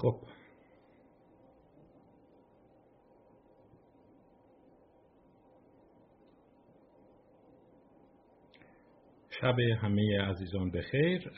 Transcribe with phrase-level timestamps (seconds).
[0.00, 0.16] خب.
[9.40, 11.30] شب همه عزیزان بخیر.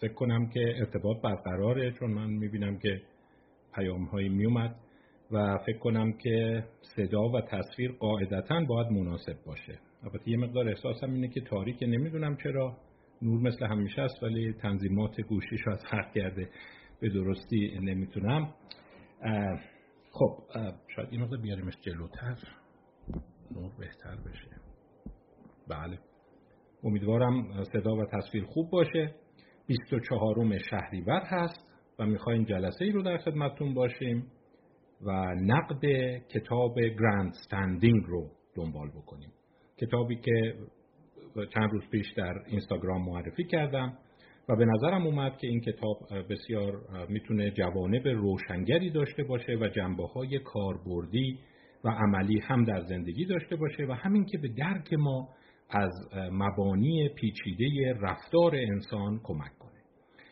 [0.00, 3.02] فکر کنم که ارتباط برقراره چون من می‌بینم که
[3.74, 4.76] پیام هایی میومد
[5.30, 6.64] و فکر کنم که
[6.96, 9.78] صدا و تصویر قاعدتا باید مناسب باشه.
[10.02, 12.76] البته یه مقدار احساسم اینه که تاریک نمی‌دونم چرا.
[13.22, 16.48] نور مثل همیشه است ولی تنظیمات گوشی شاید فرق کرده.
[17.02, 18.54] به درستی نمی‌تونم.
[20.10, 20.38] خب
[20.96, 22.36] شاید این مقدار بیاریمش جلوتر.
[23.50, 24.50] نور بهتر بشه.
[25.68, 25.98] بله.
[26.84, 29.14] امیدوارم صدا و تصویر خوب باشه.
[29.66, 31.66] 24 شهریور هست
[31.98, 34.26] و می‌خوایم جلسه ای رو در خدمتتون باشیم
[35.00, 35.86] و نقد
[36.28, 39.32] کتاب grandstanding رو دنبال بکنیم.
[39.76, 40.54] کتابی که
[41.54, 43.98] چند روز پیش در اینستاگرام معرفی کردم.
[44.58, 45.98] به نظرم اومد که این کتاب
[46.30, 46.72] بسیار
[47.08, 51.38] می‌تونه جوانب روشنگری داشته باشه و جنبه های کاربردی
[51.84, 55.28] و عملی هم در زندگی داشته باشه و همین که به درک ما
[55.70, 55.92] از
[56.32, 59.72] مبانی پیچیده رفتار انسان کمک کنه.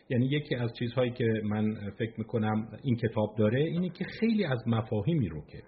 [0.09, 4.67] یعنی یکی از چیزهایی که من فکر می‌کنم این کتاب داره اینه که خیلی از
[4.67, 5.63] مفاهیمی رو که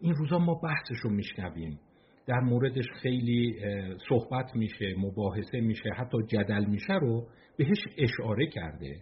[0.00, 1.80] این روزا ما بحثش رو میشنویم
[2.26, 3.56] در موردش خیلی
[4.08, 7.26] صحبت میشه مباحثه میشه حتی جدل میشه رو
[7.56, 8.96] بهش اشاره کرده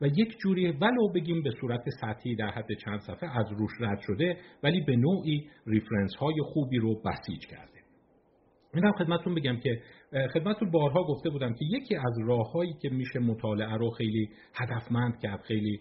[0.00, 4.00] و یک جوری ولو بگیم به صورت سطحی در حد چند صفحه از روش رد
[4.00, 7.80] شده ولی به نوعی ریفرنس های خوبی رو بسیج کرده.
[8.74, 9.82] هم خدمتتون بگم که
[10.34, 15.40] خدمتتون بارها گفته بودم که یکی از راههایی که میشه مطالعه رو خیلی هدفمند کرد
[15.40, 15.80] خیلی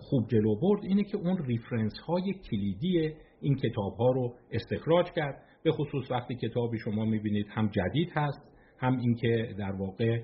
[0.00, 5.42] خوب جلو برد اینه که اون reference های کلیدی این کتاب ها رو استخراج کرد.
[5.62, 8.42] به خصوص وقتی کتابی شما می‌بینید هم جدید هست
[8.78, 10.20] هم اینکه در واقع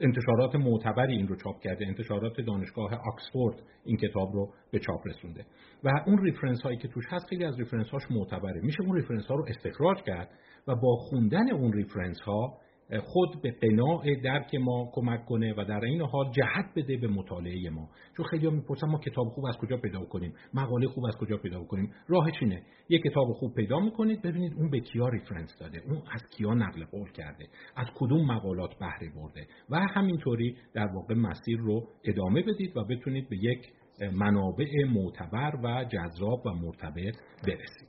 [0.00, 5.46] انتشارات معتبری این رو چاپ کرده انتشارات دانشگاه آکسفورد این کتاب رو به چاپ رسونده.
[5.84, 8.60] و اون reference هایی که توش هست خیلی از reference هاش معتبره.
[8.60, 10.28] میشه اون reference ها رو استخراج کرد
[10.68, 12.58] و با خوندن اون reference ها
[13.00, 17.70] خود به غنای درک ما کمک کنه و در این حال جهت بده به مطالعه
[17.70, 17.88] ما.
[18.16, 21.64] چون خیلی می‌پرسن ما کتاب خوب از کجا پیدا کنیم؟ مقاله خوب از کجا پیدا
[21.64, 26.02] کنیم؟ راه چینه یه کتاب خوب پیدا می‌کنید ببینید اون به کیا ریفرنس داده اون
[26.12, 27.44] از کیا نقل قول کرده
[27.76, 33.28] از کدوم مقالات بهره برده و همینطوری در واقع مسیر رو ادامه بدید و بتونید
[33.28, 33.72] به یک
[34.12, 37.14] منابع معتبر و جذاب و مرتبط
[37.46, 37.88] برسید.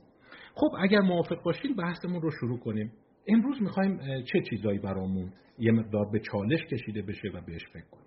[0.54, 2.92] خب اگر موافق باشید بحثمون رو شروع کنیم.
[3.28, 8.06] امروز می‌خوایم چه چیزایی برامون یه مقدار به چالش کشیده بشه و بهش فکر کنیم؟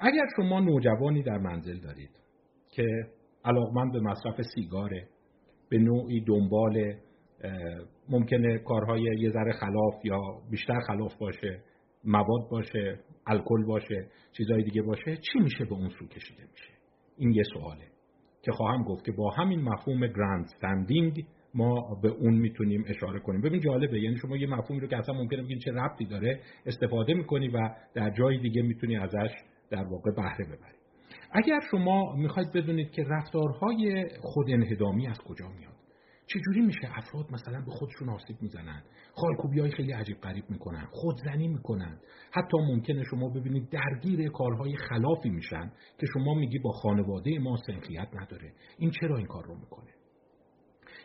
[0.00, 2.10] اگر شما نوجوانی در منزل دارید
[2.70, 2.86] که
[3.44, 5.08] علاقمند به مصرف سیگاره
[5.68, 6.94] به نوعی دنبال
[8.08, 11.62] ممکنه کارهای یه ذره خلاف یا بیشتر خلاف باشه
[12.04, 16.72] مواد باشه الکل باشه چیزهای دیگه باشه چی میشه به اون سو کشیده میشه؟
[17.16, 17.84] این یه سواله
[18.42, 21.24] که خواهم گفت که با همین مفهوم گراند استندینگ
[21.54, 23.40] ما به اون می‌تونیم اشاره کنیم.
[23.40, 27.14] ببین جالبه یعنی شما یه مفهومی رو که اصلا ممکنه بگید چه ربطی داره استفاده
[27.14, 27.58] می‌کنی و
[27.94, 29.30] در جای دیگه می‌تونی ازش
[29.70, 30.76] در واقع بهره ببری.
[31.32, 35.72] اگر شما می‌خواید بدونید که رفتارهای خود انهدامی از کجا میاد
[36.26, 38.82] چجوری میشه افراد مثلا به خودشون آسیب می‌زنن؟
[39.14, 41.98] خالکوبی های خیلی عجیب غریب می‌کنن خودزنی می‌کنن.
[42.30, 48.08] حتی ممکنه شما ببینید درگیر کارهای خلافی میشن که شما میگی با خانواده ما سنخیت
[48.14, 48.52] نداره.
[48.78, 49.90] این چرا این کار رو می‌کنه؟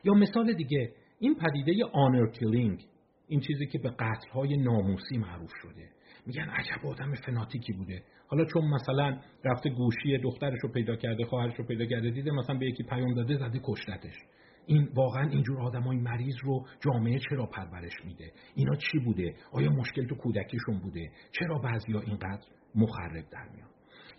[0.06, 2.86] یا مثال دیگه این پدیده آنر کلینگ
[3.28, 5.90] این چیزی که به قتل های ناموسی معروف شده.
[6.26, 8.04] میگن عجب آدم فناتیکی بوده.
[8.28, 12.58] حالا چون مثلا رفته گوشی دخترش رو پیدا کرده خواهرش رو پیدا کرده دیده مثلا
[12.58, 14.14] به یکی پیام داده زده کشتتش.
[14.66, 20.08] این واقعا اینجور آدمای مریض رو جامعه چرا پرورش میده؟ اینا چی بوده؟ آیا مشکل
[20.08, 22.46] تو کودکیشون بوده؟ چرا بعضیا اینقدر
[22.76, 23.70] مخرب در میان؟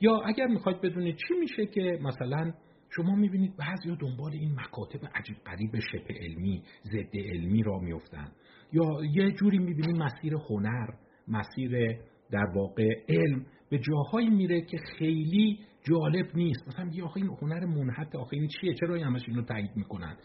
[0.01, 2.53] یا اگر می‌خواید بدونید چی میشه که مثلا
[2.91, 8.33] شما می‌بینید بعضی دنبال این مکاتب عجیب قریب شبه علمی ضد علمی را میفتن
[8.73, 10.87] یا یه جوری می‌بینید مسیر هنر
[11.29, 11.99] مسیر
[12.31, 16.69] در واقع علم به جاهایی میره که خیلی جالب نیست.
[16.69, 20.17] مثلا یه آخه این هنر منحت آخه این چیه؟ چرا همش اینو تایید می‌کنن؟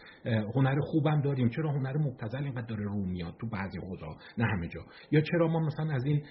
[0.54, 1.48] هنر خوبم داریم.
[1.48, 4.06] چرا هنر مبتذل اینقدر داره رو میاد تو بعضی حوزه
[4.38, 4.80] نه همه جا.
[5.10, 6.22] یا چرا ما مثلا از این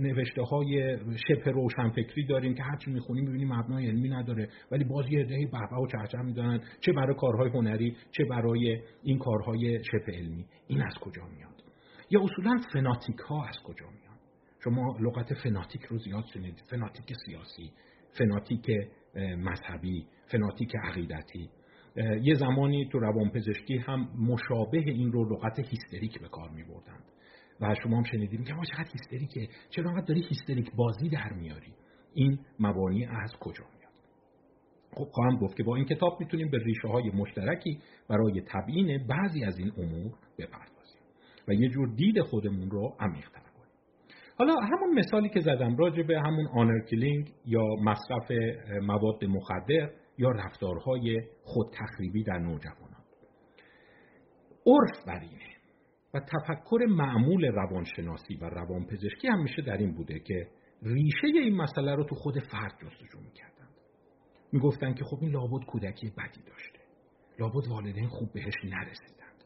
[0.00, 0.98] نوشته های
[1.28, 5.76] شبه روشنفکری داریم که هرچی می‌خونیم می‌بینیم مبنای علمی نداره ولی باز یه عده‌ای بهبه
[5.76, 10.46] و چهچه می‌دونن چه برای کارهای هنری چه برای این کارهای شبه علمی.
[10.66, 11.62] این از کجا میاد؟
[12.10, 14.18] یا اصولا فناتیک ها از کجا میاد؟
[14.64, 17.70] شما لغت فناتیک رو زیاد شنید فناتیک سیاسی.
[18.18, 18.70] فناتیک
[19.16, 21.50] مذهبی فناتیک عقیدتی.
[22.22, 27.04] یه زمانی تو روانپزشکی هم مشابه این رو لغت هیستریک به کار می بردند
[27.60, 31.72] و شما هم شنیدیم که ما چقدر هیستریکه؟ چرا انقدر داری هیستریک بازی در میاری؟
[32.14, 33.92] این مبانی از کجا میاد؟
[34.92, 37.78] خب خواهم گفت که با این کتاب می‌تونیم به ریشه های مشترکی
[38.08, 41.02] برای تبیین بعضی از این امور بپردازیم.
[41.48, 43.43] و یه جور دید خودمون رو عمیق‌تر
[44.38, 48.30] حالا همون مثالی که زدم راجع به همون honor killing یا مصرف
[48.82, 53.04] مواد مخدر یا رفتارهای خود تخریبی در نوجوانان.
[54.66, 55.54] عرف بر اینه
[56.14, 60.48] و تفکر معمول روانشناسی و روانپزشکی همیشه در این بوده که
[60.82, 63.74] ریشه این مسئله رو تو خود فرد جستجو می‌کردند.
[64.52, 66.78] می‌گفتن که خب این لابد کودکی بدی داشته.
[67.38, 69.44] لابد والدین خوب بهش نرسیدند.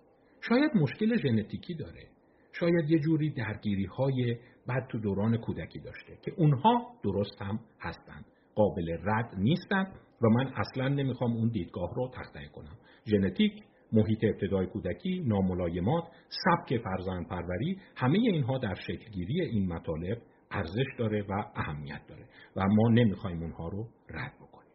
[0.49, 2.08] شاید مشکل ژنتیکی داره.
[2.52, 4.37] شاید یه جوری درگیری های
[4.69, 8.25] بد تو دوران کودکی داشته که اونها درست هم هستند
[8.55, 9.87] قابل رد نیستند
[10.23, 12.79] و من اصلا نمی‌خوام اون دیدگاه رو تخته کنم.
[13.05, 13.53] ژنتیک
[13.93, 20.19] محیط ابتدای کودکی، ناملایمات، سبک فرزند پروری همه اینها در شکلگیری این مطالب
[20.50, 22.25] ارزش داره و اهمیت داره
[22.56, 24.73] و ما نمی‌خوایم اونها رو رد بکنیم.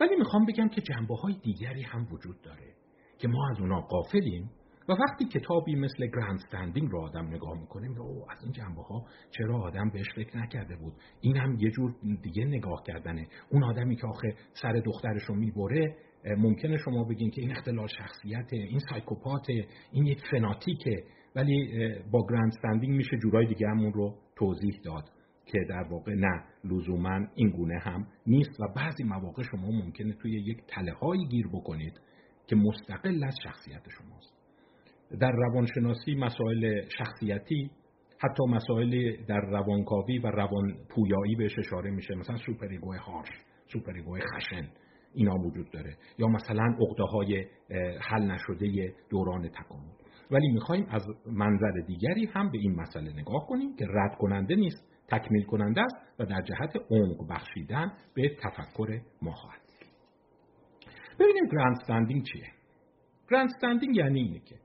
[0.00, 2.74] ولی می‌خوام بگم که جنبه های دیگری هم وجود داره
[3.18, 4.50] که ما از اونا قافلیم
[4.88, 8.82] و وقتی کتابی مثل گراند استندینگ رو آدم نگاه می‌کنه میگه او از این جنبه
[8.82, 13.28] ها چرا آدم بهش فکر نکرده بود؟ این هم یه جور دیگه نگاه کردنه.
[13.50, 15.96] اون آدمی که آخه سر دخترش رو می‌بره
[16.38, 19.46] ممکنه شما بگین که این اختلال شخصیت این سایکوپات
[19.92, 21.04] این یک فناتیکه.
[21.36, 21.68] ولی
[22.10, 25.10] با گراند استندینگ میشه جورای دیگه همون رو توضیح داد
[25.46, 28.60] که در واقع نه لزوما این گونه هم نیست.
[28.60, 30.94] و بعضی مواقع شما ممکنه توی یک تله
[31.30, 32.00] گیر بکنید
[32.46, 34.33] که مستقل از شخصیت شماست.
[35.20, 37.70] در روانشناسی مسائل شخصیتی
[38.18, 42.14] حتی مسائل در روانکاوی و روان پویایی بهش اشاره میشه.
[42.14, 43.28] مثلا superego ی harsh
[43.72, 44.68] superego ی خشن
[45.14, 45.96] اینا وجود داره.
[46.18, 47.46] یا مثلا عقده های
[48.00, 49.92] حل نشده دوران تکامل.
[50.30, 54.94] ولی می‌خوایم از منظر دیگری هم به این مسئله نگاه کنیم که رد کننده نیست
[55.08, 59.60] تکمیل کننده است و در جهت عمق بخشیدن به تفکر ما خواهد.
[61.20, 62.46] ببینیم grandstanding چیه.
[63.30, 64.63] grandstanding یعنی اینه که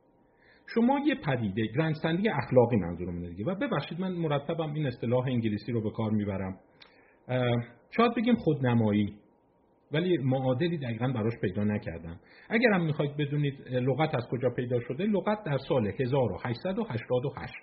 [0.73, 3.45] شما یه پدیده grandstanding اخلاقی منظورم دیگه.
[3.45, 6.57] و ببخشید من مرتبم این اصطلاح انگلیسی رو به کار می‌برم.
[7.97, 9.15] شاید بگیم خودنمایی
[9.91, 12.19] ولی معادلی دقیقا براش پیدا نکردم.
[12.49, 17.53] اگر هم می‌خواید بدونید لغت از کجا پیدا شده لغت در سال 1888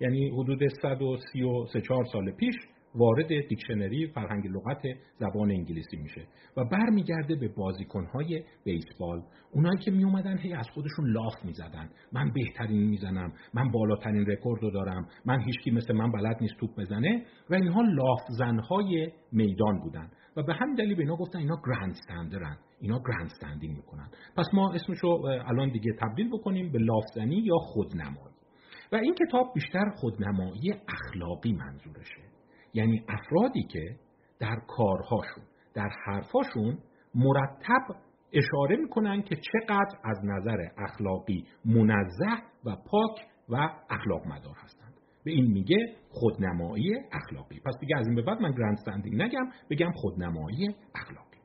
[0.00, 1.80] یعنی حدود 133
[2.12, 2.54] سال پیش
[2.94, 4.82] وارد دیکشنری فرهنگ لغت
[5.18, 6.26] زبان انگلیسی میشه
[6.56, 9.22] و برمیگرده به بازیکنهای بیسبال.
[9.52, 11.90] اونایی که میومدن هی از خودشون لاف می‌زدن.
[12.12, 13.32] من بهترین می‌زنم.
[13.54, 15.08] من بالاترین رکورد رو دارم.
[15.24, 17.22] من هیچکی مثل من بلد نیست توپ بزنه.
[17.50, 20.10] و اینها لاف زنهای میدان بودن.
[20.36, 24.08] و به همین دلیل به اینا گفتن اینا grandstander ن اینا grandstanding می‌کنن.
[24.36, 25.08] پس ما اسمشو
[25.46, 28.34] الان دیگه تبدیل بکنیم به لافزنی یا خودنمایی.
[28.92, 32.29] و این کتاب بیشتر خودنمایی اخلاقی منظورشه.
[32.74, 33.96] یعنی افرادی که
[34.38, 35.44] در کارهاشون
[35.74, 36.78] در حرفاشون
[37.14, 37.96] مرتب
[38.32, 43.56] اشاره می‌کنن که چقدر از نظر اخلاقی منزه و پاک و
[43.90, 44.94] اخلاق مدار هستند.
[45.24, 45.76] به این میگه
[46.10, 47.60] خودنمایی اخلاقی.
[47.60, 51.36] پس دیگه از این به بعد من گرند استندینگ نگم بگم خودنمایی اخلاقی.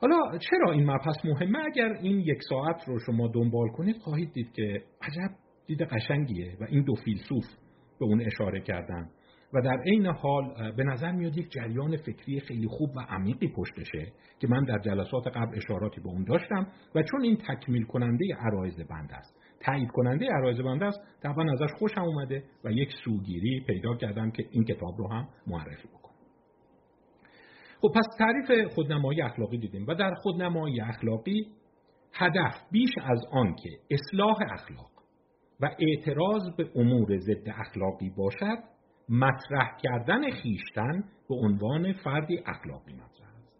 [0.00, 4.52] حالا چرا این مبحث مهمه؟ اگر این یک ساعت رو شما دنبال کنید خواهید دید
[4.52, 5.34] که عجب
[5.66, 7.44] دید قشنگیه و این دو فیلسوف
[8.00, 9.10] به اون اشاره کردن.
[9.54, 14.12] و در عین حال به نظر میاد یک جریان فکری خیلی خوب و عمیقی پشتشه
[14.40, 18.76] که من در جلسات قبل اشاراتی به اون داشتم و چون این تکمیل کننده عرایز
[18.76, 23.94] بنده است تایید کننده عرایز بنده است طبعا ازش خوشم اومده و یک سوگیری پیدا
[23.94, 26.14] کردم که این کتاب رو هم معرفی بکنم.
[27.80, 31.46] خب پس تعریف خودنمایی اخلاقی دیدیم و در خودنمایی اخلاقی
[32.12, 34.90] هدف بیش از آن که اصلاح اخلاق
[35.60, 38.58] و اعتراض به امور ضد اخلاقی باشد
[39.10, 43.50] مطرح کردن خیشتن به عنوان فردی اخلاقی مطرح است.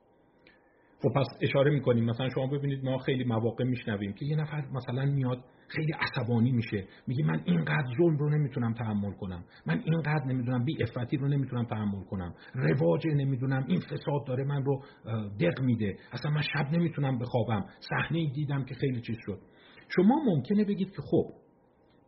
[1.03, 5.05] خب پس اشاره می‌کنیم مثلا شما ببینید ما خیلی مواقع میشنویم که یه نفر مثلا
[5.05, 10.65] میاد خیلی عصبانی میشه میگه من اینقدر ظلم رو نمی‌تونم تحمل کنم من اینقدر نمی‌دونم
[10.65, 14.83] بی افتی رو نمی‌تونم تحمل کنم رواج نمی‌دونم این فساد داره من رو
[15.41, 19.39] دق میده اصلا من شب نمی‌تونم بخوابم صحنه دیدم که خیلی چیز شد.
[19.89, 21.27] شما ممکنه بگید که خب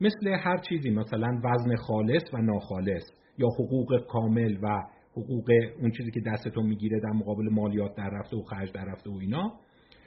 [0.00, 6.10] مثل هر چیزی مثلا وزن خالص و ناخالص یا حقوق کامل و حقوق اون چیزی
[6.10, 9.52] که دستتون می‌گیره در مقابل مالیات در رفته و خرج در رفته و اینا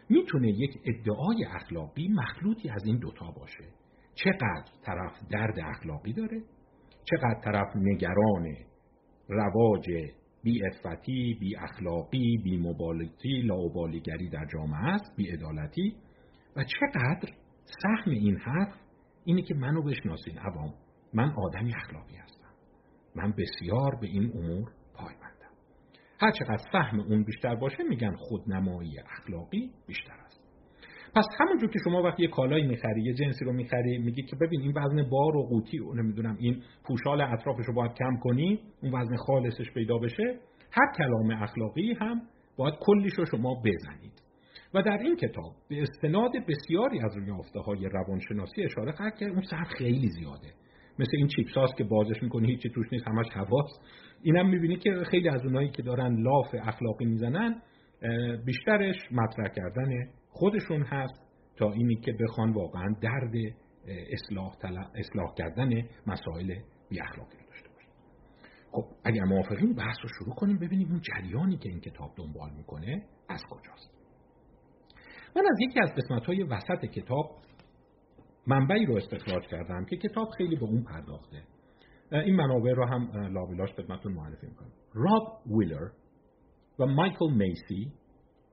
[0.10, 3.64] می‌تونه یک ادعای اخلاقی مخلوطی از این دوتا باشه.
[4.16, 6.42] چقدر طرف درد اخلاقی داره؟
[7.04, 8.56] چقدر طرف نگران
[9.28, 9.90] رواج
[10.44, 15.96] بی افتی، بی اخلاقی، بی مبالطی، لاوبالیگری در جامعه است، بی ادالتی
[16.56, 17.30] و چقدر
[17.84, 18.74] سهم این حرف
[19.26, 20.74] اینه که منو بشناسین عوام.
[21.14, 22.25] من آدمی اخلاقی هستم
[23.16, 25.36] من بسیار به این امور پایبندم
[26.20, 30.46] هر چقدر فهم اون بیشتر باشه میگن خودنمایی اخلاقی بیشتر است.
[31.16, 34.62] پس همونجور که شما وقتی یه کالایی می‌خری یه جنسی رو می‌خری میگی که ببین
[34.62, 39.02] این وزن بار و قوطی و نمی‌دونم این پوشال اطرافش رو باید کم کنی اون
[39.02, 40.40] وزن خالصش پیدا بشه
[40.72, 42.22] هر کلام اخلاقی هم
[42.58, 44.22] باید کلیش رو شما بزنید.
[44.74, 49.42] و در این کتاب به استناد بسیاری از یافته های روانشناسی اشاره کرد که اون
[49.42, 50.54] سطح خیلی زیاده.
[51.00, 53.82] مثل این چیپس هاست که بازش می‌کنی هیچی توش نیست همش هواست.
[54.22, 57.62] اینم می‌بینی که خیلی از اونایی که دارن لاف اخلاقی می‌زنن
[58.46, 59.90] بیشترش مطرح کردن
[60.30, 61.26] خودشون هست
[61.58, 63.34] تا اینی که بخوان واقعا درد
[63.88, 64.56] اصلاح,
[64.96, 65.70] اصلاح کردن
[66.08, 66.56] مسائل
[66.90, 67.90] بی اخلاقی داشته باشن.
[68.72, 73.04] خب اگر موافقین بحث رو شروع کنیم ببینیم اون جریانی که این کتاب دنبال می‌کنه
[73.30, 73.96] از کجاست.
[75.36, 77.30] من از یکی از قسمت های وسط کتاب
[78.48, 81.44] منبعی رو استخراج کردم که کتاب خیلی به اون پرداخته.
[82.12, 84.72] این منابع رو هم لابلاش خدمتتون معرفی می‌کنم.
[84.94, 85.90] راب ویلر
[86.80, 87.92] و مایکل میسی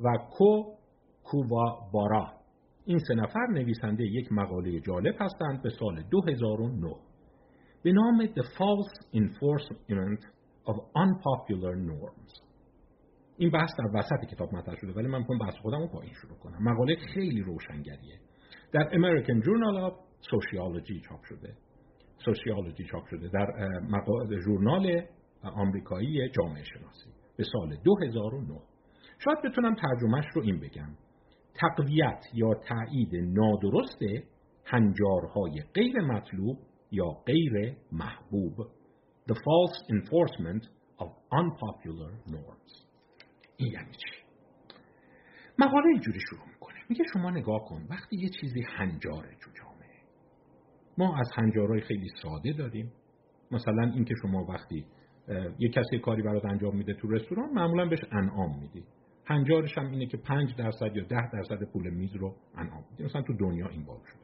[0.00, 0.74] و کو
[1.24, 2.32] کووا
[2.84, 6.94] این سه نفر نویسنده یک مقاله جالب هستند به سال 2009
[7.82, 10.22] به نام The False Enforcement
[10.66, 12.42] of Unpopular Norms.
[13.36, 16.38] این بحث در وسط کتاب مطرح شده ولی من می‌خوام بحث خودم رو پایین شروع
[16.38, 16.72] کنم.
[16.72, 18.18] مقاله خیلی روشنگریه.
[18.72, 19.94] در American Journal of
[20.32, 21.54] Sociology چاپ شده.
[22.24, 23.46] سوسیولوژی چاپ شده در
[24.44, 25.02] ژورنال
[25.42, 27.10] آمریکایی جامعه شناسی.
[27.36, 28.60] به سال 2009
[29.24, 30.96] شاید بتونم ترجمهش رو این بگم.
[31.54, 34.28] تقویت یا تایید نادرست
[34.64, 36.58] هنجارهای غیر مطلوب
[36.90, 38.54] یا غیر محبوب.
[39.30, 40.64] The false enforcement
[40.98, 42.86] of unpopular norms.
[43.56, 44.22] این یعنی چی؟
[45.58, 46.51] مقاله اینجوری شروع
[46.92, 49.98] میگه شما نگاه کن وقتی یه چیزی هنجاره جو جامعه
[50.98, 52.92] ما از هنجارهای خیلی ساده داریم.
[53.50, 54.86] مثلا اینکه شما وقتی
[55.58, 58.84] یه کسی کاری برات انجام میده تو رستوران معمولا بهش انعام میدی.
[59.26, 63.04] هنجارش هم اینه که 5 درصد یا 10 درصد پول میز رو انعام میدی.
[63.04, 64.22] مثلا تو دنیا این بار شده.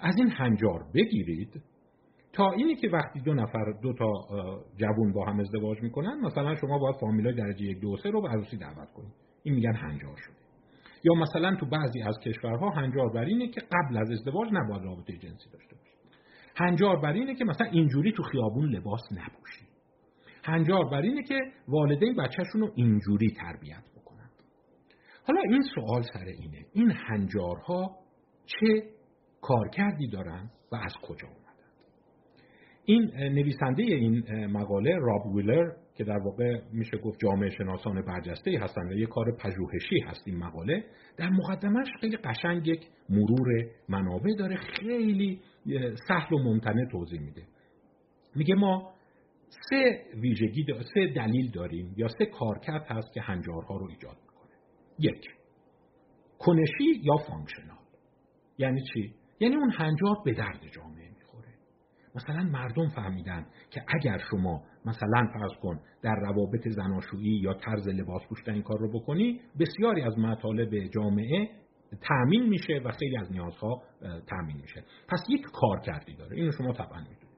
[0.00, 1.62] از این هنجار بگیرید
[2.32, 4.12] تا اینی که وقتی دو نفر دو تا
[4.76, 8.28] جوون با هم ازدواج می‌کنن مثلا شما باید فامیلای درجه یک دو سه رو به
[8.28, 9.12] عروسی دعوت کنید.
[9.42, 10.39] این میگن هنجار شده.
[11.04, 15.12] یا مثلا تو بعضی از کشورها هنجار بر اینه که قبل از ازدواج نباید رابطه
[15.12, 16.00] جنسی داشته باشید
[16.56, 19.68] هنجار بر اینه که مثلا اینجوری تو خیابون لباس نپوشید
[20.44, 21.38] هنجار بر اینه که
[21.68, 24.30] والدین بچهشون رو اینجوری تربیت بکنند
[25.26, 26.66] حالا این سوال سر اینه.
[26.72, 27.96] این هنجارها
[28.46, 28.82] چه
[29.40, 31.28] کارکردی دارن و از کجا
[32.84, 38.92] این نویسنده این مقاله راب ویلر که در واقع میشه گفت جامعه شناسان برجسته هستند
[38.92, 40.84] و یه کار پژوهشی هست این مقاله.
[41.16, 43.48] در مقدمش خیلی قشنگ یک مرور
[43.88, 45.40] منابع داره خیلی
[46.08, 47.42] سهل و ممتنع توضیح میده.
[48.34, 48.94] میگه ما
[49.70, 54.56] سه ویژگی سه دلیل داریم یا سه کارکرد هست که هنجارها رو ایجاد می‌کنه.
[54.98, 55.26] یک
[56.38, 57.78] کنشی یا functional.
[58.58, 61.09] یعنی چی؟ یعنی اون هنجار به درد جامعه.
[62.14, 68.22] مثلا مردم فهمیدن که اگر شما مثلا فرض کن در روابط زناشویی یا طرز لباس
[68.28, 71.48] پوشیدن این کار رو بکنی بسیاری از مطالب جامعه
[72.08, 73.82] تأمین میشه و خیلی از نیازها
[74.26, 74.84] تأمین میشه.
[75.08, 76.36] پس یک کار کردی داره.
[76.36, 77.30] اینو شما طبعا می‌دونید.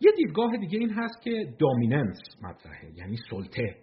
[0.00, 3.76] یه دیدگاه دیگه این هست که دامیننس مطرحه یعنی سلطه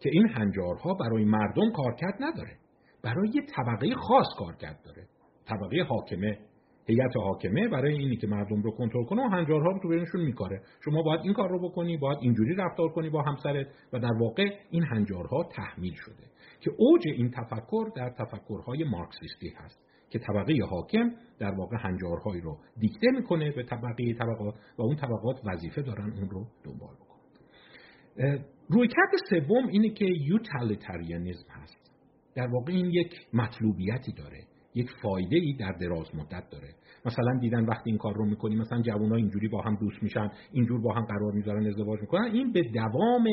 [0.00, 2.56] که این هنجارها برای مردم کارکرد نداره.
[3.02, 5.06] برای یه طبقه خاص کارکرد داره.
[5.46, 6.38] طبقه حاکمه
[6.86, 10.60] هیئت حاکمه برای اینی که مردم رو کنترل کنه و هنجارها رو تو بینشون میکاره.
[10.84, 14.50] شما باید این کار رو بکنی باید اینجوری رفتار کنی با همسرت و در واقع
[14.70, 16.24] این هنجارها تحمیل شده
[16.60, 22.58] که اوج این تفکر در تفکرهای مارکسیستی هست که طبقه حاکم در واقع هنجارهایی رو
[22.78, 28.44] دیکته می‌کنه به طبقه طبقات و اون طبقات وظیفه دارن اون رو دنبال بکنن.
[28.68, 31.92] رویکرد سوم اینه که یوتالیتاریانیزم هست.
[32.34, 36.74] در واقع این یک مطلوبیتی داره یک فایده ای در دراز مدت داره.
[37.04, 40.80] مثلا دیدن وقتی این کار رو می‌کنی مثلا جوونا اینجوری با هم دوست میشن اینجور
[40.80, 42.24] با هم قرار می‌ذارن ازدواج می‌کنن.
[42.24, 43.26] این به دوام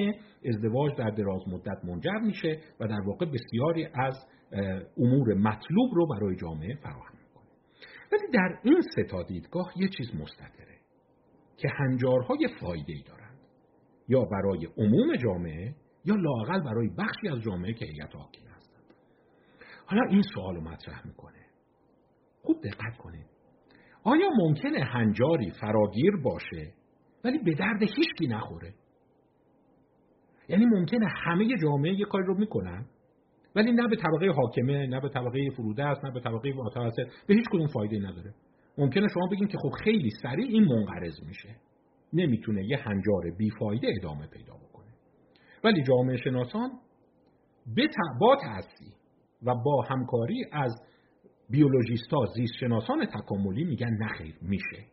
[0.45, 4.15] ازدواج در دراز مدت منجر میشه و در واقع بسیاری از
[4.97, 7.49] امور مطلوب رو برای جامعه فراهم می‌کنه.
[8.11, 10.77] ولی در این سه دیدگاه یه چیز مستطره
[11.57, 13.39] که هنجارهای فایده ای دارند
[14.07, 18.48] یا برای عموم جامعه یا لاقل برای بخشی از جامعه که هیئت حاکمه.
[19.89, 21.45] حالا این سوال رو مطرح می‌کنه.
[22.41, 23.25] خوب دقت کنید.
[24.03, 26.73] آیا ممکنه هنجاری فراگیر باشه
[27.23, 28.73] ولی به درد هیچکی نخوره؟
[30.49, 32.85] یعنی ممکنه همه جامعه یه کاری رو می‌کنن
[33.55, 37.33] ولی نه به طبقه حاکمه نه به طبقه فروده است نه به طبقه متوسط به
[37.33, 38.33] هیچ کدوم فایده نداره.
[38.77, 41.55] ممکنه شما بگین که خب خیلی سریع این منقرض میشه.
[42.13, 44.93] نمی‌تونه یه هنجار بیفایده ادامه پیدا بکنه.
[45.63, 46.69] ولی جامعه شناسان
[48.19, 48.98] با تأثیر
[49.43, 50.75] و با همکاری از
[51.49, 54.85] بیولوژیستا زیست شناسان تکاملی میگن نخیر میشه.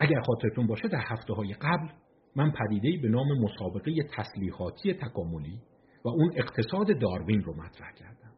[0.00, 1.88] اگر خاطرتون باشه در هفته های قبل
[2.36, 5.58] من پدیده به نام مسابقه تسلیحاتی تکاملی
[6.04, 8.32] و اون اقتصاد داروین رو مطرح کردم.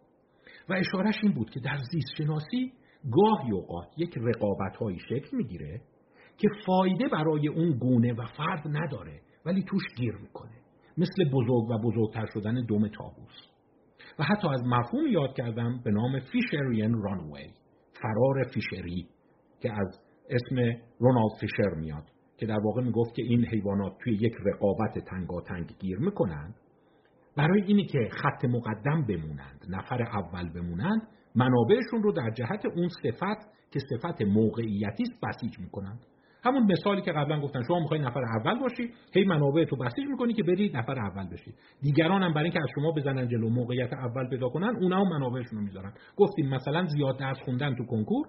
[0.69, 2.73] و اشارش این بود که در زیست شناسی
[3.11, 5.81] گاهی اوقات یک رقابت های شکل می‌گیره
[6.37, 10.59] که فایده برای اون گونه و فرد نداره ولی توش گیر می‌کنه.
[10.99, 13.48] مثل بزرگ و بزرگتر شدن دوم تابوس
[14.19, 17.51] و حتی از مفهوم یاد کردم به نام فیشریان رانوی
[18.03, 19.09] فرار فیشری
[19.61, 20.57] که از اسم
[20.99, 22.05] رونالد فیشر میاد
[22.37, 26.55] که در واقع می‌گفت که این حیوانات توی یک رقابت تنگاتنگ گیر می‌کنند
[27.37, 33.49] برای اینی که خط مقدم بمونند نفر اول بمونند منابعشون رو در جهت اون صفت
[33.71, 36.01] که صفت موقعیتی است بسیج می‌کنند.
[36.49, 40.35] همون مثالی که قبلا گفتن شما می‌خوای نفر اول باشی هی منابع تو بسیج می‌کنی
[40.35, 41.55] که بری نفر اول بشی.
[41.83, 45.59] دیگران هم برای اینکه از شما بزنن جلو موقعیت اول پیدا کنن اونا هم منابعشون
[45.59, 45.93] رو می‌ذارن.
[46.17, 48.27] گفتیم مثلا زیاد درس خوندن تو کنکور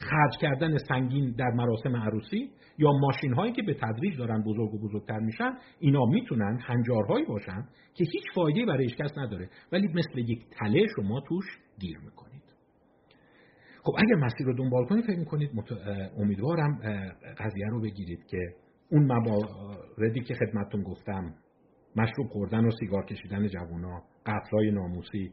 [0.00, 4.78] خرج کردن سنگین در مراسم عروسی یا ماشین هایی که به تدریج دارن بزرگ و
[4.78, 10.46] بزرگتر میشن اینا می‌تونن هنجارهایی باشن که هیچ فایده برای کس نداره ولی مثل یک
[10.50, 11.44] تله شما توش
[11.80, 12.37] گیر می‌کنید.
[13.88, 15.50] خب اگر مسیر رو دنبال کنید فکر می‌کنید
[16.16, 16.78] امیدوارم
[17.38, 18.38] قضیه رو بگیرید که
[18.90, 21.34] اون مواردی که خدمتتون گفتم
[21.96, 25.32] مشروب خوردن و سیگار کشیدن جوونا قتلای ناموسی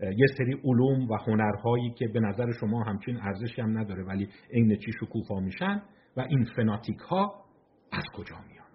[0.00, 4.76] یه سری علوم و هنرهایی که به نظر شما همچین ارزشی هم نداره ولی عین
[4.76, 5.82] چی شکوفا میشن
[6.16, 7.44] و این فناتیک ها
[7.92, 8.66] از کجا میان؟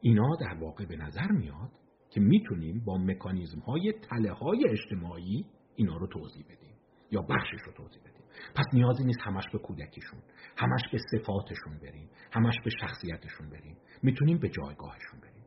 [0.00, 1.70] اینا در واقع به نظر میاد
[2.10, 5.44] که می‌تونیم با مکانیزم های تله های اجتماعی
[5.76, 6.74] اینا رو توضیح بدیم
[7.10, 8.13] یا بخشش رو توضیح بدیم.
[8.54, 10.20] پس نیازی نیست همش به کودکیشون
[10.56, 13.76] همش به صفاتشون بریم همش به شخصیتشون بریم.
[14.02, 15.44] می‌تونیم به جایگاهشون بریم.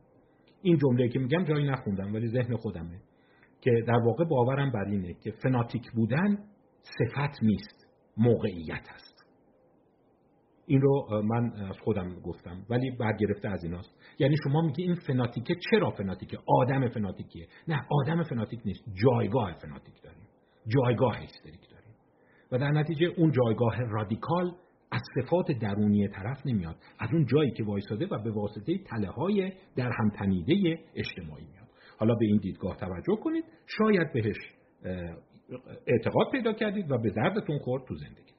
[0.61, 3.01] این جمله که میگم جایی نخوندم ولی ذهن خودمه.
[3.61, 6.37] که در واقع باورم بر اینه که فناتیک بودن
[6.81, 9.17] صفت نیست موقعیت است.
[10.65, 13.95] این رو من از خودم گفتم ولی برگرفته از ایناست.
[14.19, 17.47] یعنی شما میگی این فناتیکه چرا فناتیکه؟ آدم فناتیکیه.
[17.67, 18.83] نه آدم فناتیک نیست.
[18.93, 20.27] جایگاه فناتیک داریم.
[20.67, 21.66] جایگاه هیستریک
[22.51, 24.51] و در نتیجه اون جایگاه رادیکال
[24.91, 26.75] از صفات درونی طرف نمیاد.
[26.99, 31.67] از اون جایی که وایساده و به واسطه تله های در هم تنیده اجتماعی میاد.
[31.99, 33.43] حالا به این دیدگاه توجه کنید.
[33.65, 34.37] شاید بهش
[35.87, 38.33] اعتقاد پیدا کردید و به دردتون خورد تو زندگی.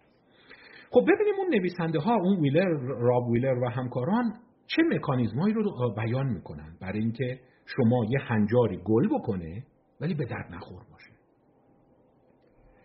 [0.91, 4.33] خب ببینیم اون نویسنده ها اون ویلر راب ویلر و همکاران
[4.67, 9.65] چه مکانیزمایی رو بیان می‌کنن برای اینکه شما یه هنجاری گل بکنه
[10.01, 10.83] ولی به درد نخور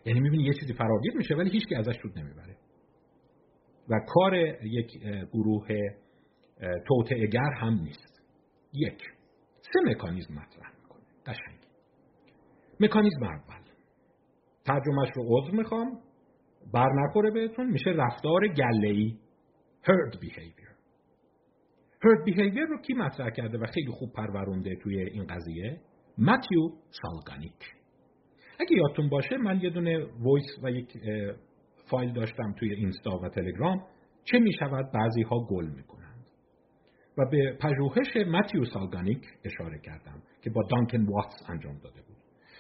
[0.06, 2.58] یعنی می‌بینی یه چیزی فراگیر میشه ولی هیچکی ازش سود نمی‌بره.
[3.90, 4.92] و کار یک
[5.34, 5.68] گروه
[6.88, 8.22] توطعهگر هم نیست.
[8.74, 9.02] یک
[9.62, 11.04] سه مکانیزم مطرح می‌کنه.
[11.26, 11.60] قشنگ.
[12.80, 13.64] مکانیزم اول.
[14.66, 16.00] ترجمهش رو عضو می‌خوام.
[16.74, 17.70] بر نخوره بهتون.
[17.70, 19.18] میشه رفتار گله‌ای.
[19.84, 20.74] Herd behavior.
[22.04, 25.82] Herd behavior رو کی مطرح کرده و خیلی خوب پرورونده توی این قضیه؟
[26.18, 26.70] ماتیو
[27.02, 27.74] سالگانیک
[28.60, 30.98] اگه یادتون باشه من یه دونه وایس و یک
[31.90, 33.86] فایل داشتم توی اینستا و تلگرام.
[34.24, 36.04] چه می‌شود؟ بعضی ها گل می‌کنه
[37.18, 42.18] و به پژوهش متیو سالگانیک اشاره کردم که با دانکن واتس انجام داده بود.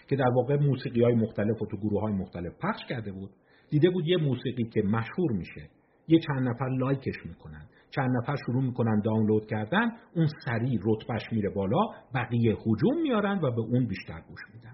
[0.07, 3.29] که در واقع موسیقی های مختلف و تو گروه های مختلف پخش کرده بود.
[3.69, 5.69] دیده بود یه موسیقی که مشهور میشه.
[6.07, 7.65] یه چند نفر لایکش می‌کنن.
[7.89, 9.91] چند نفر شروع می‌کنن دانلود کردن.
[10.15, 11.79] اون سریع رتبهش میره بالا.
[12.15, 14.72] بقیه هجوم میارن و به اون بیشتر گوش میدن.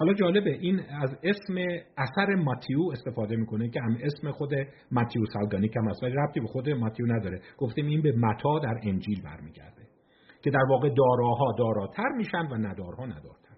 [0.00, 1.54] حالا جالبه این از اسم
[1.96, 4.50] اثر ماتیو استفاده می‌کنه که هم اسم خود
[4.90, 7.40] ماتیو سالگانی که مسئله ربطی به خود ماتیو نداره.
[7.58, 9.82] گفتیم این به متا در انجیل برمیگرده
[10.42, 13.56] که در واقع داراها داراتر میشن و ندارها ندارتر.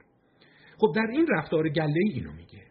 [0.79, 2.63] خب در این رفتار گله اینو میگه.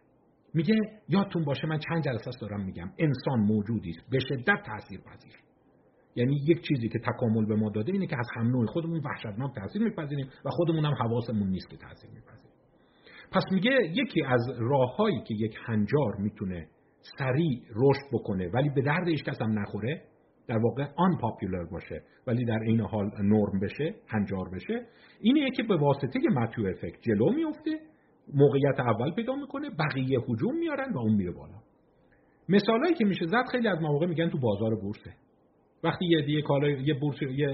[0.53, 0.75] میگه
[1.09, 2.91] یادتون باشه من چند جلسه دارم میگم.
[2.99, 5.35] انسان موجودی است به شدت تاثیر پذیر
[6.15, 9.55] یعنی یک چیزی که تکامل به ما داده اینه که از هم نوع خودمون وحشتناک
[9.55, 12.50] تاثیر میپذیریم و خودمون هم حواسمون نیست که تاثیر میپذیریم.
[13.31, 16.67] پس میگه یکی از راههایی که یک هنجار می‌تونه
[17.17, 20.01] سریع رشد بکنه ولی به درد هیچ کس هم نخوره
[20.47, 24.85] در واقع آن پاپیولر باشه ولی در این حال نرم بشه هنجار بشه
[25.21, 27.71] اینه که به واسطه متیو افکت جلو میفته
[28.33, 31.61] موقعیت اول پیدا می‌کنه بقیه هجوم میارن و اون میره بالا.
[32.49, 35.13] مثالایی که میشه زد خیلی از مواقع میگن تو بازار بورسه.
[35.83, 37.47] وقتی یه دیگه کالا یه بورس یه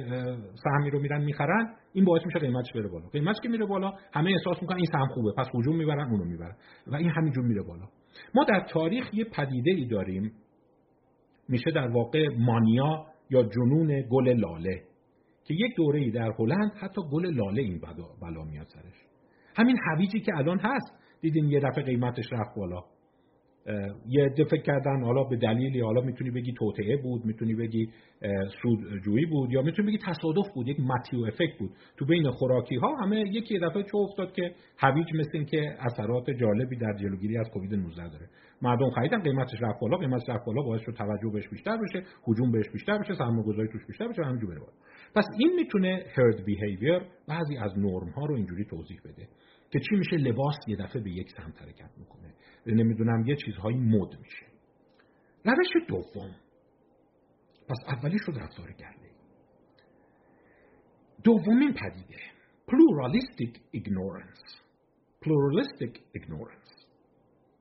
[0.64, 3.08] سهمی رو میرن می‌خرن این باعث میشه قیمتش بره بالا.
[3.08, 6.56] قیمتش که میره بالا همه احساس می‌کنن این سهم خوبه پس هجوم می‌برن اونو می‌برن.
[6.88, 7.86] و این همینجور میره بالا.
[8.36, 10.32] ما در تاریخ یه پدیده ای داریم.
[11.50, 14.82] میشه در واقع مانیا یا جنون گل لاله
[15.44, 17.82] که یک دوره در هلند حتی گل لاله این
[18.22, 18.96] بلا میاد سرش.
[19.58, 22.84] همین هویجی که الان هست دیدین یه دفعه قیمتش رفت بالا.
[24.08, 27.90] یه دفعه کردن حالا به دلیلی حالا می‌تونی بگی توطعه بود می‌تونی بگی
[28.62, 31.72] سودجویی بود یا می‌تونی بگی تصادف بود یک متیو افکت بود.
[31.98, 36.30] تو بین خوراکی ها همه یکی دفعه چه افتاد که هویج مثل این که اثرات
[36.30, 38.30] جالبی در جلوگیری از کووید 19 داره.
[38.62, 42.52] مردم خریدن قیمتش رفت بالا قیمتش رفت بالا باعث شد توجه بهش بیشتر بشه هجوم
[42.52, 44.74] بهش بیشتر بشه سرمایه‌گذاری توش بیشتر بشه همینجوری بره
[45.16, 49.28] پس این می‌تونه هرد بیهیویر بعضی از نرم ها رو اینجوری توضیح بده
[49.72, 52.34] که چی میشه؟ لباس یه دفعه به یک سمت حرکت می‌کنه.
[52.74, 54.46] نمی‌دونم یه چیزهایی مد میشه.
[55.46, 56.36] روش دوم.
[57.70, 59.12] پس اولی شد رفتار گله
[61.24, 62.18] دومین پدیده.
[62.72, 64.44] Pluralistic ignorance.
[65.24, 66.86] Pluralistic ignorance.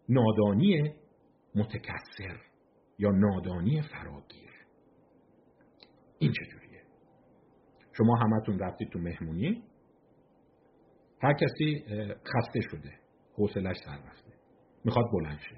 [0.08, 0.94] نادانی
[1.54, 2.40] متکثر
[2.98, 4.50] یا نادانی فراگیر.
[6.18, 6.82] این چجوریه
[7.92, 9.62] شما همتون رفتید تو مهمونی؟
[11.22, 12.98] هر کسی خسته شده.
[13.34, 14.25] حوصلش سر رفته
[14.86, 15.56] می‌خواد بلند شه.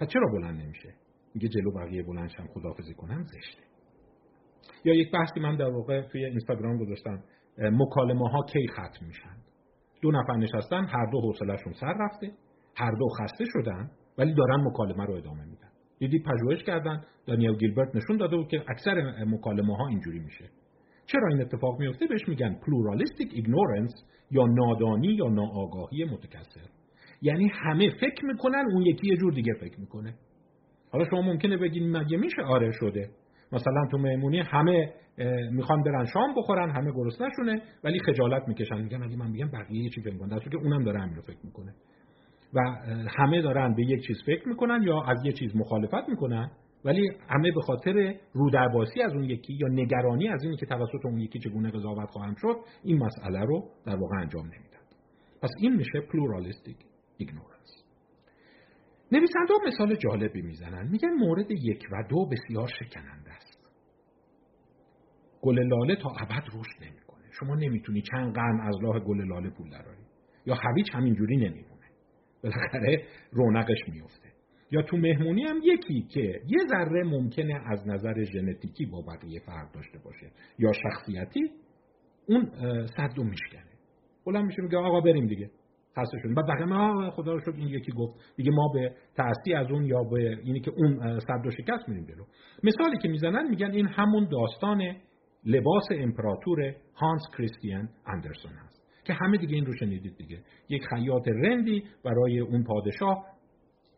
[0.00, 0.94] پس چرا بلند نمیشه؟
[1.34, 3.62] میگه جلو بقیه بلند شم خداحافظی کنم زشته.
[4.84, 7.22] یا یک بحثی من در واقع توی اینستاگرام گذاشتم
[7.58, 9.36] مکالمه ها کی ختم میشن؟
[10.02, 12.32] دو نفر نشستن هر دو حوصلهشون سر رفته
[12.76, 15.68] هر دو خسته شدن ولی دارن مکالمه رو ادامه میدن.
[15.98, 20.44] دیدی پژوهش کردن دانیل گیلبرت نشون داده بود که اکثر مکالمه ها اینجوری میشه.
[21.06, 23.92] چرا این اتفاق میفته؟ بهش میگن pluralistic ignorance
[24.30, 26.75] یا نادانی یا ناآگاهی متکثر.
[27.26, 30.14] یعنی همه فکر می‌کنن اون یکی یه جور دیگه فکر می‌کنه.
[30.92, 33.10] حالا شما ممکنه بگین مگه میشه؟ آره شده.
[33.52, 34.92] مثلا تو مهمونی همه
[35.52, 38.80] می‌خوان برن شام بخورن همه نشونه ولی خجالت می‌کشن.
[38.82, 41.38] میگن اگه من بگم بقیه یه چی فکر می‌کنن؟ که اونم داره همین رو فکر
[41.44, 41.74] می‌کنه.
[42.54, 42.60] و
[43.18, 46.50] همه دارن به یک چیز فکر می‌کنن یا از یه چیز مخالفت می‌کنن
[46.84, 51.18] ولی همه به خاطر رودرباسی از اون یکی یا نگرانی از اینی که توسط اون
[51.18, 54.80] یکی چگونه قضاوت خواهم شد این مسئله رو در واقع انجام نمیدن.
[55.42, 56.76] پس این میشه pluralistic.
[57.18, 57.84] ignorance
[59.12, 60.88] نویسنده مثال جالبی می‌زنن.
[60.88, 63.66] میگن مورد یک و دو بسیار شکننده است.
[65.42, 67.24] گل لاله تا ابد رشد نمی‌کنه.
[67.38, 70.02] شما نمی‌تونی چند قرن از راه گل لاله پول دراری
[70.46, 71.86] یا هویج همینجوری نمیمونه.
[72.42, 74.28] بالاخره رونقش میفته
[74.70, 79.72] یا تو مهمونی هم یکی که یه ذره ممکنه از نظر ژنتیکی با بقیه فرق
[79.72, 80.30] داشته باشه.
[80.58, 81.50] یا شخصیتی
[82.28, 82.50] اون
[82.86, 83.70] صد و میشکنه.
[84.26, 85.50] بلند میشه میگه آقا بریم دیگه.
[85.96, 89.54] خسته شدیم بعد بقیه ما خدا رو شکر این یکی گفت دیگه ما به تأسی
[89.54, 92.24] از اون یا به اینی که اون صد و شکست میریم جلو.
[92.64, 94.82] مثالی که می‌زنن میگن این همون داستان
[95.44, 100.38] لباس امپراتور هانس کریستیان اندرسون هست که همه دیگه این رو شنیدید دیگه.
[100.68, 103.24] یک خیاط رندی برای اون پادشاه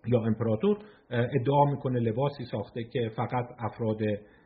[0.07, 0.79] یا امپراتور
[1.11, 3.99] ادعا می‌کنه لباسی ساخته که فقط افراد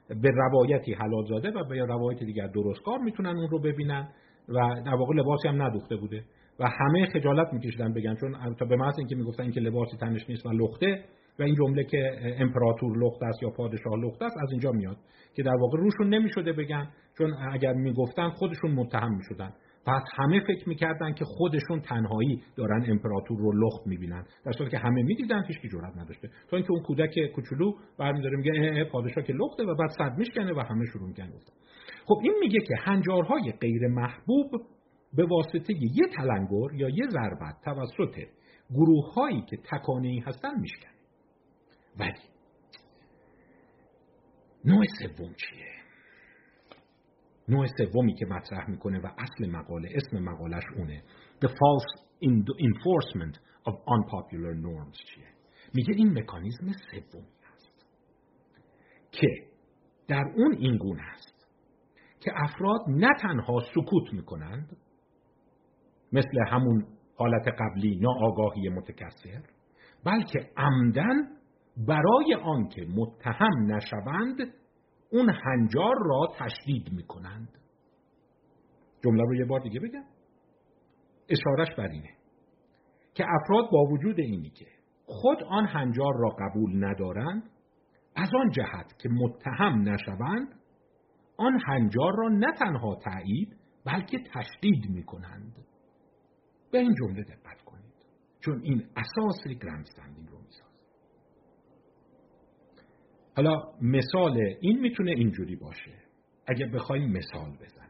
[0.09, 4.09] به روایتی حلال زاده و به روایت دیگر درستکار می‌تونن اون رو ببینن
[4.49, 6.25] و در واقع لباسی هم ندوخته بوده.
[6.63, 10.47] و همه خجالت میکشیدن بگن چون تا به محض اینکه می‌گفتن اینکه لباسی تنش نیست
[10.47, 11.05] و لخته
[11.39, 14.97] و این جمله که امپراتور لخت است یا پادشاه لخت است از اینجا میاد
[15.35, 19.53] که در واقع روشون نمی‌شده بگن چون اگر می‌گفتن خودشون متهم می‌شدن.
[19.87, 24.25] پس همه فکر می‌کردن که خودشون تنهایی دارن امپراتور رو لخت می‌بینن.
[24.45, 26.29] در صورتی که همه می‌دیدن هیچ کی نداشته.
[26.51, 30.53] تا اینکه اون کودک کوچولو برمیداره میگه اه پادشاه که لخته و بعد صد میشکنه
[30.53, 31.33] و همه شروع می‌کنن
[32.07, 34.51] خب این میگه که هنجارهای غیر محبوب
[35.15, 38.29] به واسطه یه تلنگر یا یه ضربت توسط
[38.71, 40.93] گروه هایی که تکانه ای هستن میشکنه
[41.99, 42.23] ولی
[44.65, 45.73] نوع سوم چیه؟
[47.49, 51.03] نوع سومی که مطرح می‌کنه و اصل مقاله اسم مقالش اونه.
[51.45, 52.03] The false
[52.69, 53.37] enforcement
[53.69, 55.27] of unpopular norms چیه؟
[55.75, 57.87] میگه این مکانیزم سومی هست
[59.11, 59.29] که
[60.09, 61.47] در اون این گونه است
[62.21, 64.77] که افراد نه تنها سکوت می‌کنند
[66.13, 69.43] مثل همون حالت قبلی ناآگاهی متکثر
[70.05, 71.29] بلکه عمدن
[71.77, 74.37] برای آنکه متهم نشوند
[75.13, 77.49] اون هنجار را تشدید می کنند
[79.05, 80.05] جمله رو یه بار دیگه بگم.
[81.29, 82.11] اشارش بر اینه
[83.15, 84.67] که افراد با وجود اینی که
[85.07, 87.51] خود آن هنجار را قبول ندارند
[88.17, 90.55] از آن جهت که متهم نشوند
[91.37, 95.57] آن هنجار را نه تنها تایید بلکه تشدید می کنند
[96.73, 97.93] به این جمله دقت کنید.
[98.41, 100.73] چون این اساس گرندستندینگ رو می‌سازه.
[103.37, 105.93] حالا مثال این می‌تونه اینجوری باشه.
[106.47, 107.83] اگر بخوایم مثال بزنیم.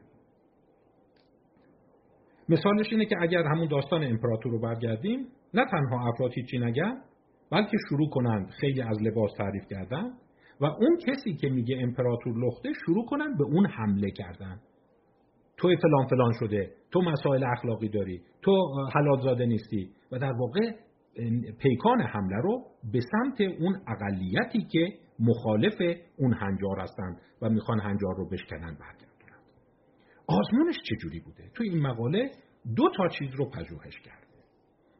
[2.49, 7.03] مثالش اینه که اگر همون داستان امپراتور رو برگردیم نه تنها افراد هیچی نگن
[7.51, 10.12] بلکه شروع کنند خیلی از لباس تعریف کردن
[10.61, 14.61] و اون کسی که میگه امپراتور لخته شروع کنند به اون حمله کردن.
[15.62, 18.53] تو فلان فلان شده تو مسائل اخلاقی داری تو
[18.94, 19.90] حلال زاده نیستی.
[20.12, 20.70] و در واقع
[21.59, 25.75] پیکان حمله رو به سمت اون اقلیتی که مخالف
[26.18, 29.38] اون هنجار هستند و می‌خوان هنجار رو بشکنن برگردونن
[30.27, 32.31] آزمونش چجوری بوده؟ تو این مقاله
[32.77, 34.27] دو تا چیز رو پژوهش کرده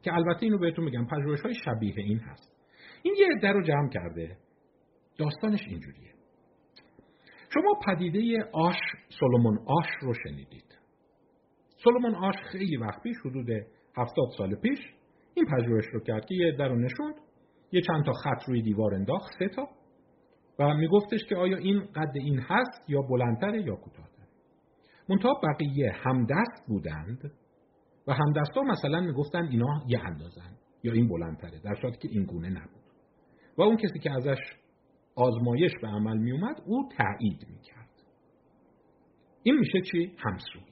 [0.03, 2.53] که البته اینو بهتون میگم پژوهش های شبیه این هست.
[3.03, 4.37] این یه عده رو جمع کرده.
[5.18, 6.12] داستانش اینجوریه.
[7.54, 8.76] شما پدیده آش
[9.20, 10.78] سولومون آش رو شنیدید.
[11.84, 13.48] سولومون آش خیلی وقت پیش حدود
[13.96, 14.78] هفتاد سال پیش
[15.34, 17.14] این پژوهش رو کرد که یه در نشوند
[17.72, 19.68] یه چند تا خط روی دیوار انداخت سه تا.
[20.58, 24.26] و میگفتش که آیا این قد این هست یا بلندتره یا کوتاهتره.
[25.08, 27.32] منتها بقیه همدست بودند
[28.06, 32.48] و همدستا مثلا می‌گفتن اینا یه اندازن یا این بلندتره در صورتی که این گونه
[32.48, 32.82] نبود.
[33.58, 34.38] و اون کسی که ازش
[35.14, 37.90] آزمایش به عمل میومد او تایید می‌کرد.
[39.42, 40.62] این میشه چی؟ همسوی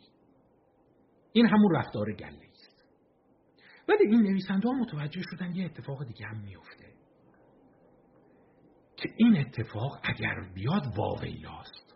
[1.33, 2.85] این همون رفتار گله است.
[3.89, 6.87] ولی این نویسنده ها متوجه شدن یه اتفاق دیگه هم میفته
[8.97, 11.95] که این اتفاق اگر بیاد واویلاست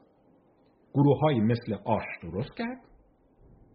[0.94, 2.80] گروه های مثل آش درست کرد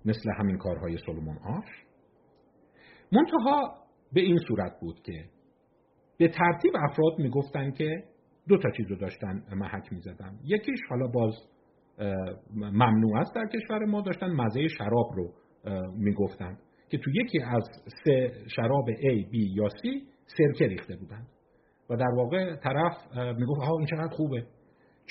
[0.05, 1.65] مثل همین کارهای سلمون آش.
[3.12, 3.73] منتها
[4.13, 5.29] به این صورت بود که
[6.17, 8.03] به ترتیب افراد می‌گفتن که
[8.49, 11.33] دو تا چیز رو داشتن محک می‌زدن یکیش حالا باز
[12.55, 15.33] ممنوع است در کشور ما داشتن مزه شراب رو
[15.97, 16.57] می‌گفتن
[16.89, 17.63] که تو یکی از
[18.03, 20.03] سه شراب A, B یا C
[20.38, 21.27] سرکه ریخته بودن.
[21.89, 22.93] و در واقع طرف
[23.38, 24.43] می‌گفت ها این چقدر خوبه.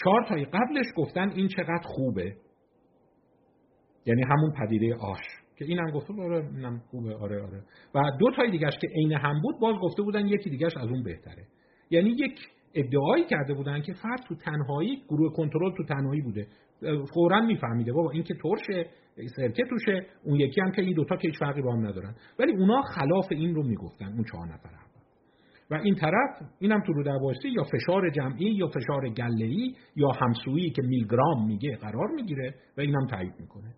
[0.05, 2.37] چهار تایی قبلش گفتن این چقدر خوبه.
[4.07, 5.24] یعنی همون پدیده آش.
[5.57, 7.62] که اینم گفته آره اینم خوبه آره آره.
[7.94, 11.03] و دو تای دیگهش که عین هم بود باز گفته بودن یکی دیگهش از اون
[11.03, 11.46] بهتره.
[11.90, 12.38] یعنی یک
[12.74, 16.46] ادعایی کرده بودن که فرد تو تنهایی گروه کنترل تو تنهایی بوده.
[17.14, 17.92] فورا میفهمیده.
[17.92, 18.87] بابا این که ترشه
[19.37, 22.14] سرکه توشه اون یکی هم که این دوتا که هیچ فرقی با هم ندارن.
[22.38, 24.88] ولی اونا خلاف این رو می‌گفتن اون چهار نفر هم.
[25.70, 27.04] و این طرف اینم تو رو
[27.44, 33.07] یا فشار جمعی یا فشار گله‌ای یا همسویی که میلگرام میگه قرار می‌گیره و اینم
[33.07, 33.74] تایید می‌کنه.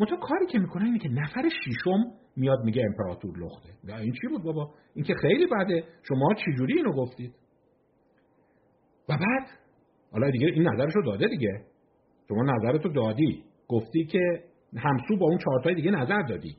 [0.00, 2.04] منتها کاری که می‌کنه اینه که نفر شیشم
[2.36, 3.98] میاد میگه امپراتور لخته.
[4.02, 5.84] این چی بود بابا؟ این که خیلی بده.
[6.08, 7.34] شما چجوری اینو گفتید؟
[9.08, 9.48] و بعد؟
[10.12, 11.64] حالا دیگه این نظرشو داده دیگه.
[12.28, 13.44] شما نظرتو دادی.
[13.68, 14.44] گفتی که
[14.76, 16.56] همسو با اون چهارتای دیگه نظر دادی.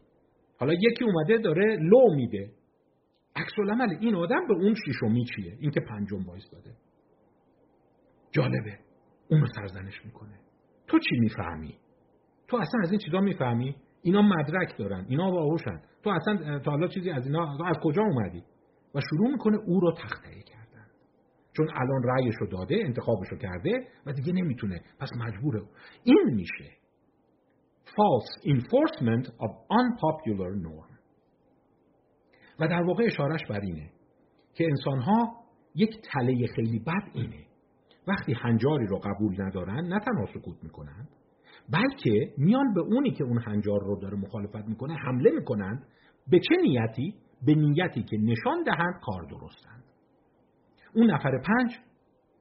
[0.60, 2.52] حالا یکی اومده داره لو میده.
[3.36, 3.54] عکس
[4.00, 6.72] این آدم به اون شیشمی چیه این که پنجم وایساده.
[8.32, 8.80] جالبه.
[9.30, 10.40] اونو سرزنش می‌کنه.
[10.88, 11.76] تو چی می‌فهمی؟
[12.48, 15.06] تو اصلا از این چیزا می‌فهمی؟ اینا مدرک دارن.
[15.10, 18.44] اینا باهوشن تو اصلا تا حالا چیزی از اینا از کجا اومدی؟
[18.96, 20.67] و شروع می‌کنه او رو تخته کردن
[21.58, 24.82] چون الان رأیش رو داده انتخابش رو کرده و دیگه نمی‌تونه.
[25.00, 25.62] پس مجبوره.
[26.04, 26.72] این میشه
[27.86, 30.98] false enforcement of unpopular norm.
[32.60, 33.92] و در واقع اشارش بر اینه
[34.54, 35.36] که انسانها
[35.76, 37.46] یک تله خیلی بد اینه.
[38.08, 41.08] وقتی هنجاری رو قبول ندارن نه تنها سکوت می‌کنن
[41.70, 45.88] بلکه میان به اونی که اون هنجار رو داره مخالفت می‌کنه حمله می‌کنند
[46.28, 47.16] به چه نیتی؟
[47.46, 49.77] به نیتی که نشان دهند کار درستند
[50.98, 51.78] اون نفر پنج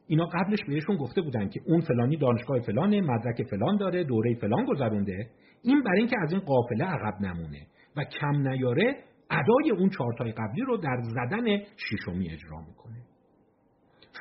[0.07, 4.64] اینا قبلش بهشون گفته بودن که اون فلانی دانشگاه فلانه مدرک فلان داره دوره فلان
[4.64, 5.31] گذرونده.
[5.62, 7.66] این برای اینکه از این قافله عقب نمونه
[7.97, 13.03] و کم نیاره ادای اون چهارتای قبلی رو در زدن شیشمی اجرا می‌کنه.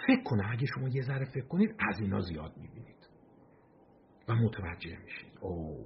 [0.07, 3.09] فکر کنه اگه شما یه ذره فکر کنید از اینا زیاد می‌بینید
[4.29, 5.37] و متوجه میشید.
[5.41, 5.85] او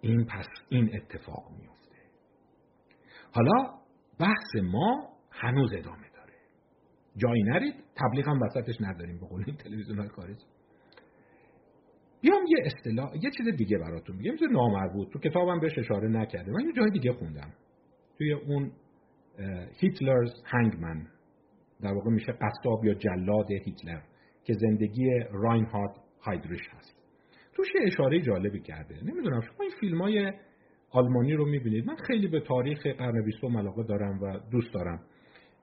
[0.00, 1.96] این پس این اتفاق میفته
[3.32, 3.78] حالا
[4.18, 6.09] بحث ما هنوز ادامه
[7.16, 7.74] جایی نرید.
[7.96, 10.44] تبلیغ هم وسطش نداریم به قول تلویزیون های خارجی.
[12.20, 15.12] بیام یه اصطلاح یه چیز دیگه براتون میگم چیز نامربوط.
[15.12, 17.52] تو کتابم بهش اشاره نکرده من یه جای دیگه خوندم.
[18.18, 18.72] توی اون
[19.80, 21.06] هیتلرز هنگمن.
[21.82, 24.00] در واقع میشه قصاب یا جلاد هیتلر
[24.44, 26.96] که زندگی راینهارد هایدریش هست.
[27.56, 28.94] توش یه اشاره جالبی کرده.
[29.04, 30.32] نمی‌دونم شما این فیلم های
[30.90, 31.86] آلمانی رو می‌بینید.
[31.86, 35.00] من خیلی به تاریخ قرن بیستم علاقه دارم و دوست دارم.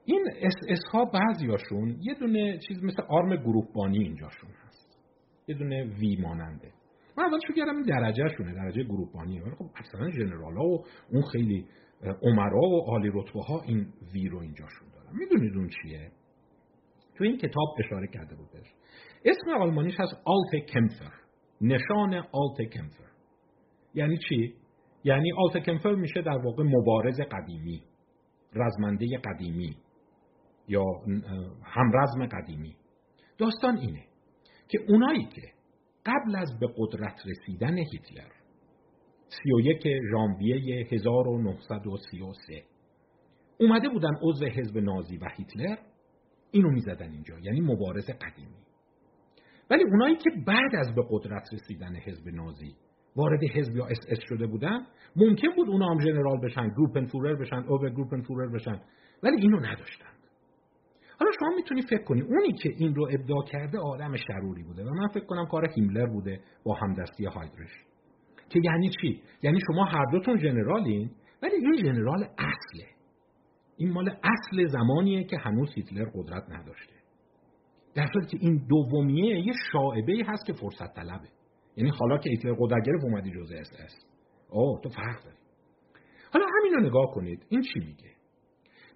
[0.10, 5.00] این اس, اس ها بعضیاشون یه دونه چیز مثل آرم گروهبانی اینجاشون هست.
[5.48, 6.72] یه دونه V ماننده.
[7.18, 11.24] من اول شک کردم این درجه شونه درجه گروهبانی خب اصلا general ها و اون
[11.32, 11.66] خیلی
[12.22, 15.18] امرا و عالی رتبه ها این V رو اینجاشون دارن.
[15.18, 16.12] می‌دونید اون چیه؟
[17.18, 18.74] تو این کتاب اشاره کرده بودش
[19.26, 21.14] اسم آلمانیش هست آلت کمفر
[21.62, 23.10] نشان آلت کمفر
[23.94, 24.54] یعنی چی؟
[25.04, 27.84] یعنی آلت کمفر میشه در واقع مبارز قدیمی.
[28.54, 29.78] رزمنده قدیمی.
[30.68, 30.84] یا
[31.64, 32.76] همرزم قدیمی.
[33.38, 34.04] داستان اینه
[34.68, 35.42] که اونایی که
[36.06, 38.32] قبل از به قدرت رسیدن هیتلر
[39.30, 42.64] 31 ژانویه 1933
[43.60, 45.78] اومده بودن عضو حزب نازی و هیتلر
[46.52, 48.58] اینو می‌زدن اینجا یعنی مبارز قدیمی.
[49.70, 52.76] ولی اونایی که بعد از به قدرت رسیدن حزب نازی
[53.16, 57.64] وارد حزب یا اس اس شده بودن ممکن بود اونا هم general بشن Gruppenführer بشن
[57.68, 58.82] Obergruppenführer بشن
[59.24, 60.17] ولی اینو نداشتن.
[61.20, 64.90] حالا شما می‌تونی فکر کنی اونی که این رو ابداع کرده آدم شروری بوده و
[64.90, 67.72] من فکر کنم کار هیملر بوده با همدستی هایدرش
[68.50, 72.88] که یعنی چی؟ یعنی شما هر دوتون general ین ولی این general اصله.
[73.78, 76.94] این مال اصل زمانیه که هنوز هیتلر قدرت نداشته.
[77.96, 81.28] در صورتی که این دومیه یه شائبه هست که فرصت طلبه.
[81.78, 84.06] یعنی حالا که هیتلر قدرت گرفت اومدی جزء اس اس.
[84.50, 85.38] اوه تو فرق داری.
[86.34, 87.46] حالا همین رو نگاه کنید.
[87.50, 88.12] این چی میگه؟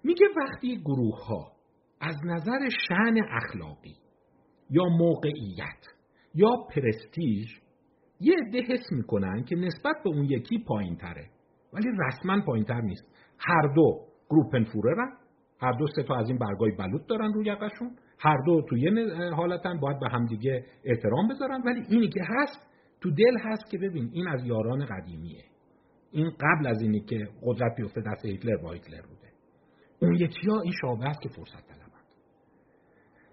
[0.04, 1.51] میگه وقتی گروه ها
[2.02, 3.96] از نظر شأن اخلاقی
[4.70, 5.86] یا موقعیت
[6.34, 7.62] یا پرستیژ
[8.20, 11.30] یه عده حس می‌کنن که نسبت به اون یکی پایین تره
[11.72, 13.04] ولی رسما پایین تر نیست.
[13.38, 15.12] هر دو گروپن فوررن
[15.60, 18.90] هر دو سه تا از این برگای بلوط دارن روی یقشون هر دو تو یه
[19.34, 21.62] حالتن باید به همدیگه احترام بذارن.
[21.62, 22.66] ولی اینی که هست
[23.00, 25.44] تو دل هست که ببین این از یاران قدیمیه.
[26.12, 29.32] این قبل از اینی که قدرت بیفته دست هیتلر با هیتلر بوده.
[30.02, 31.71] اون یکی ها این شعبه است که فرصت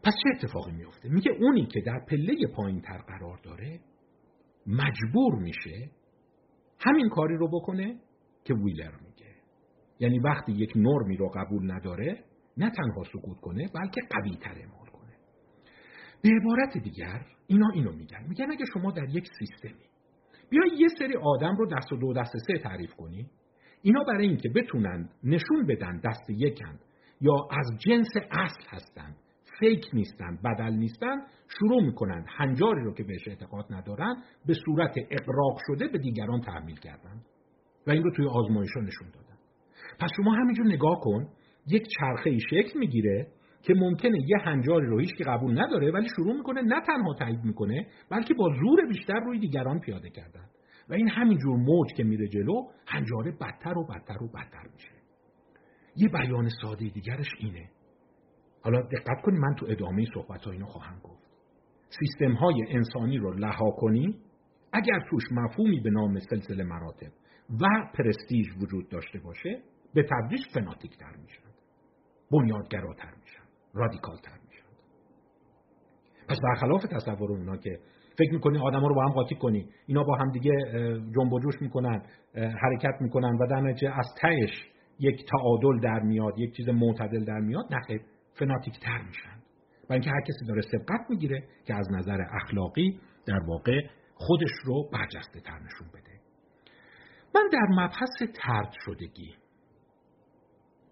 [0.09, 3.79] پس چه اتفاقی میفته میگه اونی که در پله پایین تر قرار داره
[4.67, 5.89] مجبور میشه
[6.79, 7.99] همین کاری رو بکنه
[8.43, 9.35] که ویلر میگه.
[9.99, 12.23] یعنی وقتی یک نرمی رو قبول نداره
[12.57, 15.13] نه تنها سکوت کنه بلکه قوی تر اعمال کنه.
[16.21, 18.25] به عبارت دیگر اینا اینو میگن.
[18.29, 19.85] میگن اگه شما در یک سیستمی
[20.49, 23.29] بیا یه سری آدم رو دست و دو دست سه تعریف کنی
[23.81, 26.79] اینا برای اینکه بتونن نشون بدن دست یکن
[27.21, 29.15] یا از جنس اصل هستن
[29.59, 31.17] فیک نیستن بدل نیستن
[31.59, 36.75] شروع می‌کنن هنجاری رو که بهش اعتقاد ندارن به صورت اقراق شده به دیگران تحمیل
[36.75, 37.21] کردن.
[37.87, 39.37] و این رو توی آزمایش نشون دادن.
[39.99, 41.27] پس شما همینجور نگاه کن
[41.67, 43.27] یک چرخه ای شکل می‌گیره
[43.61, 47.87] که ممکنه یه هنجاری رو هیچ قبول نداره ولی شروع می‌کنه نه تنها تایید می‌کنه
[48.11, 50.49] بلکه با زور بیشتر روی دیگران پیاده کردن.
[50.89, 54.91] و این همینجور موج که میره جلو هنجاره بدتر و بدتر و بدتر میشه.
[55.95, 57.69] یه بیان ساده دیگرش اینه.
[58.61, 61.29] حالا دقت کنی من تو ادامه صحبت ها اینو خواهم گفت.
[61.99, 64.19] سیستم های انسانی رو لها کنی
[64.73, 67.11] اگر توش مفهومی به نام سلسله مراتب
[67.61, 69.61] و پرستیژ وجود داشته باشه
[69.93, 71.49] به تدریج فناتیک تر میشن
[72.31, 73.43] بنیادگراتر میشن
[73.73, 74.65] رادیکال تر میشن.
[76.29, 77.79] پس برخلاف تصور اونا که
[78.17, 80.51] فکر می‌کنی آدما رو با هم قاطی کنی اینا با هم دیگه
[81.15, 82.01] جنب و جوش می‌کنن
[82.35, 84.69] حرکت می‌کنن و در نتیجه از تهش
[84.99, 87.99] یک تعادل در میاد یک چیز معتدل در میاد نه
[88.33, 89.39] فناتیک تر میشن.
[89.89, 93.81] و اینکه هر کسی داره سبقت می‌گیره که از نظر اخلاقی در واقع
[94.13, 96.19] خودش رو برجسته تر نشون بده.
[97.35, 99.35] من در مبحث ترد شدگی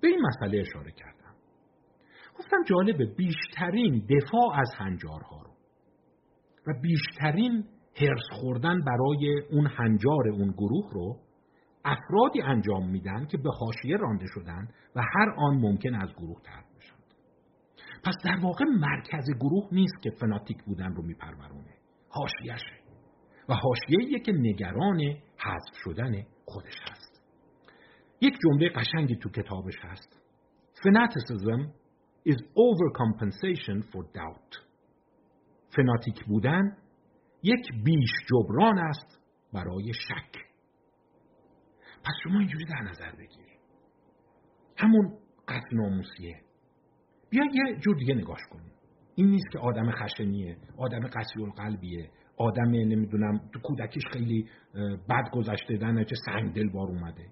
[0.02, 1.36] به این مسئله اشاره کردم.
[2.40, 5.52] گفتم جالبه بیشترین دفاع از هنجارها رو
[6.68, 7.66] و بیشترین
[8.02, 11.20] هرس خوردن برای اون هنجار اون گروه رو
[11.86, 16.66] افرادی انجام میدن که به حاشیه رانده شدن و هر آن ممکن از گروه ترد
[16.78, 16.97] بشن.
[18.08, 21.74] پس در واقع مرکز گروه نیست که فناتیک بودن رو میپرورونه.
[22.10, 22.78] حاشیهشه.
[23.50, 25.00] و حاشیه‌ایه که نگران
[25.38, 27.22] حذف شدن خودش هست.
[28.22, 30.22] یک جمله قشنگی تو کتابش هست.
[30.76, 31.62] Fanaticism
[32.30, 34.68] is overcompensation for doubt.
[35.76, 36.78] فناتیک بودن
[37.44, 39.22] یک بیش جبران است
[39.54, 40.38] برای شک.
[42.04, 43.48] پس شما اینجوری در نظر بگیر
[44.78, 45.18] همون
[45.48, 46.47] قتل ناموسیه.
[47.30, 48.72] بیا یه جور دیگه نگاش کنیم.
[49.16, 54.50] این نیست که آدم خشنیه آدم قسی القلبیه آدم نمی‌دونم تو کودکیش خیلی
[55.10, 57.26] بد گذشته دنه چه سنگ دل بار اومده.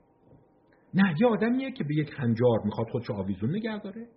[0.94, 4.08] نه یه آدمیه که به یک هنجار می‌خواد خودشو آویزون نگه داره.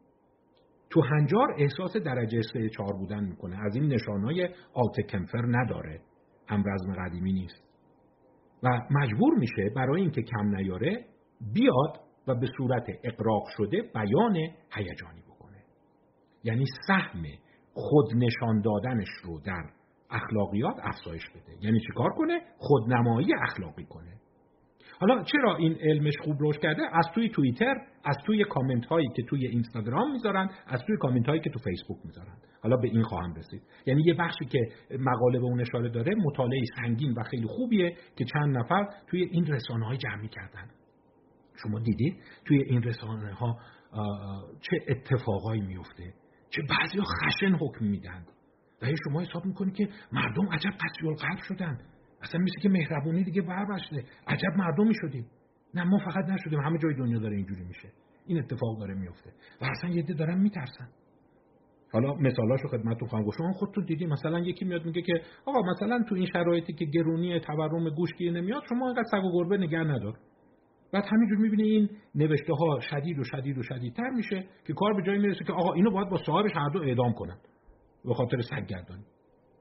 [0.90, 3.64] تو هنجار احساس درجه سه چهار بودن می‌کنه.
[3.66, 6.00] از این نشانهای آلت کمفر نداره.
[6.50, 7.64] رزم قدیمی نیست.
[8.62, 11.05] و مجبور میشه برای اینکه کم نیاره
[11.55, 14.36] بیاد و به صورت اقراق شده بیان
[14.74, 15.22] هیجانی
[16.45, 17.22] یعنی سهم
[17.74, 19.64] خود نشان دادنش رو در
[20.11, 21.64] اخلاقیات افزایش بده.
[21.64, 24.12] یعنی چیکار کنه؟ خودنمایی اخلاقی کنه.
[25.01, 27.74] حالا چرا این علمش خوب روش کرده؟ از توی توییتر
[28.05, 31.99] از توی کامنت هایی که توی اینستاگرام می‌ذارن از توی کامنت هایی که تو فیسبوک
[32.05, 32.36] می‌ذارن.
[32.62, 33.62] حالا به این خواهم رسید.
[33.86, 34.59] یعنی یه بخشی که
[34.99, 39.47] مقاله به اون اشاره داره مطالعه سنگین و خیلی خوبیه که چند نفر توی این
[39.47, 40.68] رسانه های جمعی کردن
[41.62, 43.57] شما دیدید؟ توی این رسانه ها
[44.61, 46.12] چه اتفاقایی میفته
[46.51, 48.24] چه بعضی خشن حکم میدن.
[48.82, 51.78] و شما حساب می‌کنید که مردم عجب قصی القلب شدن.
[52.22, 54.05] اصلا مثل که مهربونی دیگه بربشته.
[54.26, 55.26] عجب مردمی شدیم.
[55.74, 56.61] نه ما فقط نشدیم.
[56.61, 57.88] همه جای دنیا داره اینجوری میشه.
[58.26, 59.30] این اتفاق داره میفته
[59.61, 60.88] و اصلا یه دارن میترسن.
[61.92, 63.38] حالا مثالاشو خدمتتون خواهم گفت.
[63.38, 65.12] شما خودتون دیدی مثلا یکی میاد میگه که
[65.46, 69.32] آقا مثلا تو این شرایطی که گرونی تورم گوش گیر نمیاد شما انقدر سگ و
[69.32, 70.18] گربه نگه ندار.
[70.93, 75.03] بعد همینجور می‌بینه این نوشته ها شدید و شدید و شدیدتر میشه که کار به
[75.03, 77.39] جایی می‌رسه که آقا اینو باید با صاحبش هر دو اعدام کنن.
[78.05, 79.05] به خاطر سگ گردانی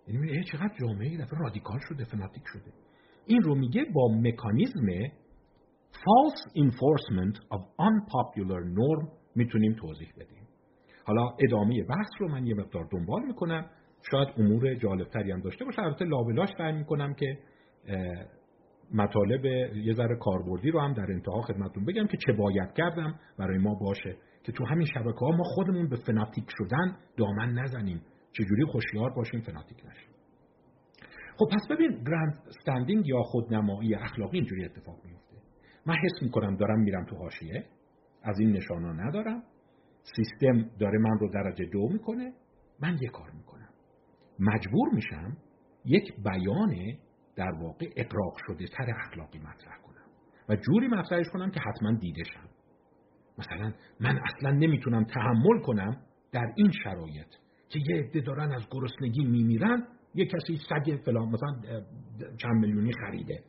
[0.08, 2.72] یعنی میگه چقدر جامعه دفعه رادیکال شده فناتیک شده.
[3.26, 4.88] این رو میگه با مکانیزم
[5.94, 10.48] false enforcement of unpopular norm می‌تونیم توضیح بدیم.
[11.06, 13.66] حالا ادامه بحث رو من یه مقدار دنبال می‌کنم.
[14.12, 15.82] شاید امور جالبتری هم داشته باشه.
[15.82, 17.38] البته لابلاش سعی می‌کنم که
[18.94, 23.58] مطالب یه ذره کاربردی رو هم در انتها خدمتون بگم که چه باید کردم برای
[23.58, 24.18] ما باشه.
[24.44, 28.02] که تو همین شبکه ها ما خودمون به فناتیک شدن دامن نزنیم.
[28.32, 30.10] چجوری خوشیار باشیم فناتیک نشیم.
[31.38, 35.38] خب پس ببین گرند استندینگ یا خودنمایی اخلاقی اینجوری اتفاق میفته.
[35.86, 37.66] من حس می‌کنم دارم میرم تو حاشیه.
[38.24, 39.44] از این نشانا ندارم.
[40.16, 42.34] سیستم داره من رو درجه دو می‌کنه.
[42.82, 43.70] من یه کار می‌کنم.
[44.40, 45.38] مجبور میشم
[45.86, 46.74] یک بیان
[47.38, 50.06] در واقع اقراق شده تر اخلاقی مطرح کنم.
[50.50, 52.50] و جوری مطرحش کنم که حتما دیده شم.
[53.38, 55.98] مثلا من اصلا نمی‌تونم تحمل کنم
[56.32, 57.28] در این شرایط
[57.70, 61.82] که یه عده دارن از گرسنگی میمیرن یه کسی سگ فلان مثلا
[62.38, 63.44] چند میلیونی خریده.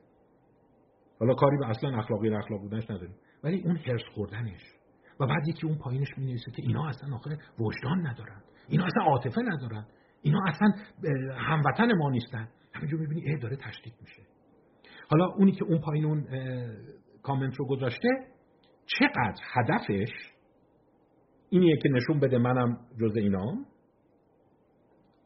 [1.20, 3.14] حالا کاری به اصلا اخلاقی و اخلاق بودنش نداریم.
[3.44, 4.60] ولی اون هرس خوردنش.
[5.20, 8.42] و بعد یکی اون پایینش می که اینا اصلا آخر وجدان ندارن.
[8.68, 9.86] اینا اصلا عاطفه ندارن.
[10.22, 10.68] اینا اصلا
[11.36, 12.48] هموطن ما نیستن.
[12.74, 14.22] همینجور می‌بینی اه داره تشدید میشه.
[15.10, 16.26] حالا اونی که اون پایین اون
[17.22, 18.08] کامنت رو گذاشته
[18.86, 20.12] چقدر هدفش
[21.50, 23.66] اینیه که نشون بده منم جز اینام؟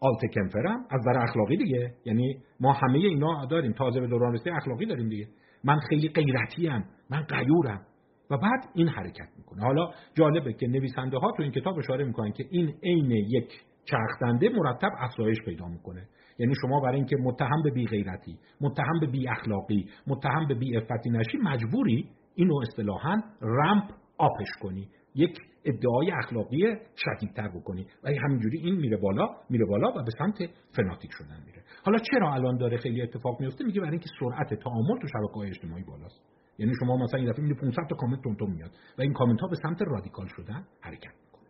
[0.01, 1.95] آلت کمفرم از در اخلاقی دیگه.
[2.05, 5.28] یعنی ما همه اینا داریم تازه به دوران رسیده اخلاقی داریم دیگه.
[5.64, 7.86] من خیلی غیرتی ام من قیورم
[8.30, 9.62] و بعد این حرکت می‌کنه.
[9.62, 13.53] حالا جالبه که نویسنده ها تو این کتاب اشاره می‌کنن که این عین یک
[13.84, 16.08] چرخدنده مرتب افزایش پیدا می‌کنه.
[16.38, 20.76] یعنی شما برای اینکه متهم به بی غیرتی متهم به بی اخلاقی متهم به بی
[20.76, 23.84] افتی نشی مجبوری اینو اصطلاحا رمپ
[24.18, 24.88] آپش کنی.
[25.14, 27.86] یک ادعای اخلاقی شدیدتر بکنی.
[28.04, 31.62] و همینجوری این میره بالا میره بالا و به سمت فناتیک شدن میره.
[31.84, 35.84] حالا چرا الان داره خیلی اتفاق میفته میگه برای اینکه سرعت تعامل تو شبکه‌های اجتماعی
[35.84, 36.22] بالاست.
[36.58, 39.48] یعنی شما مثلا این دفعه می‌بینید 500 تا کامنت تون میاد و این کامنت ها
[39.48, 41.48] به سمت رادیکال شدن حرکت می‌کنه.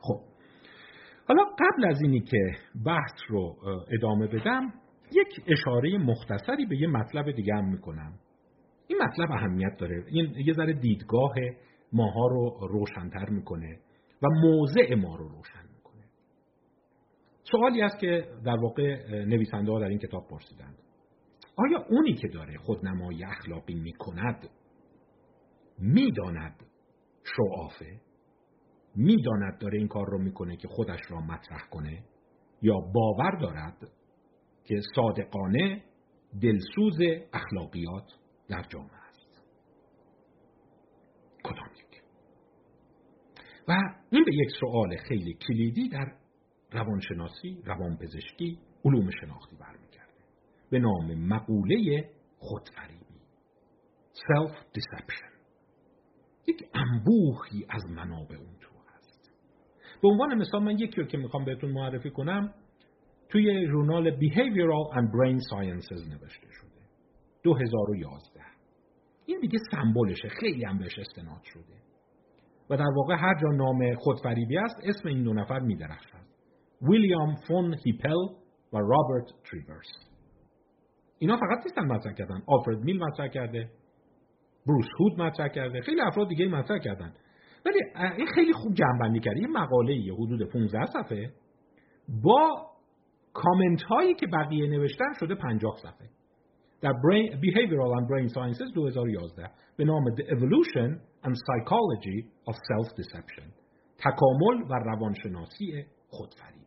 [0.00, 0.29] خب.
[1.30, 2.38] حالا قبل از اینی که
[2.86, 3.56] بحث رو
[3.98, 4.72] ادامه بدم
[5.12, 8.12] یک اشاره مختصری به یه مطلب دیگه هم می‌کنم.
[8.86, 10.04] این مطلب اهمیت داره.
[10.08, 11.34] این یه ذره دیدگاه
[11.92, 13.78] ماها رو روشنتر می‌کنه
[14.22, 16.04] و موضع ما رو روشن می‌کنه.
[17.42, 20.78] سوالی است که در واقع نویسنده ها در این کتاب پرسیدند.
[21.56, 24.48] آیا اونی که داره خودنمایی اخلاقی می‌کند
[25.78, 26.54] می‌داند
[27.36, 28.00] شعافه؟
[29.00, 32.04] می‌داند داره این کار رو می‌کنه که خودش را مطرح کنه
[32.62, 33.90] یا باور دارد
[34.64, 35.82] که صادقانه
[36.42, 36.98] دلسوز
[37.32, 38.12] اخلاقیات
[38.48, 39.42] در جامعه است.
[41.44, 42.02] کدام یک
[43.68, 43.72] و
[44.10, 46.12] این به یک سوال خیلی کلیدی در
[46.72, 50.24] روانشناسی روانپزشکی علوم شناختی برمیگرده.
[50.70, 53.20] به نام مقوله خودفریبی.
[54.14, 55.30] Self deception
[56.46, 58.59] یک انبوهی از منابع اون.
[60.02, 62.54] به عنوان مثال من یکی رو که می‌خوام بهتون معرفی کنم
[63.28, 66.80] توی ژورنال Behavioral and Brain Sciences نوشته شده.
[67.42, 68.40] 2011
[69.26, 71.80] این دیگه سمبولشه خیلی هم بهش استناد شده.
[72.70, 76.26] و در واقع هر جا نام خودفریبی است اسم این دو نفر میدرخشد.
[76.82, 78.26] ویلیام فون هیپل
[78.72, 80.10] و رابرت تریورس
[81.18, 82.42] اینا فقط نیستن مطرح کردن.
[82.46, 83.70] آلفرد میل مطرح کرده.
[84.66, 85.80] بروس هود مطرح کرده.
[85.80, 87.12] خیلی افراد دیگه مطرح کردن.
[87.66, 87.78] ولی
[88.16, 91.32] این خیلی خوب جمع‌بندی کرده یه مقاله یه حدود 15 صفحه
[92.22, 92.70] با
[93.32, 96.08] کامنت هایی که بقیه نوشتن شده 50 صفحه.
[96.80, 96.92] در
[97.42, 103.46] Behavioral and Brain Sciences 2011 به نام The Evolution and Psychology of Self-Deception.
[103.98, 106.60] تکامل و روانشناسی خودفریبی.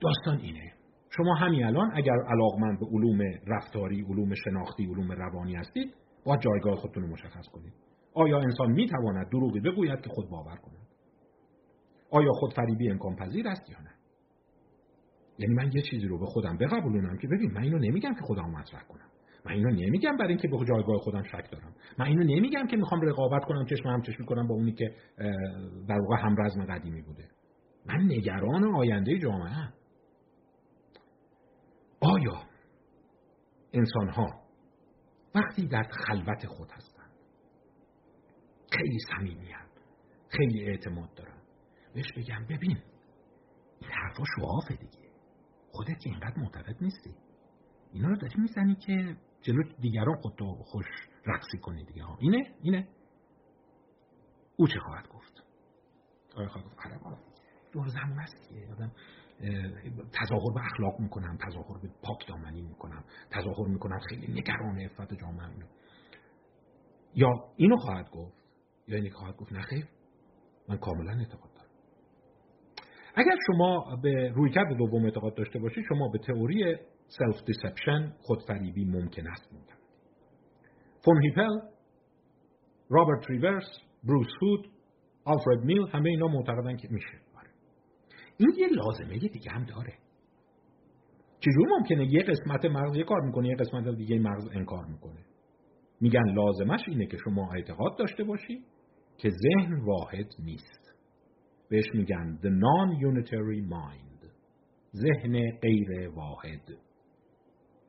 [0.00, 0.72] داستان اینه.
[1.16, 5.94] شما همین الان اگر علاقمند به علوم رفتاری، علوم شناختی، علوم روانی هستید
[6.24, 7.72] باید جایگاه خودتون رو مشخص کنید.
[8.14, 10.86] آیا انسان می تواند دروغی بگوید که خود باور کند؟
[12.10, 13.90] آیا خود فریبی امکان پذیر است یا نه؟
[15.38, 18.50] یعنی من یه چیزی رو به خودم بقبولونم که ببین من اینو نمیگم که خودم
[18.50, 19.08] مطرح کنم.
[19.44, 21.74] من اینو نمیگم برای اینکه به جایگاه خودم شک دارم.
[21.98, 24.94] من اینو نمیگم که می‌خوام رقابت کنم چشم هم چشمی کنم با اونی که
[25.88, 27.28] در واقع هم رزم قدیمی بوده.
[27.86, 29.68] من نگران آینده جامعه
[32.00, 32.42] آیا
[33.72, 34.26] انسان ها
[35.34, 36.91] وقتی در خلوت خود هستند
[38.76, 39.54] خیلی صمیمی
[40.28, 41.38] خیلی اعتماد دارن.
[41.94, 42.78] بهش بگم ببین
[43.80, 45.08] این حرفا شعافه دیگه.
[45.72, 47.14] خودت که اینقدر معتقد نیستی.
[47.92, 50.86] اینا رو داری می‌زنی که جلو دیگران خودتو خوش
[51.26, 52.04] رقصی کنی دیگه.
[52.04, 52.88] ها اینه اینه.
[54.56, 55.42] او چه خواهد گفت؟
[56.36, 57.18] آیا خواهد گفت آره
[57.72, 58.72] دور زمون است دیگه.
[58.72, 58.92] آدم
[60.12, 65.66] تظاهر به اخلاق می‌کنم تظاهر به پاک دامنی می‌کنم تظاهر می‌کنم خیلی نگران افت جامعه
[67.14, 68.41] یا اینو خواهد گفت؟
[68.86, 69.88] یا اینی خواهد گفت نخیر
[70.68, 71.70] من کاملا اعتقاد دارم.
[73.14, 76.76] اگر شما به رویکرد دوم اعتقاد داشته باشید شما به تئوری
[77.06, 79.82] self-deception خودفریبی ممکن است معتقدید.
[81.04, 81.58] فون هیپل
[82.88, 83.68] رابرت تریورس
[84.04, 84.66] بروس هود
[85.24, 87.18] آلفرد میل همه اینا معتقدن که میشه.
[87.38, 87.50] آره.
[88.36, 89.92] این یه لازمه دیگه هم داره.
[91.40, 95.24] چجور ممکنه یه قسمت مغز یه کار می‌کنه یه قسمت دیگه مغز انکار می‌کنه؟
[96.00, 98.64] میگن لازمش اینه که شما اعتقاد داشته باشی.
[99.16, 100.94] که ذهن واحد نیست.
[101.70, 104.26] بهش میگن the non-unitary mind.
[104.94, 106.70] ذهن غیر واحد.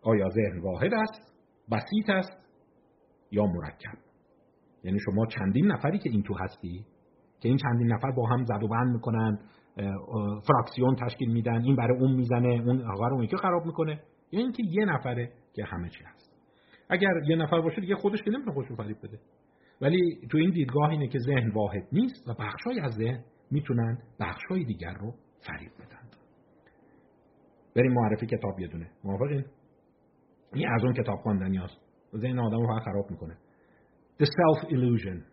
[0.01, 1.33] آیا ذهن واحد است؟
[1.71, 2.43] بسیط است
[3.31, 3.97] یا مرکب؟
[4.83, 6.85] یعنی شما چندین نفری که این تو هستی
[7.39, 9.39] که این چندین نفر با هم زد و بند می‌کنن
[10.47, 14.03] فراکسیون تشکیل میدن این برای اون می‌زنه اون آقا رو که خراب می‌کنه.
[14.31, 16.33] یا اینکه یه نفره که همه چی هست.
[16.89, 19.19] اگر یه نفر باشه دیگه خودش که نمی‌تونه خودش رو فریب بده.
[19.81, 24.63] ولی تو این دیدگاه اینه که ذهن واحد نیست و بخشای از ذهن می‌تونن بخشای
[24.63, 25.13] دیگر رو
[25.47, 26.09] فریب بدن.
[27.75, 28.91] بریم معرفی کتاب یه دونه.
[29.03, 29.45] موافقین؟
[30.53, 31.81] این از اون کتاب خواندنی هست
[32.15, 33.37] ذهن آدم رو خراب می‌کنه.
[34.19, 35.23] The Self Illusion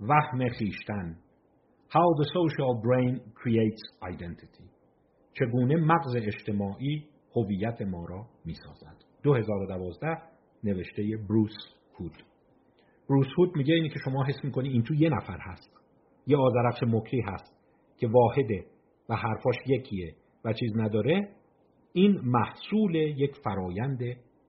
[0.00, 1.16] وهم خیشتن.
[1.88, 4.64] How the Social Brain Creates Identity.
[5.32, 8.96] چگونه مغز اجتماعی هویت ما را می‌سازد.
[9.22, 10.22] 2012
[10.64, 11.54] نوشته بروس
[11.98, 12.31] هود
[13.08, 15.80] بروس میگه اینی که شما حس می‌کنی این تو یه نفر هست.
[16.26, 17.56] یه آزرخش مکری هست
[17.96, 18.64] که واحده
[19.08, 21.28] و حرفاش یکیه و چیز نداره.
[21.92, 24.00] این محصول یک فرایند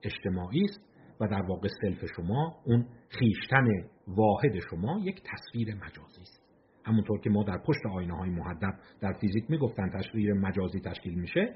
[0.02, 0.80] اجتماعی است
[1.20, 3.66] و در واقع سلف شما اون خیشتن
[4.08, 6.44] واحد شما یک تصویر مجازی است.
[6.84, 11.54] همونطور که ما در پشت آینه های محدب در فیزیک می‌گفتن تصویر مجازی تشکیل میشه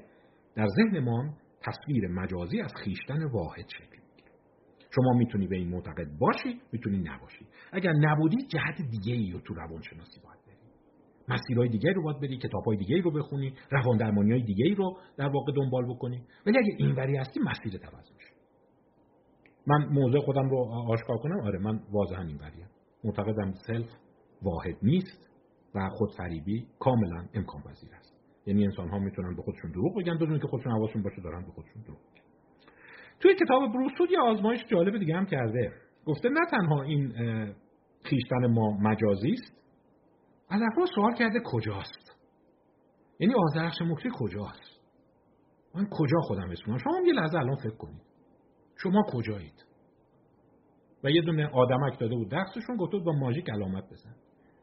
[0.55, 3.98] در ذهن ما تصویر مجازی از خیشتن واحد شکل.
[4.95, 7.47] شما می‌تونی به این معتقد باشی می‌تونی نباشی.
[7.71, 10.55] اگر نبودی جهت دیگه ای رو تو روانشناسی باید بری.
[11.27, 15.29] مسیرهای دیگه رو باید بری کتابهای دیگه رو بخونی روان درمانی های دیگه رو در
[15.29, 16.23] واقع دنبال بکنی.
[16.45, 18.33] ولی اگه اینوری هستی مسیر عوض میشه.
[19.67, 21.39] من موضوع خودم رو آشکار کنم.
[21.41, 22.69] آره من واضحا اینوریم
[23.03, 23.89] معتقدم سلف
[24.41, 25.29] واحد نیست
[25.75, 28.15] و خودفریبی کاملا امکان پذیر است.
[28.45, 31.51] یعنی انسان ها می‌تونن به خودشون دروغ بگن بدون که خودشون حواسشون باشه دارن به
[31.51, 31.99] خودشون دروغ
[33.19, 35.73] توی کتاب بروسود یه آزمایش جالب دیگه هم کرده.
[36.05, 37.13] گفته نه تنها این
[38.03, 39.59] خیشتن ما مجازی است
[40.49, 42.19] از افراد سوال کرده کجاست؟
[43.19, 44.79] یعنی آزرخش مکری کجاست؟
[45.75, 48.01] من کجا خودم اسم شما یه لحظه الان فکر کنید.
[48.83, 49.65] شما کجایید؟
[51.03, 54.15] و یه دونه آدمک داده بود دستشون گفته با ماژیک علامت بزن.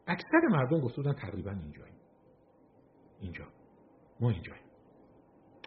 [0.07, 1.97] اکثر مردم گفته بودن تقریبا اینجاییم.
[3.19, 3.45] اینجا.
[4.19, 4.65] ما اینجاییم.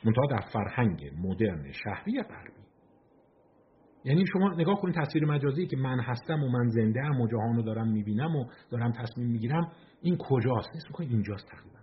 [0.04, 2.59] منتها در فرهنگ مدرن شهری غربی.
[4.04, 7.56] یعنی شما نگاه کنید تصویر مجازی که من هستم و من زنده ام و جهان
[7.56, 9.72] رو دارم می‌بینم و دارم تصمیم می‌گیرم
[10.02, 11.80] این کجاست؟ نیست می‌کنید اینجاست تقریبا.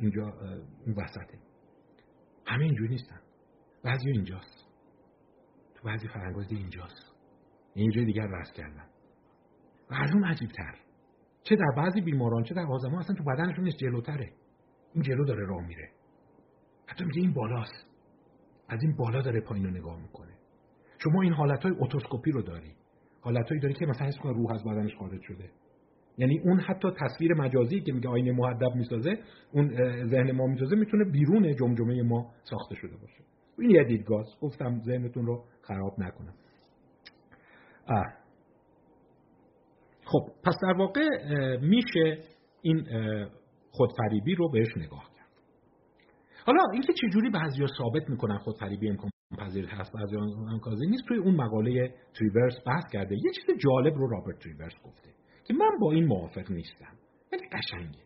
[0.00, 0.32] اینجا
[0.86, 1.38] این وسطه.
[2.46, 3.20] همه اینجوری نیستن.
[3.84, 4.68] بعضی اینجاست.
[5.74, 7.12] تو بعضی فرنگ اینجاست.
[7.74, 8.86] اینجوری دیگر رست کردن.
[9.90, 10.74] و از اون عجیب تر
[11.42, 14.32] چه در بعضی بیماران چه در آزمان اصلا تو بدنشون نیست جلوتره.
[14.94, 15.90] این جلو داره راه میره.
[16.86, 17.86] حتی میگه این بالاست.
[18.68, 20.31] از این بالا داره پایین رو نگاه می‌کنه.
[21.04, 22.72] شما این حالت های اتوسکوپی رو داری.
[23.20, 25.50] حالت هایی داری که مثلا حس کنه روح از بدنش خارج شده.
[26.18, 29.18] یعنی اون حتی تصویر مجازی که میگه آینه محدب می‌سازه
[29.52, 29.68] اون
[30.06, 33.24] ذهن ما می‌سازه می‌تونه بیرون جمجمه ما ساخته شده باشه.
[33.58, 36.34] این یه دیدگاه گفتم ذهنتون رو خراب نکنم
[37.86, 38.06] آه.
[40.04, 41.08] خب پس در واقع
[41.56, 42.18] میشه
[42.62, 42.86] این
[43.70, 45.28] خودفریبی رو بهش نگاه کرد.
[46.46, 50.16] حالا اینکه چجوری بعضیا ثابت می‌کنن خودفریبی امکان پذیر هست بعضی
[50.52, 51.04] امکازی نیست.
[51.08, 53.14] توی اون مقاله تریورس بحث کرده.
[53.14, 55.10] یه چیز جالب رو رابرت تریورس گفته
[55.44, 56.96] که من با این موافق نیستم.
[57.32, 58.02] ولی قشنگه.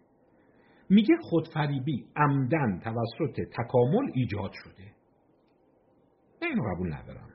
[0.91, 4.85] میگه خودفریبی عمدن توسط تکامل ایجاد شده.
[6.43, 7.29] من اینو قبول ندارم.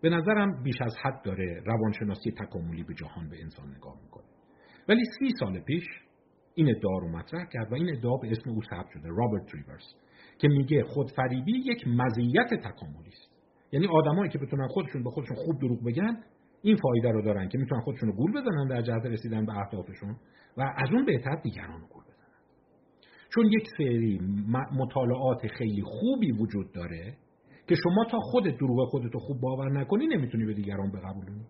[0.00, 4.24] به نظرم بیش از حد داره روانشناسی تکاملی به جهان به انسان نگاه می‌کنه.
[4.88, 5.84] ولی سی سال پیش
[6.54, 9.08] این ادعا رو مطرح کرد و این ادعا به اسم او ثبت شده.
[9.08, 9.94] رابرت ریورس
[10.38, 13.32] که میگه خودفریبی یک مزیت تکاملی است.
[13.72, 16.22] یعنی آدمایی که بتونن خودشون به خودشون خوب دروغ بگن
[16.62, 20.16] این فایده رو دارن که می‌تونن خودشون رو گول بزنن در جهت رسیدن به اهدافشون
[20.56, 22.38] و از اون بهتر دیگران رو گول بزنن.
[23.34, 24.20] چون یک سری
[24.78, 27.16] مطالعات خیلی خوبی وجود داره
[27.68, 31.46] که شما تا خود دروغ خودتو خوب باور نکنی نمی‌تونی به دیگران بقبولونی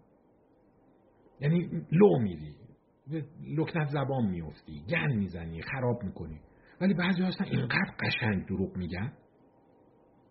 [1.41, 2.55] یعنی لو میری
[3.57, 6.41] لکنت زبان میفتی گن می‌زنی خراب می‌کنی.
[6.81, 9.13] ولی بعضی هستن اینقدر قشنگ دروغ میگن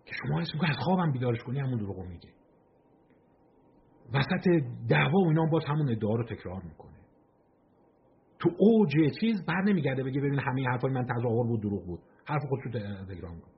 [0.06, 2.30] که شما اسم از خوابم بیدارش کنی همون دروغ میگه.
[4.14, 6.98] وسط دعوا و اینا باز همون ادعا رو تکرار می‌کنه.
[8.40, 12.00] تو اوج چیز بر نمیگرده بگه ببین همه حرفای من تظاهر بود دروغ بود.
[12.26, 12.72] حرف خودش رو
[13.06, 13.54] تکرار می‌کنه.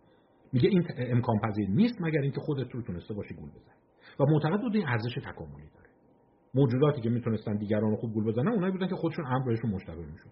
[0.53, 3.79] میگه این امکان پذیر نیست مگر اینکه خودت رو تونسته باشی گول بزنی.
[4.19, 5.89] و معتقد بود این ارزش تکاملی داره.
[6.53, 10.05] موجوداتی که می‌تونستن دیگران رو خوب گول بزنن اونایی بودن که خودشون امر بهشون مشتبه
[10.05, 10.29] می‌شد.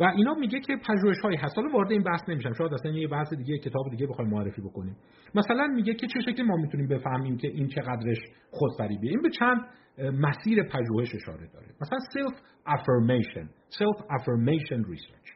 [0.00, 1.58] و اینا میگه که پژوهش های هست.
[1.58, 2.52] حالا وارد این بحث نمیشم.
[2.52, 4.96] شاید اصلا یه بحث دیگه کتاب دیگه بخوایم معرفی بکنیم.
[5.34, 8.18] مثلا میگه که چه شکلی ما می‌تونیم بفهمیم که این چقدرش
[8.50, 9.10] خودفریبیه.
[9.10, 9.60] این به چند
[9.98, 11.66] مسیر پژوهش اشاره داره.
[11.80, 12.34] مثلا self
[12.66, 15.30] affirmation self affirmation research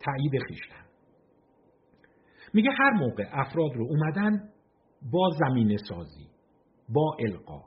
[0.00, 0.84] تایید خیشتن.
[2.54, 4.48] میگه هر موقع افراد رو اومدن
[5.12, 6.26] با زمین سازی
[6.88, 7.62] با القا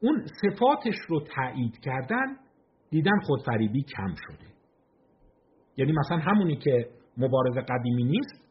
[0.00, 2.36] اون صفاتش رو تایید کردن
[2.90, 4.57] دیدن خودفریبی کم شده.
[5.78, 8.48] یعنی مثلا همونی که مبارز قدیمی نیست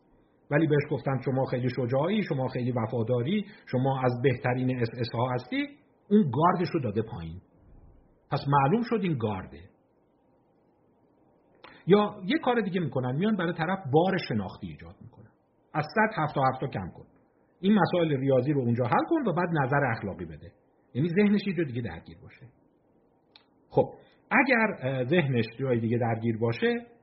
[0.52, 5.34] ولی بهش گفتن شما خیلی شجاعی شما خیلی وفاداری شما از بهترین اس اس ها
[5.34, 5.68] هستی
[6.10, 7.42] اون گاردش رو داده پایین.
[8.32, 9.60] پس معلوم شد این گارده.
[11.88, 15.32] یا یه کار دیگه می‌کنن میان برای طرف بار شناختی ایجاد می‌کنن.
[15.74, 17.06] از صد هفت هفتا کم کن.
[17.62, 20.52] این مسائل ریاضی رو اونجا حل کن و بعد نظر اخلاقی بده.
[20.94, 22.46] یعنی ذهنش یه دیگه درگیر باشه.
[23.70, 23.94] خب
[24.32, 26.97] اگر ذهنش جای دیگه درگیر باشه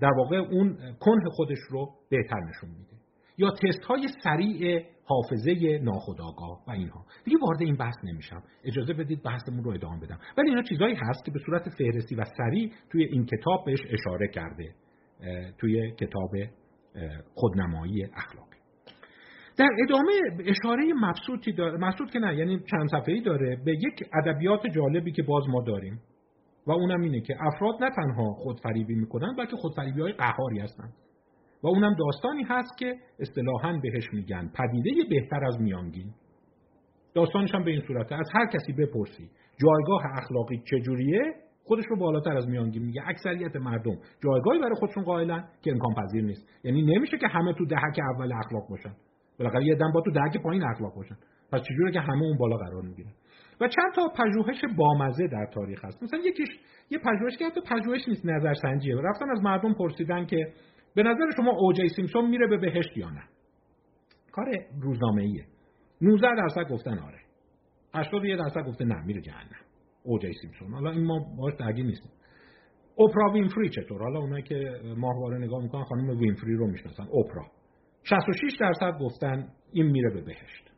[0.00, 2.96] در واقع اون کنه خودش رو بهتر نشون میده.
[3.38, 7.06] یا تست های سریع حافظه ناخودآگاه و اینها.
[7.24, 8.42] دیگه وارد این بحث نمیشم.
[8.64, 10.18] اجازه بدید بحثمون رو ادامه بدم.
[10.38, 14.28] ولی اینا چیزهایی هست که به صورت فهرستی و سریع توی این کتاب بهش اشاره
[14.28, 14.74] کرده
[15.58, 16.30] توی کتاب
[17.34, 18.56] خودنمایی اخلاقی
[19.58, 23.56] در ادامه اشاره مبسوطی داره مبسوط که نه یعنی چند صفحه‌ای داره.
[23.64, 26.00] به یک ادبیات جالبی که باز ما داریم.
[26.66, 30.92] و اونم اینه که افراد نه تنها خودفریبی می‌کنن بلکه خودفریبی های قهاری هستند
[31.62, 36.14] و اونم داستانی هست که اصطلاحا بهش میگن پدیده بهتر از میانگین.
[37.14, 38.14] داستانش هم به این صورته.
[38.14, 39.30] از هر کسی بپرسی
[39.62, 41.20] جایگاه اخلاقی چجوریه
[41.64, 43.02] خودش رو بالاتر از میانگین میگه.
[43.06, 46.48] اکثریت مردم جایگاهی برای خودشون قائلن که امکان پذیر نیست.
[46.64, 48.92] یعنی نمیشه که همه تو دهک اول اخلاق باشن.
[49.38, 51.16] بالاخره یه دم با تو دهک پایین اخلاق باشن.
[51.52, 53.10] پس چجوریه که همه اون بالا قرار می‌گیرن؟
[53.60, 56.02] و چند تا پژوهش بامزه در تاریخ هست.
[56.02, 56.48] مثلا یکیش
[56.90, 58.96] یه پژوهش که حتی پژوهش نیست نظرسنجیه.
[58.96, 60.52] رفتن از مردم پرسیدن که
[60.94, 63.22] به نظر شما اوجی سیمسون میره به بهشت یا نه؟
[64.32, 64.46] کار
[64.80, 65.44] روزنامه ایه
[66.00, 67.18] 19 درصد گفتن آره.
[67.94, 69.60] 81 درصد گفته نه میره جهنم.
[70.02, 72.12] اوجی سیمسون حالا این ما باش درگیر نیستیم.
[72.94, 77.06] اوپرا وینفری چطور؟ حالا اونایی که ماهواره نگاه می‌کنن خانم وینفری رو می‌شناسن.
[77.10, 77.46] اوپرا
[78.02, 80.70] 66 درصد گفتن این میره به بهشت.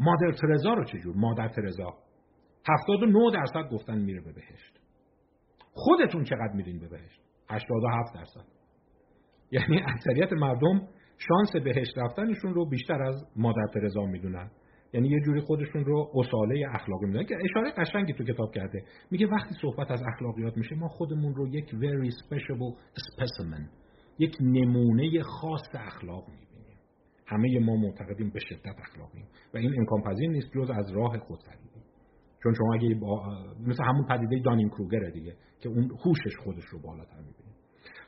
[0.00, 1.94] مادر ترزا رو چجور؟ مادر ترزا.
[2.68, 4.80] 79 درصد گفتن میره به بهشت.
[5.72, 7.20] خودتون چقدر میرین به بهشت؟
[7.50, 8.46] 87 درصد.
[9.50, 10.88] یعنی اکثریت مردم
[11.18, 14.50] شانس بهشت رفتنشون رو بیشتر از مادر ترزا می‌دونن.
[14.92, 17.26] یعنی یه جوری خودشون رو اصاله اخلاقی می‌دونن.
[17.26, 18.84] که اشاره قشنگی تو کتاب کرده.
[19.10, 23.62] میگه وقتی صحبت از اخلاقیات میشه ما خودمون رو یک very special specimen
[24.18, 26.49] یک نمونه خاص اخلاق می‌بینیم
[27.30, 31.80] همه ما معتقدیم به شدت اخلاقیم و این امکان پذیر نیست جز از راه خودفریبی
[32.42, 33.22] چون شما اگه با...
[33.66, 37.54] مثل همون پدیده دانین کروگره دیگه که اون هوشش خودش رو بالاتر می‌بینه.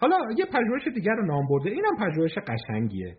[0.00, 1.70] حالا یه پژوهش دیگر رو نام برده.
[1.70, 3.16] اینم پژوهش قشنگیه.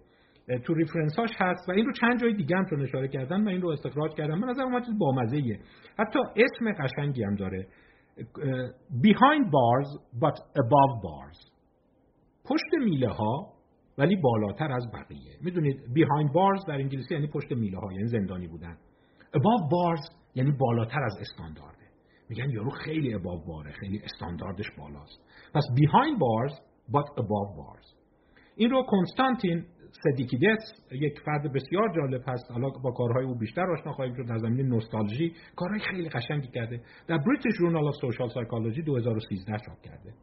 [0.65, 3.61] تو ریفرنس هست و این رو چند جای دیگه هم چون اشاره کردن و این
[3.61, 5.59] رو استخراج کردم من نظر اومد چیز بامزه
[5.99, 7.67] حتی اسم قشنگی هم داره.
[9.03, 9.89] behind bars
[10.21, 11.51] but above bars.
[12.45, 13.52] پشت میله ها
[13.97, 15.37] ولی بالاتر از بقیه.
[15.41, 18.77] می‌دونید behind bars در انگلیسی یعنی پشت میله ها یعنی زندانی بودن.
[19.35, 21.83] above bars یعنی بالاتر از استاندارده.
[22.29, 25.19] میگن یارو خیلی above bar ه خیلی استانداردش بالاست.
[25.53, 26.53] پس behind bars
[26.91, 27.95] but above bars.
[28.55, 29.65] این رو کنستانتین
[30.03, 30.59] سدیکیدس
[30.91, 32.51] یک فرد بسیار جالب هست.
[32.51, 35.33] حالا با کارهای او بیشتر آشنا خواهیم شد در زمینه نوستالژی.
[35.55, 36.81] کارهای خیلی قشنگی کرده.
[37.07, 40.13] در British Journal of Social Psychology 2013 چاپ کرده.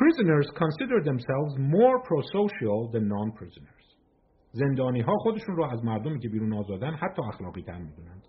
[0.00, 3.82] Prisoners consider themselves more pro-social than non-prisoners.
[4.52, 8.22] زندانی ها خودشون رو از مردمی که بیرون آزادن حتی اخلاقی تر می‌دونند.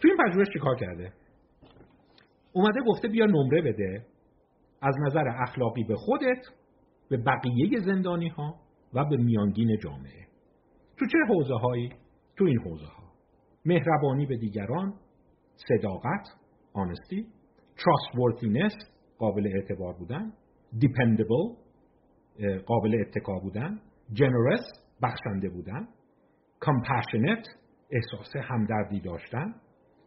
[0.00, 1.12] تو این پژوهش چیکار کرده؟
[2.52, 4.06] اومده گفته بیا نمره بده
[4.82, 6.42] از نظر اخلاقی به خودت
[7.10, 8.54] به بقیه زندانی ها
[8.94, 10.26] و به میانگین جامعه
[10.98, 11.92] تو چه حوزه هایی؟
[12.36, 13.02] تو این حوزه ها
[13.64, 14.94] مهربانی به دیگران
[15.54, 16.28] صداقت
[16.72, 17.26] آنستی
[17.76, 18.86] trustworthiness
[19.18, 20.32] قابل اعتبار بودن
[20.78, 21.56] dependable
[22.66, 23.80] قابل اتکا بودن
[24.14, 25.88] generous بخشنده بودن
[26.64, 27.48] compassionate
[27.90, 29.54] احساس همدردی داشتن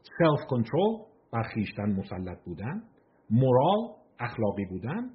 [0.03, 2.83] self control بر خیشتن مسلط بودن
[3.31, 5.09] moral اخلاقی بودن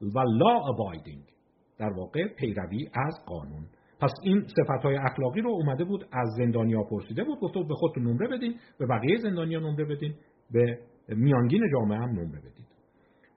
[0.00, 1.30] و law abiding
[1.78, 3.66] در واقع پیروی از قانون.
[4.00, 8.02] پس این صفت های اخلاقی رو اومده بود از زندانیا پرسیده بود بود به خودتون
[8.02, 10.14] نمره بدین به بقیه زندانیا نمره بدین
[10.50, 10.78] به
[11.08, 12.66] میانگین جامعه هم نمره بدید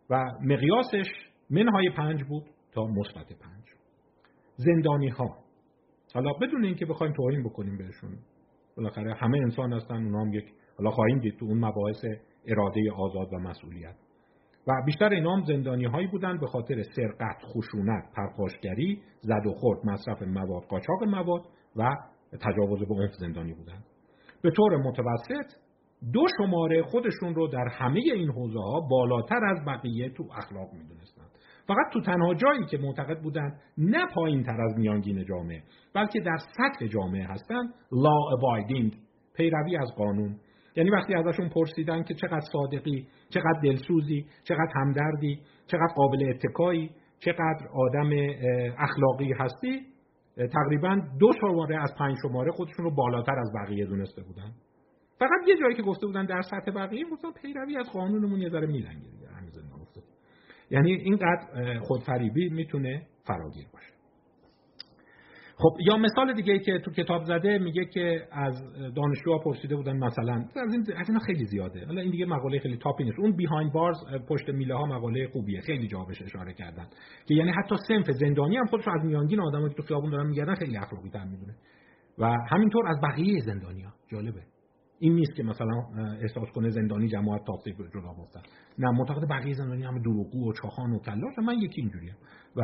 [0.09, 1.05] و مقیاسش
[1.53, 3.63] منهای پنج بود تا مثبت پنج
[4.55, 5.37] زندانی ها
[6.13, 8.17] حالا بدون اینکه بخوایم توهین بکنیم بهشون
[8.77, 10.45] بالاخره همه انسان هستن اونا هم یک
[10.77, 12.05] حالا خواهیم دید تو اون مباحث
[12.47, 13.95] اراده آزاد و مسئولیت
[14.67, 19.79] و بیشتر اینا هم زندانی هایی بودن به خاطر سرقت، خشونت، پرخاشگری، زد و خورد،
[19.85, 21.41] مصرف مواد، قاچاق مواد
[21.75, 21.89] و
[22.41, 23.83] تجاوز به عنف زندانی بودن.
[24.41, 25.53] به طور متوسط
[26.13, 31.12] دو شماره خودشون رو در همه این حوزه ها بالاتر از بقیه تو اخلاق می‌دونستند.
[31.67, 36.37] فقط تو تنها جایی که معتقد بودن نه پایین تر از میانگین جامعه بلکه در
[36.37, 38.95] سطح جامعه هستند law abiding
[39.35, 40.35] پیروی از قانون.
[40.75, 46.89] یعنی وقتی ازشون پرسیدن که چقدر صادقی چقدر دلسوزی چقدر همدردی چقدر قابل اتکایی
[47.19, 48.09] چقدر آدم
[48.77, 49.81] اخلاقی هستی
[50.35, 54.51] تقریبا دو شماره از پنج شماره خودشون رو بالاتر از بقیه دونسته بودن.
[55.19, 58.67] فقط یه جایی که گفته بودن در سطح بقیه گفتن پیروی از قانونمون یه ذره
[58.67, 59.22] میلنگه
[60.73, 63.93] یعنی اینقدر خودفریبی می‌تونه فراگیر باشه.
[65.57, 68.63] خب یا مثال دیگه که تو کتاب زده میگه که از
[68.95, 71.85] دانشجوها پرسیده بودن مثلا از این از اینا خیلی زیاده.
[71.85, 73.19] حالا این دیگه مقاله خیلی تاپی نیست.
[73.19, 73.97] اون بیهایند بارز
[74.29, 75.61] پشت میله ها مقاله خوبیه.
[75.61, 76.85] خیلی جا بهش اشاره کردن.
[77.27, 80.55] که یعنی حتی سنف زندانی هم خودش از میانگین آدمایی که تو خیابون دارن میگردن
[80.55, 81.55] خیلی اخلاقی تر می‌دونه.
[82.17, 84.41] و همینطور از بقیه زندانیا جالبه.
[85.03, 85.75] این نیست که مثلا
[86.21, 88.41] احساس کنه زندانی جماعت تاقصیر جدا گفتن
[88.77, 92.15] نه معتقد بقیه زندانی همه دروغگو و چاخان و کلاش من یکی اینجوریم
[92.55, 92.61] و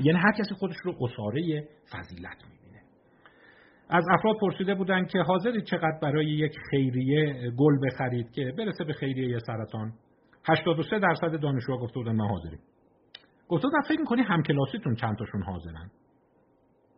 [0.00, 2.82] یعنی هر کسی خودش رو قصاره فضیلت می‌بینه.
[3.88, 8.92] از افراد پرسیده بودن که حاضری چقدر برای یک خیریه گل بخرید که برسه به
[8.92, 9.92] خیریه سرطان.
[10.44, 12.60] 83 درصد دانشجوها گفته بودن من حاضریم.
[13.48, 15.90] گفته فکر می‌کنی همکلاسیتون چند تاشون حاضرن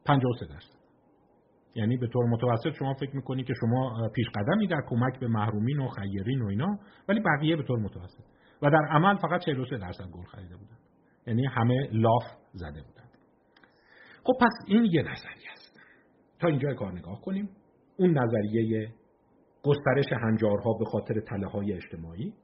[0.07, 0.78] 53 درصد.
[1.75, 5.79] یعنی به طور متوسط شما فکر می‌کنی که شما پیش قدمی در کمک به محرومین
[5.79, 8.25] و خیرین و اینا ولی بقیه به طور متوسط.
[8.63, 10.77] و در عمل فقط 43 درصد گل خریده بودن.
[11.27, 13.09] یعنی همه لاف زده بودن.
[14.25, 15.81] خب پس این یه نظریه است.
[16.41, 17.49] تا اینجا کار نگاه کنیم.
[17.97, 18.89] اون نظریه
[19.63, 22.35] گسترش هنجارها به خاطر تله های اجتماعی.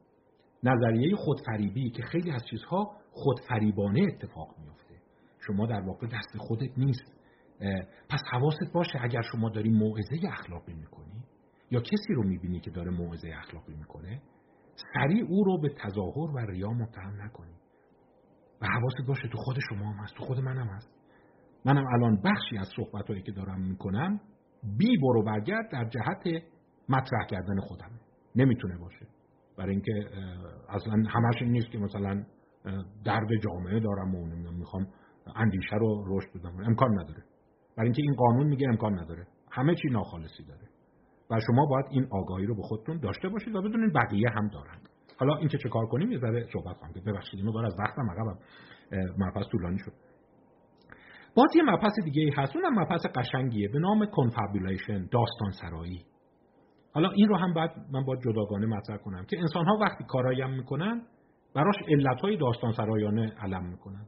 [0.62, 4.94] نظریه خودفریبی که خیلی از چیزها خودفریبانه اتفاق میافته.
[5.46, 7.13] شما در واقع دست خودت نیست.
[8.08, 11.24] پس حواست باشه اگر شما داری موعظه اخلاقی می‌کنی
[11.70, 14.22] یا کسی رو می‌بینی که داره موعظه اخلاقی می‌کنه
[14.94, 17.54] سریع او رو به تظاهر و ریا متهم نکنی.
[18.62, 20.90] و حواست باشه تو خود شما هم هست تو خود منم هست.
[21.64, 24.20] منم الان بخشی از صحبت هایی که دارم می‌کنم
[24.78, 26.42] بی برو برگرد در جهت
[26.88, 27.90] مطرح کردن خودم.
[28.36, 29.06] نمی‌تونه باشه.
[29.58, 29.92] برای اینکه
[30.68, 32.24] اصلا همش این نیست که مثلا
[33.04, 34.86] درد جامعه دارم و می‌خوام
[35.36, 36.56] اندیشه رو رشد بدم.
[36.66, 37.22] امکان نداره.
[37.76, 39.26] برای اینکه این قانون میگه امکان نداره.
[39.50, 40.68] همه چی ناخالصی داره.
[41.30, 44.78] و شما باید این آگاهی رو به خودتون داشته باشید و بدونید بقیه هم دارن.
[45.18, 48.38] حالا اینکه چه کار کنیم یه ذره صحبت خواهم ببخشید اینو از وقتم عقبم.
[49.18, 49.92] مبحث طولانی شد.
[51.36, 52.56] باز یه مبحث دیگه ای هست.
[52.56, 53.68] اونم مبحث قشنگیه.
[53.68, 56.04] به نام کنفابولیشن داستان سرایی
[56.94, 60.50] حالا این رو هم باید من باید جداگانه مطرح کنم که انسان ها وقتی کارایم
[60.50, 61.02] می‌کنن
[61.54, 64.06] براش علت های داستان سرایانه علم می‌کنن.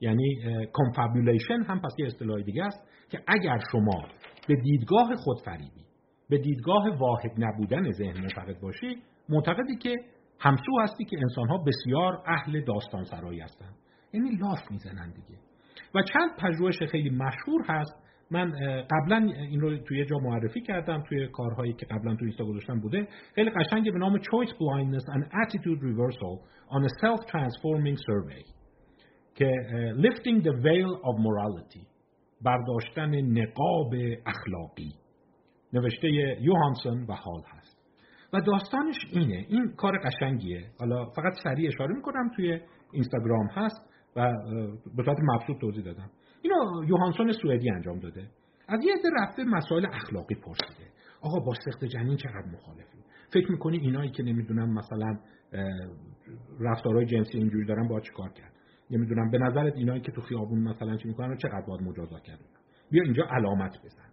[0.00, 0.38] یعنی
[0.72, 4.04] کنفابولیشن هم پس یه اصطلاح دیگه است که اگر شما
[4.48, 5.84] به دیدگاه خودفریبی
[6.30, 8.96] به دیدگاه واحد نبودن ذهن معتقد باشی
[9.28, 9.96] معتقدی که
[10.40, 13.74] همسو هستی که انسانها بسیار اهل داستان سرایی هستند.
[14.12, 15.38] یعنی لاف می‌زنن دیگه.
[15.94, 18.06] و چند پژوهش خیلی مشهور هست.
[18.30, 18.52] من
[18.90, 23.08] قبلا این رو توی جا معرفی کردم توی کارهایی که قبلا توی اینستا گذاشتم بوده.
[23.34, 26.34] خیلی قشنگه به نام Choice Blindness and Attitude Reversal
[26.70, 28.59] on a Self-Transforming Survey.
[29.40, 29.52] که
[29.96, 31.86] lifting the veil of morality
[32.42, 33.94] برداشتن نقاب
[34.26, 34.94] اخلاقی.
[35.72, 36.08] نوشته
[36.40, 37.80] یوهانسون و حال هست.
[38.32, 39.46] و داستانش اینه.
[39.48, 40.64] این کار قشنگیه.
[40.80, 42.60] حالا فقط سریع اشاره می‌کنم توی
[42.92, 44.32] اینستاگرام هست و
[44.96, 46.10] به صورت مبسوط توضیح دادم.
[46.42, 48.26] اینو یوهانسون سوئدی انجام داده.
[48.68, 50.90] از یه رفته مسائل اخلاقی پرسیده.
[51.22, 52.98] آقا با سخت جنین چقدر مخالفی؟
[53.32, 55.18] فکر می‌کنی اینایی که نمی‌دونم مثلا
[56.60, 58.49] رفتارهای جنسی اینجوری دارن با چیکار کرد
[58.90, 62.38] نمی‌دونم به نظرت اینایی که تو خیابون مثلا چی می‌کنن چقدر باید مجازات کرد
[62.90, 64.08] بیا اینجا علامت بزن.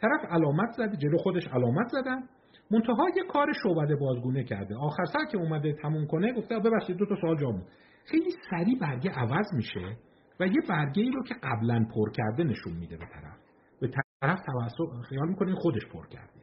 [0.00, 2.22] طرف علامت زده جلو خودش علامت زدن.
[2.70, 4.76] منتها یه کار شعبده بازگونه کرده.
[4.76, 7.62] آخر سر که اومده تموم کنه گفته ببخشید دو تا سوال جامون
[8.04, 9.96] خیلی سریع برگه عوض میشه
[10.40, 13.38] و یه برگه ای رو که قبلا پر کرده نشون میده به طرف.
[13.80, 13.88] به
[14.20, 16.38] طرف توسط خیال می‌کنه خودش پر کرده.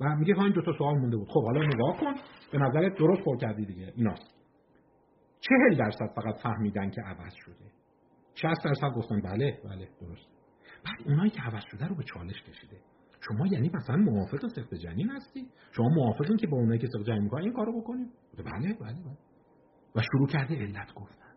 [0.00, 1.28] و میگه این دو تا سوال مونده بود.
[1.28, 2.14] خب حالا نگاه کن.
[2.52, 3.92] به نظرت درست پر کردی دیگه.
[3.96, 4.41] ایناست.
[5.48, 7.64] چهل درصد فقط فهمیدن که عوض شده.
[8.34, 10.28] 60 درصد گفتن بله بله درست.
[10.84, 12.76] بعد اونایی که عوض شده رو به چالش کشیده.
[13.28, 17.22] شما یعنی مثلا موافق سخت جنین هستی؟ شما موافقین که با اونایی که سخت جنین
[17.22, 19.16] می‌کنن این کارو بکنیم؟ بله بله بله.
[19.96, 21.31] و شروع کرده علت گفتن.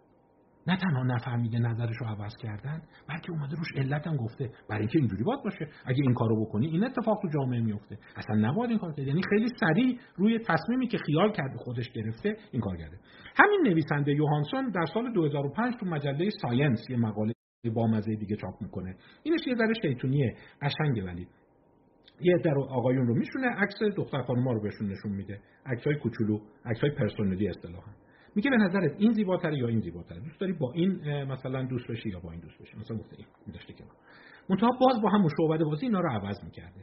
[0.68, 4.50] نه تنها نفهمیده نظرش رو عوض کردن بلکه اومده روش علت هم گفته.
[4.70, 5.68] برای اینکه اینجوری باید باشه.
[5.86, 7.98] اگه این کارو بکنی این اتفاق تو جامعه میفته.
[8.16, 9.08] اصلا نباید این کار کرد.
[9.08, 13.00] یعنی خیلی سریع روی تصمیمی که خیال کرده خودش گرفته این کار کرده.
[13.36, 17.34] همین نویسنده یوهانسون در سال 2005 تو مجله ساینس یه مقاله
[17.76, 18.96] با مزه دیگه چاپ می‌کنه.
[19.24, 20.36] اینش یه ذره شیطونیه.
[20.62, 21.28] قشنگه ولی.
[22.22, 25.40] یه در آقایون رو میشونه عکس دختر خانوما رو بهشون نشون میده.
[25.66, 27.92] عکسای کوچولو عکسای پرسونلی اصطلاحا.
[28.36, 32.10] میگه به نظرت این زیباتره یا این زیباتره دوست داری با این مثلا دوست بشی
[32.10, 33.84] یا با این دوست بشی؟ مثلا گفته این داشته که
[34.50, 36.82] منتها باز با هم مشابهت بازی اینا رو عوض می‌کرده.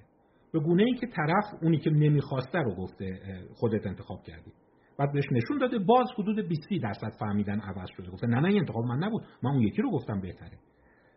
[0.52, 3.20] به گونه ای که طرف اونی که نمی‌خواسته رو گفته
[3.54, 4.52] خودت انتخاب کردی.
[4.98, 8.10] بعد بهش نشون داده باز حدود 20 درصد فهمیدن عوض شده.
[8.10, 9.22] گفته نه نه انتخاب من نبود.
[9.42, 10.58] من اون یکی رو گفتم بهتره.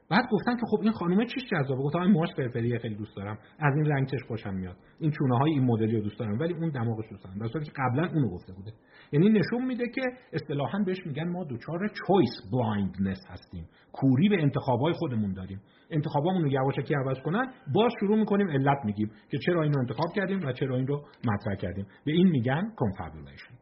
[0.10, 3.38] بعد گفتن که خب این خانومه چیش جذابه؟ گفتم این موهاش فرفری خیلی دوست دارم.
[3.60, 4.76] از این رنگ چش خوشم میاد.
[5.00, 7.38] این چونه های این مدلی رو دوست دارم ولی اون دماغش دوست دارم.
[7.38, 8.72] در که قبلا اونو گفته بوده.
[9.12, 10.02] یعنی نشون میده که
[10.34, 13.68] اصطلاحا بهش میگن ما دچار choice blindness هستیم.
[13.94, 15.62] کوری به انتخابای خودمون داریم.
[15.90, 20.14] انتخابامون رو یواشکی عوض کنن باز شروع می‌کنیم علت میگیم که چرا این رو انتخاب
[20.16, 21.86] کردیم و چرا این رو مطرح کردیم.
[22.06, 23.54] به این میگن confabulation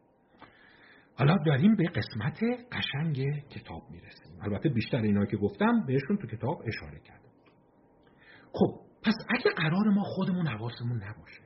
[1.18, 2.38] حالا داریم به قسمت
[2.72, 3.16] قشنگ
[3.50, 4.23] کتاب می‌رسیم.
[4.44, 7.30] البته بیشتر اینا که گفتم بهشون تو کتاب اشاره کردم
[8.52, 11.42] خب پس اگه قرار ما خودمون حواسمون نباشه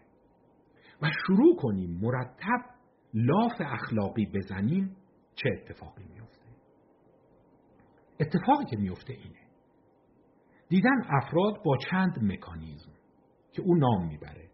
[1.02, 2.60] و شروع کنیم مرتب
[3.14, 4.96] لاف اخلاقی بزنیم
[5.34, 6.38] چه اتفاقی میفته
[8.20, 9.48] اتفاقی که میفته اینه.
[10.68, 12.92] دیدن افراد با چند مکانیزم
[13.52, 14.50] که او نام می‌بره.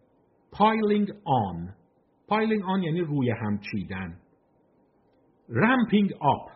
[0.52, 1.74] پایلینگ آن
[2.28, 4.20] piling on یعنی روی هم چیدن.
[5.48, 6.53] ramping up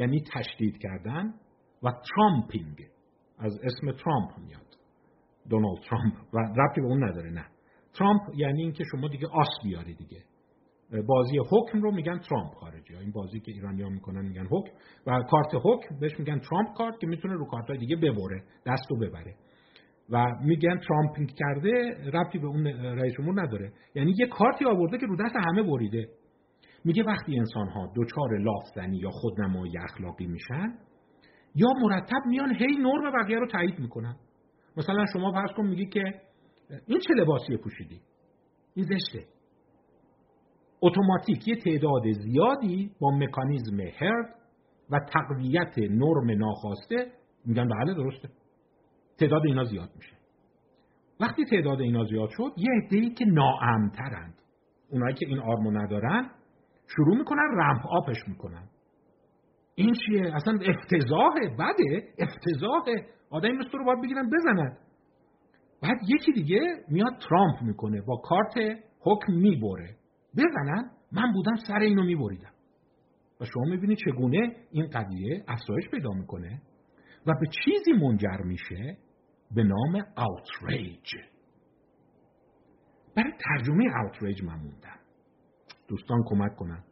[0.00, 1.34] یعنی تشدید کردن
[1.82, 2.78] و trumping.
[3.38, 4.70] از اسم ترامپ میاد.
[5.50, 6.14] دونالد ترامپ.
[6.34, 7.44] و ربطی به اون نداره نه.
[7.94, 10.24] ترامپ یعنی اینکه شما دیگه آس بیاری دیگه.
[11.06, 12.96] بازی حکم رو میگن ترامپ خارجی.
[12.96, 14.72] این بازی که ایرانی ها می‌کنن میگن حکم.
[15.06, 18.90] و کارت حکم بهش میگن trump card که می‌تونه رو کارت های دیگه ببره دست
[18.90, 19.34] رو ببره.
[20.10, 21.70] و میگن trumping کرده
[22.12, 23.72] ربطی به اون رئیس جمهور نداره.
[23.94, 26.08] یعنی یه کارتی آورده که رو دست همه بریده.
[26.84, 30.74] میگه وقتی انسان ها دچار لافتنی یا خودنمایی اخلاقی میشن
[31.54, 34.16] یا مرتب میان هی نرم بقیه رو تایید می‌کنن.
[34.76, 36.02] مثلا شما فرض کن میگی که
[36.86, 38.00] این چه لباسی پوشیدی؟
[38.74, 39.26] این زشته.
[40.82, 44.34] اتوماتیک یه تعداد زیادی با مکانیزم هرد
[44.90, 47.12] و تقویت نرم ناخواسته
[47.44, 48.28] میگن بله درسته.
[49.18, 50.16] تعداد اینا زیاد میشه.
[51.20, 54.34] وقتی تعداد اینا زیاد شد یه عده‌ای که ناامترند
[54.90, 56.30] اونایی که این آرمو ندارن
[56.96, 58.68] شروع می‌کنن رمپ آپش می‌کنن.
[59.74, 63.06] این چیه؟ اصلا افتضاحه بده افتضاحه.
[63.30, 64.76] آدمی مثل رو باید بگیرن بزنن.
[65.82, 68.54] بعد یکی دیگه میاد ترامپ می‌کنه با کارت
[69.00, 69.96] حکم می‌بره.
[70.36, 72.52] بزنن؟ من بودم سر اینو میبریدم.
[73.40, 76.62] و شما می‌بینید چگونه این قضیه افزایش پیدا می‌کنه؟
[77.26, 78.96] و به چیزی منجر میشه
[79.54, 81.14] به نام اوتریج
[83.16, 84.99] برای ترجمه اوتریج من موندم.
[85.90, 86.84] دوستان کمک کنن.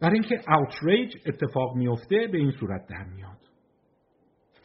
[0.00, 3.38] برای اینکه اوتریج اتفاق میفته به این صورت در میاد.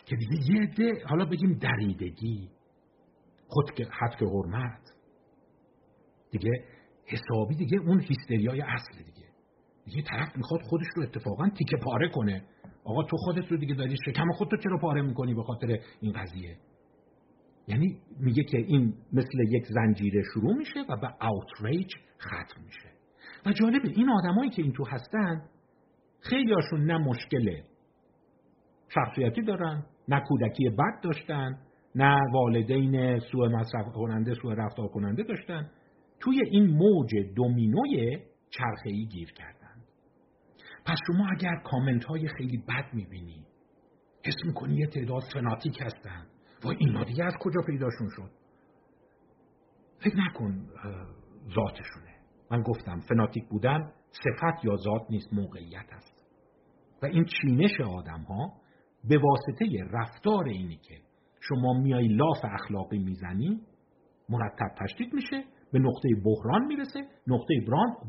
[0.05, 2.49] که دیگه یه ده حالا بگیم دریدگی
[3.47, 4.82] خود که حد که حرمت.
[6.32, 6.51] دیگه
[7.05, 9.28] حسابی دیگه اون هیستریای اصل دیگه.
[9.86, 12.45] دیگه طرف می‌خواد خودش رو اتفاقا تیکه پاره کنه.
[12.84, 16.57] آقا تو خودت رو دیگه داری شکم خودتو چرا پاره می‌کنی به خاطر این قضیه؟
[17.68, 22.89] یعنی میگه که این مثل یک زنجیره شروع میشه و به اوتریج ختم میشه.
[23.45, 25.41] و جالبه این آدمایی که این تو هستن
[26.20, 27.61] خیلی هاشون نه مشکل
[28.89, 31.57] شخصیتی دارن نه کودکی بد داشتن
[31.95, 35.70] نه والدین سوء مصرف کننده سوء رفتار کننده داشتن.
[36.20, 39.76] توی این موج دومینوی چرخه‌ای گیر کردن.
[40.86, 43.45] پس شما اگر کامنت های خیلی بد می‌بینی
[44.26, 46.26] حس می‌کنی یه تعداد فناتیک هستن.
[46.64, 48.32] و اینا دیگه از کجا پیداشون شد؟
[49.99, 50.68] فکر نکن
[51.55, 52.16] ذاتشونه.
[52.51, 56.26] من گفتم فناتیک بودن صفت یا ذات نیست موقعیت است.
[57.01, 58.53] و این چینش آدم ها
[59.03, 60.95] به واسطه رفتار اینی که
[61.39, 63.62] شما میای لاف اخلاقی می‌زنی
[64.30, 67.53] مرتب تشدید میشه به نقطه بحران می‌رسه نقطه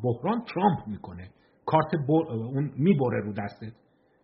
[0.02, 1.30] بحران ترامپ می‌کنه.
[1.66, 3.72] کارت اون می‌بره رو دستت.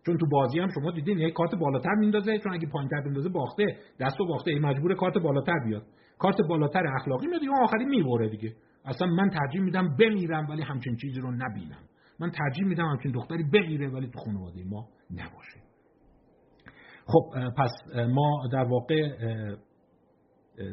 [0.05, 3.77] چون تو بازی هم شما دیدین یک کارت بالاتر میندازه چون اگه پایینتر بندازه باخته
[3.99, 4.59] دست و باخته.
[4.59, 5.85] مجبور کارت بالاتر بیاد.
[6.19, 8.53] کارت بالاتر اخلاقی میاد اون آخری می‌بره دیگه.
[8.85, 11.83] اصلا من ترجیح میدم بمیرم ولی همچین چیزی رو نبینم.
[12.19, 15.59] من ترجیح میدم همچین دختری بمیره ولی تو خانواده ما نباشه.
[17.07, 17.71] خب پس
[18.09, 19.09] ما در واقع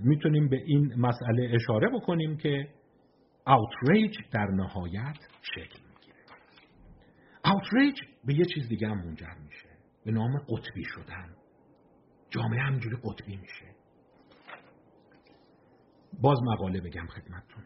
[0.02, 2.68] می‌تونیم به این مسئله اشاره بکنیم که
[3.46, 6.16] اوتریج در نهایت شکل می‌گیره.
[7.44, 9.68] اوتریج به یه چیز دیگه هم منجر میشه.
[10.04, 11.36] به نام قطبی شدن.
[12.30, 13.74] جامعه همینجوری قطبی میشه.
[16.20, 17.64] باز مقاله بگم خدمتتون.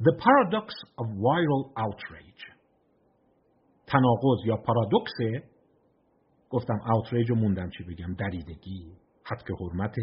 [0.00, 0.68] The paradox
[1.00, 2.52] of viral outrage.
[3.86, 5.12] تناقض یا پارادوکس
[6.50, 8.92] گفتم اوتریج رو موندم چی بگم دریدگی
[9.24, 9.94] حد حرمت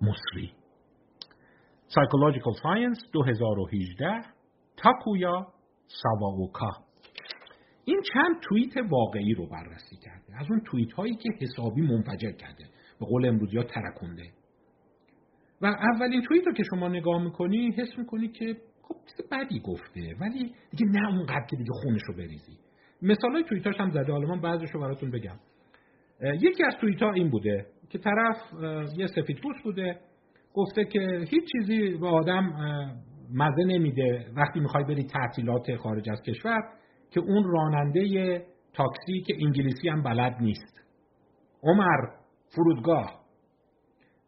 [0.00, 0.52] مصری.
[1.88, 4.06] Psychological Science 2018
[4.76, 5.46] تاکویا
[5.86, 6.70] ساواوکا
[7.84, 10.40] این چند توییت واقعی رو بررسی کرده.
[10.40, 12.64] از اون توییت هایی که حسابی منفجر کرده.
[13.00, 14.22] به قول امروزی ها ترکونده.
[15.60, 20.14] و اولین توییت رو که شما نگاه می‌کنی حس می‌کنی که خب چیز بدی گفته.
[20.20, 22.58] ولی دیگه نه اونقدر که دیگه خونش رو بریزی.
[23.02, 24.12] مثال های توییتاش هم زده.
[24.12, 25.36] حالا من بعضش رو براتون بگم.
[26.40, 28.36] یکی از توییت ها این بوده که طرف
[28.96, 30.00] یه سفید پوست بوده.
[30.54, 32.52] گفته که هیچ چیزی به آدم
[33.34, 34.26] مزه نمیده.
[34.36, 36.60] وقتی می‌خوای بری تعطیلات خارج از کشور
[37.14, 38.42] که اون راننده
[38.72, 40.80] تاکسی که انگلیسی هم بلد نیست.
[41.62, 42.06] عمر
[42.56, 43.20] فرودگاه.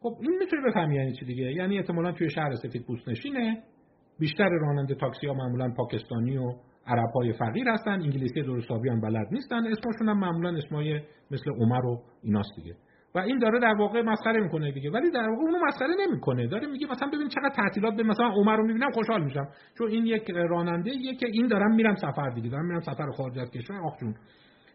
[0.01, 3.63] خب این می‌تونه بفهمی یعنی چی دیگه؟ یعنی احتمالا توی شهر سفید پوست نشینه
[4.19, 6.53] بیشتر راننده تاکسی ها معمولا پاکستانی و
[6.87, 7.93] عرب های فقیر هستن.
[7.93, 9.67] انگلیسی درستابی هم بلد نیستن.
[9.67, 12.77] اسمشون هم معمولا اسمای مثل عمر و ایناست دیگه.
[13.17, 14.91] و این داره در واقع مسخره می‌کنه دیگه.
[14.91, 16.47] ولی در واقع اونو مسخره نمی‌کنه.
[16.47, 19.49] داره میگه مثلا ببین چقدر تعطیلات به مثلا عمر رو می‌بینم خوشحال میشم.
[19.79, 22.51] چون این یک راننده یه که این دارم میرم سفر دیگه.
[22.51, 23.77] دارم میرم سفر خارج از کشور.
[23.77, 24.15] آخ جون.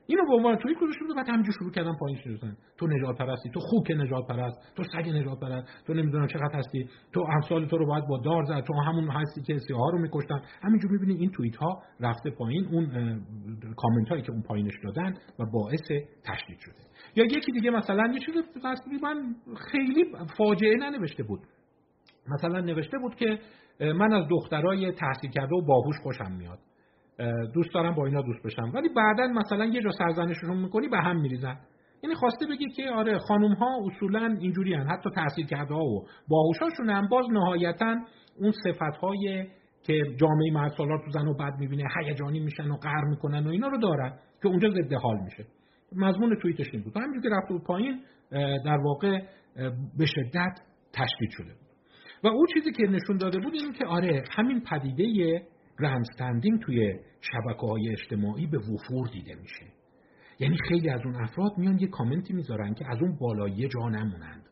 [0.08, 3.49] اینو به عنوان توی گذاشته بود بعد همینجور شروع کردن پایین شدن تو نجات پرستی
[3.49, 7.78] تو خوک نجات پرست تو سگ نجات پرست تو نمی‌دونم چقدر هستی تو امثال تو
[7.78, 10.41] رو باید با دار زد تو همون هستی که سیاه رو میکشتن.
[10.64, 12.86] همینجور می‌بینی این توییت ها رفته پایین اون
[13.78, 15.88] کامنت هایی که اون پایینش دادن و باعث
[16.26, 16.76] تشدید شده.
[17.16, 18.36] یا یکی دیگه مثلا یه چیز
[19.02, 19.36] من
[19.72, 20.06] خیلی
[20.38, 21.39] فاجعه ننوشته بود.
[22.28, 23.39] مثلا نوشته بود که
[23.80, 26.60] من از دخترای تحصیل کرده و باهوش خوشم میاد.
[27.53, 28.72] دوست دارم با اینا دوست بشم.
[28.74, 31.57] ولی بعدا مثلا یه جا سرزنششون می‌کنی به هم میریزن.
[32.03, 34.88] یعنی خواسته بگی که آره خانم ها اصولا اینجوری هن.
[34.88, 37.95] حتی تحصیل کرده ها و باهوشاشون هم باز نهایتا
[38.39, 39.47] اون صفت های
[39.84, 43.67] که جامعه مرد تو زن و بد می‌بینه هیجانی میشن و قهر می‌کنن و اینا
[43.67, 45.45] رو دارن که اونجا ضد حال میشه.
[45.95, 46.97] مضمون توییتش این بود.
[46.97, 48.01] همینجور که رفته بود پایین
[48.65, 49.19] در واقع
[49.97, 50.59] به شدت
[50.93, 51.72] تشدید شده بود.
[52.24, 55.41] و اون چیزی که نشون داده بود این که آره همین پدیده
[55.80, 59.65] grandstanding توی شبکه های اجتماعی به وفور دیده میشه.
[60.39, 64.49] یعنی خیلی از اون افراد میان یه کامنتی می‌ذارن که از اون بالایی جا نمونند.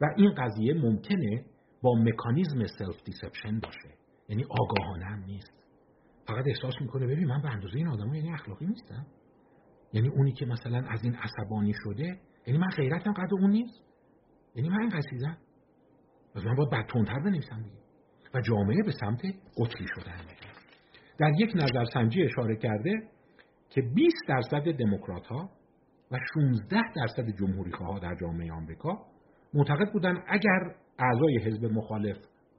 [0.00, 1.44] و این قضیه ممکنه
[1.82, 3.94] با مکانیزم self-deception باشه.
[4.28, 5.52] یعنی آگاهانه هم نیست.
[6.26, 9.06] فقط احساس می‌کنه ببین من به اندازه این آدم یعنی اخلاقی نیستم.
[9.92, 13.84] یعنی اونی که مثلا از این عصبانی شده یعنی من غیرتم قدر اون نیست.
[14.54, 15.36] یعنی من این قصیدم.
[16.34, 17.84] من باید بدتونتر بنویسم دیگه.
[18.34, 19.20] و جامعه به سمت
[19.58, 20.43] قطبی شدن میره
[21.18, 22.92] در یک نظرسنجی اشاره کرده
[23.68, 25.50] که 20 درصد دموکرات ها
[26.10, 29.06] و 16 درصد جمهوری ها در جامعه آمریکا
[29.54, 32.16] معتقد بودن اگر اعضای حزب مخالف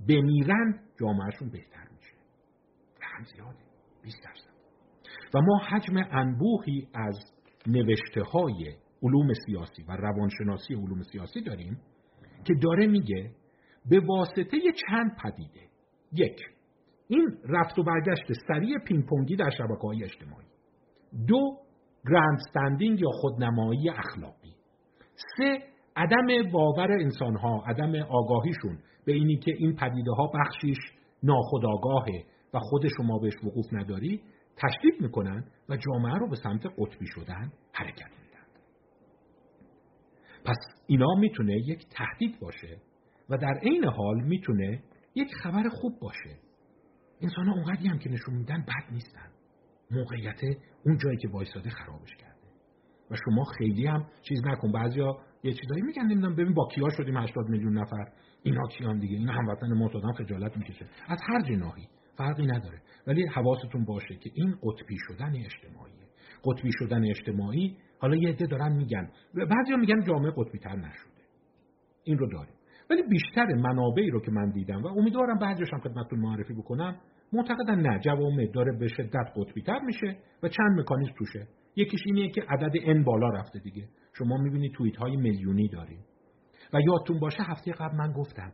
[0.10, 2.14] بمیرن جامعهشون بهتر میشه.
[3.02, 3.60] رقم زیاده.
[4.04, 4.56] 20 درصد.
[5.34, 7.20] و ما حجم انبوهی از
[7.68, 11.78] نوشته های علوم سیاسی و روانشناسی علوم سیاسی داریم
[12.44, 13.32] که داره میگه
[13.90, 15.70] به واسطه چند پدیده.
[16.12, 16.55] یک
[17.08, 20.46] این رفت و برگشت سریع پینگ در شبکه های اجتماعی.
[21.28, 21.58] دو
[22.10, 24.56] گرندستندینگ یا خودنمایی اخلاقی.
[25.38, 25.60] سه
[25.96, 30.78] عدم باور انسان ها عدم آگاهیشون به اینی که این پدیده ها بخشیش
[31.24, 34.22] ناخودآگاهه و خود شما بهش وقوف نداری
[34.58, 38.46] تشدید می‌کنن و جامعه رو به سمت قطبی شدن حرکت میدن
[40.46, 42.78] پس اینا می‌تونه یک تهدید باشه
[43.30, 44.84] و در عین حال می‌تونه
[45.16, 46.45] یک خبر خوب باشه.
[47.22, 49.30] انسان ها اونقدری هم که نشون میدن بد نیستن.
[49.92, 50.40] موقعیت
[50.86, 52.36] اون جایی که وایساده خرابش کرده.
[53.12, 54.72] و شما خیلی هم چیز نکن.
[54.72, 56.36] بعضیا یه چیزایی میگن نمی‌دونم.
[56.36, 58.06] ببین با کیا شدیم 80 میلیون نفر؟
[58.44, 60.86] اینا کیان دیگه؟ اینا هموطن ما خجالت می‌کشه.
[61.08, 61.88] از هر جناحی
[62.18, 62.82] فرقی نداره.
[63.08, 66.06] ولی حواستون باشه که این قطبی شدن اجتماعیه.
[66.44, 69.12] قطبی شدن اجتماعی حالا یه عده دارن میگن.
[69.34, 71.12] بعضیا میگن جامعه قطبی تر نشده.
[72.04, 72.55] این رو داریم.
[72.90, 76.96] ولی بیشتر منابعی رو که من دیدم و امیدوارم بعضیش هم خدمتتون معرفی بکنم
[77.34, 81.48] معتقدن نه جوامع داره به شدت قطبی تر میشه و چند مکانیزم توشه.
[81.76, 83.84] یکیش اینه که عدد ان بالا رفته دیگه.
[84.14, 86.00] شما می‌بینید توییت های میلیونی داریم.
[86.74, 88.52] و یادتون باشه هفته قبل من گفتم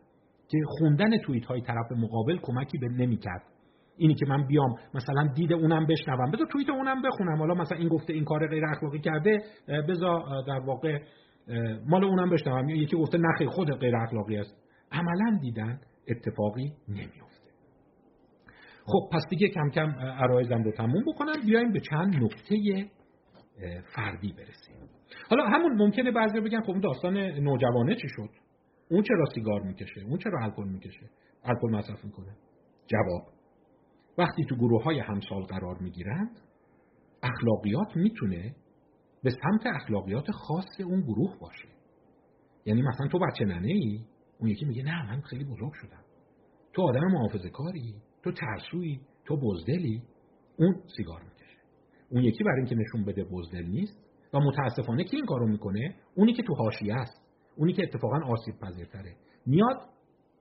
[0.47, 3.43] که خوندن توییت های طرف مقابل کمکی به نمی‌کرد.
[3.97, 6.31] اینی که من بیام مثلا دید اونم بشنوم.
[6.31, 7.37] بذار توییت اونم بخونم.
[7.37, 10.99] حالا مثلا این گفته این کار غیر اخلاقی کرده بذار در واقع
[11.87, 12.69] مال اونم بشنوم.
[12.69, 14.55] یکی گفته نخی خود غیر اخلاقی است.
[14.91, 17.51] عملا دیدن اتفاقی نمیفته
[18.85, 21.33] خب پس دیگه کم کم عرایزم رو تموم بکنم.
[21.45, 22.55] بیایم به چند نکته
[23.95, 24.89] فردی برسیم.
[25.29, 28.29] حالا همون ممکنه بعضی بگن خب داستان نوجوانه چی شد؟
[28.91, 31.09] اون چرا سیگار می‌کشه؟ اون چرا الکل می‌کشه؟
[31.43, 32.35] الکل مصرف می‌کنه؟
[32.87, 33.21] جواب
[34.17, 36.39] وقتی تو گروه های همسال قرار می‌گیرند
[37.23, 38.55] اخلاقیات می‌تونه
[39.23, 41.67] به سمت اخلاقیات خاص اون گروه باشه.
[42.65, 44.05] یعنی مثلا تو بچه ننه ای
[44.39, 46.03] اون یکی میگه نه من خیلی بزرگ شدم.
[46.73, 50.03] تو آدم محافظه کاری تو ترسویی تو بزدلی
[50.57, 51.57] اون سیگار می‌کشه.
[52.09, 53.99] اون یکی برای اینکه نشون بده بزدل نیست
[54.33, 57.21] و متاسفانه کی این کارو می‌کنه؟ اونی که تو حاشیه است.
[57.55, 59.15] اونی که اتفاقا آسیب پذیرتره.
[59.45, 59.77] میاد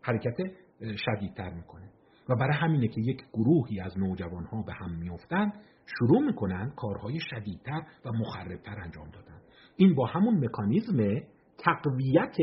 [0.02, 0.36] حرکت
[0.80, 1.90] شدیدتر می‌کنه.
[2.30, 5.52] و برای همینه که یک گروهی از نوجوان ها به هم میفتن
[5.98, 9.40] شروع می‌کنن کارهای شدیدتر و مخربتر انجام دادن.
[9.76, 11.20] این با همون مکانیزم
[11.58, 12.36] تقویت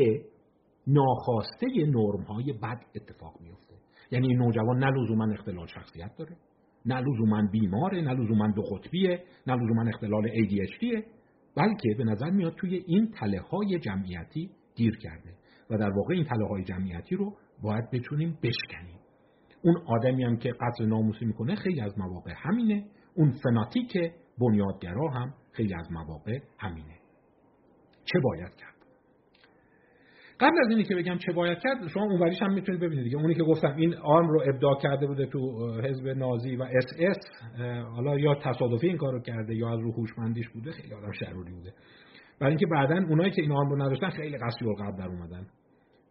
[0.86, 3.74] ناخواسته نرم های بد اتفاق میفته
[4.10, 6.36] یعنی این نوجوان نه لزوما اختلال شخصیت داره
[6.86, 11.02] نه لزوما بیماره نه لزوما دو قطبیه نه لزوما اختلال ADHD
[11.56, 15.34] بلکه به نظر میاد توی این تله های جمعیتی گیر کرده.
[15.70, 18.97] و در واقع این تله های جمعیتی رو باید بتونیم بشکنیم.
[19.68, 22.84] اون آدمی هم که قتل ناموسی می‌کنه خیلی از مواقع همینه.
[23.14, 26.94] اون فناتیک بنیادگرا هم خیلی از مواقع همینه.
[28.04, 28.74] چه باید کرد؟
[30.40, 33.16] قبل از اینی که بگم چه باید کرد شما اونوریش هم می‌تونید ببینید دیگه.
[33.16, 37.16] اونی که گفتم این آرم رو ابداع کرده بوده تو حزب نازی و اس اس
[37.94, 41.72] حالا یا تصادفی این کارو کرده یا از رو هوشمندیش بوده خیلی آدم شروری بوده.
[42.40, 45.46] برای اینکه بعدا اونایی که این آرم رو نداشتن خیلی قصی قبل در اومدن.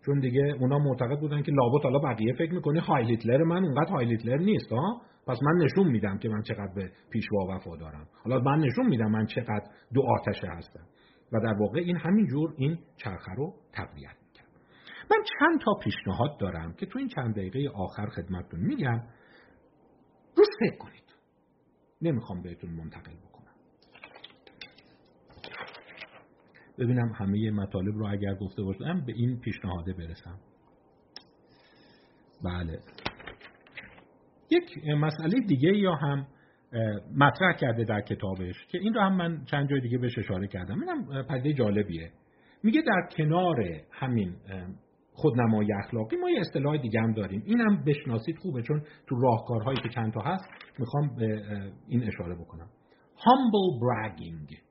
[0.08, 3.91] چون دیگه اونا معتقد بودن که لابد حالا بقیه فکر می‌کنه های هیتلر من اونقدر
[3.91, 8.39] های هیتلر نیست ها پس من نشون میدم که من چقدر به پیشوا وفادارم حالا
[8.39, 10.86] من نشون میدم من چقدر دو آتشه هستم.
[11.32, 14.47] و در واقع این همین جور این چرخه رو تقویت می‌کرد.
[15.12, 19.01] من چند تا پیشنهاد دارم که تو این چند دقیقه آخر خدمتتون میگم.
[20.38, 21.14] روز فکر کنید.
[22.01, 23.53] نمی‌خوام بهتون منتقل بکنم
[26.80, 30.40] ببینم همه مطالب رو اگر گفته باشم به این پیشنهاده برسم.
[32.44, 32.80] بله.
[34.50, 36.28] یک مسئله دیگه یا هم
[37.18, 40.80] مطرح کرده در کتابش که این رو هم من چند جای دیگه بهش اشاره کردم.
[40.80, 42.12] اینم پدیده جالبیه.
[42.64, 43.56] میگه در کنار
[43.92, 44.36] همین
[45.14, 47.44] خودنمایی اخلاقی ما یه اصطلاح دیگه هم داریم.
[47.46, 50.46] اینم بشناسید خوبه چون تو راهکارهایی که چند تا هست
[50.80, 51.44] می‌خوام به
[51.88, 52.70] این اشاره بکنم.
[53.18, 54.66] Humble bragging.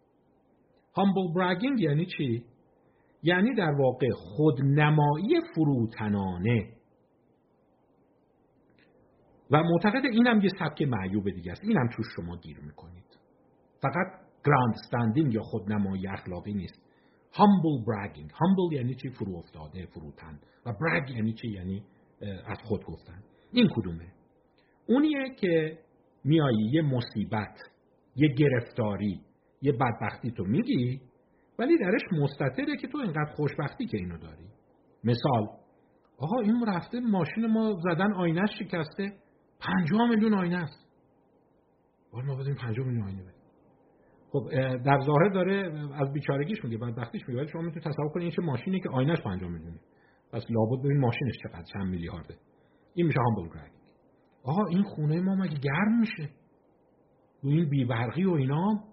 [0.96, 2.44] Humble bragging یعنی چی؟
[3.22, 6.72] یعنی در واقع خودنمایی فروتنانه.
[9.50, 11.64] و معتقد اینم یه سبک معیوب دیگه است.
[11.64, 13.04] اینم توش شما گیر می‌کنید.
[13.82, 14.06] فقط
[14.44, 16.86] گراند استندینگ یا خودنمایی اخلاقی نیست.
[17.32, 18.30] Humble bragging.
[18.30, 20.40] Humble یعنی چی؟ فرو افتاده فروتن.
[20.66, 21.82] و brag یعنی چی؟ یعنی
[22.46, 23.22] از خود گفتن.
[23.52, 24.12] این کدومه؟
[24.88, 25.78] اونیه که
[26.24, 27.58] میایی یه مصیبت
[28.16, 29.20] یه گرفتاری
[29.62, 31.00] یه بدبختی تو میگی؟
[31.58, 34.46] ولی درش مستطره که تو اینقدر خوشبختی که اینو داری.
[35.04, 35.46] مثال
[36.18, 39.12] آها این رفته ماشین ما زدن آینش شکسته.
[39.60, 40.86] پنجاه میلیون آینه است.
[42.12, 43.36] باید ما بدیم پنجاه میلیون آینه بدیم.
[44.32, 48.30] خب در ظاهر داره از بیچارگیش میگه بدبختیش میگه ولی شما می‌تونید تصور کنید این
[48.30, 49.80] چه ماشینی که آینش پنجاه میلیونه.
[50.32, 52.36] پس لابد ببین ماشینش چقدر چند میلیارده.
[52.94, 53.58] این میشه هامبل
[54.44, 56.28] آقا این خونه ما مگه گرم میشه؟
[57.44, 58.84] و این بیبرقی و اینا؟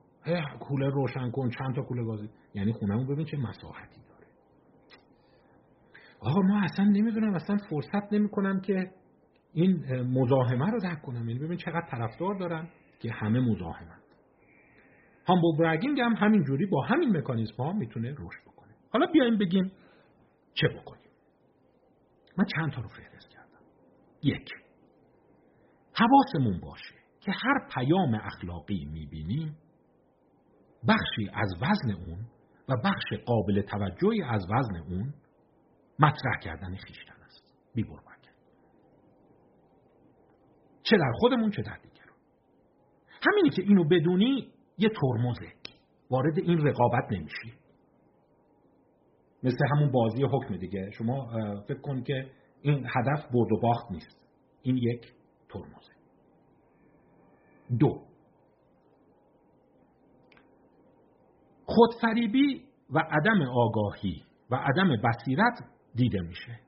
[0.60, 2.30] کوله روشن کن چند تا کوله بازی.
[2.54, 4.28] یعنی خونهمون ببین چه مساحتی داره.
[6.20, 8.92] آقا ما اصلا نمی‌دونم اصلا فرصت نمی‌کنم که
[9.54, 11.30] این مزاحمه رو درک کنم.
[11.30, 12.68] یعنی ببین چقدر طرفدار دارن
[13.00, 14.00] که همه مزاحمن.
[15.28, 18.74] هامبل برگینگ هم همین جوری با همین مکانیزم ها می‌تونه رشد بکنه.
[18.94, 19.72] حالا بیایم بگیم
[20.54, 21.12] چه بکنیم.
[22.38, 23.60] من چند تا رو فهرست کردم.
[24.24, 24.50] یک.
[25.94, 29.58] حواسمون باشه که هر پیام اخلاقی می‌بینیم
[30.88, 32.26] بخشی از وزن اون
[32.70, 35.14] و بخش قابل توجهی از وزن اون
[36.00, 37.54] مطرح کردن خیشتن است.
[37.76, 37.84] بی
[40.84, 42.18] چه در خودمون چه در دیگران
[43.28, 45.54] همینی که اینو بدونی یه ترمزه.
[46.12, 47.54] وارد این رقابت نمیشی.
[49.44, 50.92] مثل همون بازی حکم دیگه.
[50.92, 51.32] شما
[51.68, 52.32] فکر کن که
[52.62, 54.28] این هدف برد و باخت نیست.
[54.62, 55.14] این یک
[55.50, 55.94] ترمزه.
[57.80, 58.13] دو
[61.66, 65.60] خودفریبی و عدم آگاهی و عدم بصیرت
[65.96, 66.60] دیده میشه.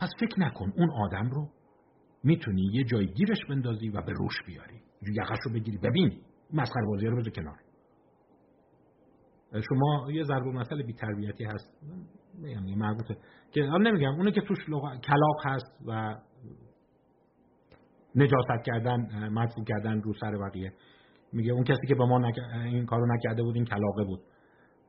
[0.00, 1.48] پس فکر نکن اون آدم رو
[2.22, 4.80] می‌تونی یه جای گیرش بندازی و به روش بیاری.
[5.02, 5.78] یقش رو بگیری.
[5.78, 6.20] ببین
[6.52, 7.58] مسخره بازی رو بذار کنار.
[9.68, 11.84] شما یه ضرب مسئله بی تربیتی هست
[12.34, 13.16] میگم مربوطه
[13.50, 14.14] که نمیگم.
[14.14, 14.58] اونه که توش
[15.02, 16.16] کلاق هست و
[18.14, 20.72] نجاست کردن مدفوع کردن رو سر بقیه.
[21.32, 22.38] میگه اون کسی که به ما نک...
[22.64, 24.20] این کارو نکرده بود این کلاقه بود.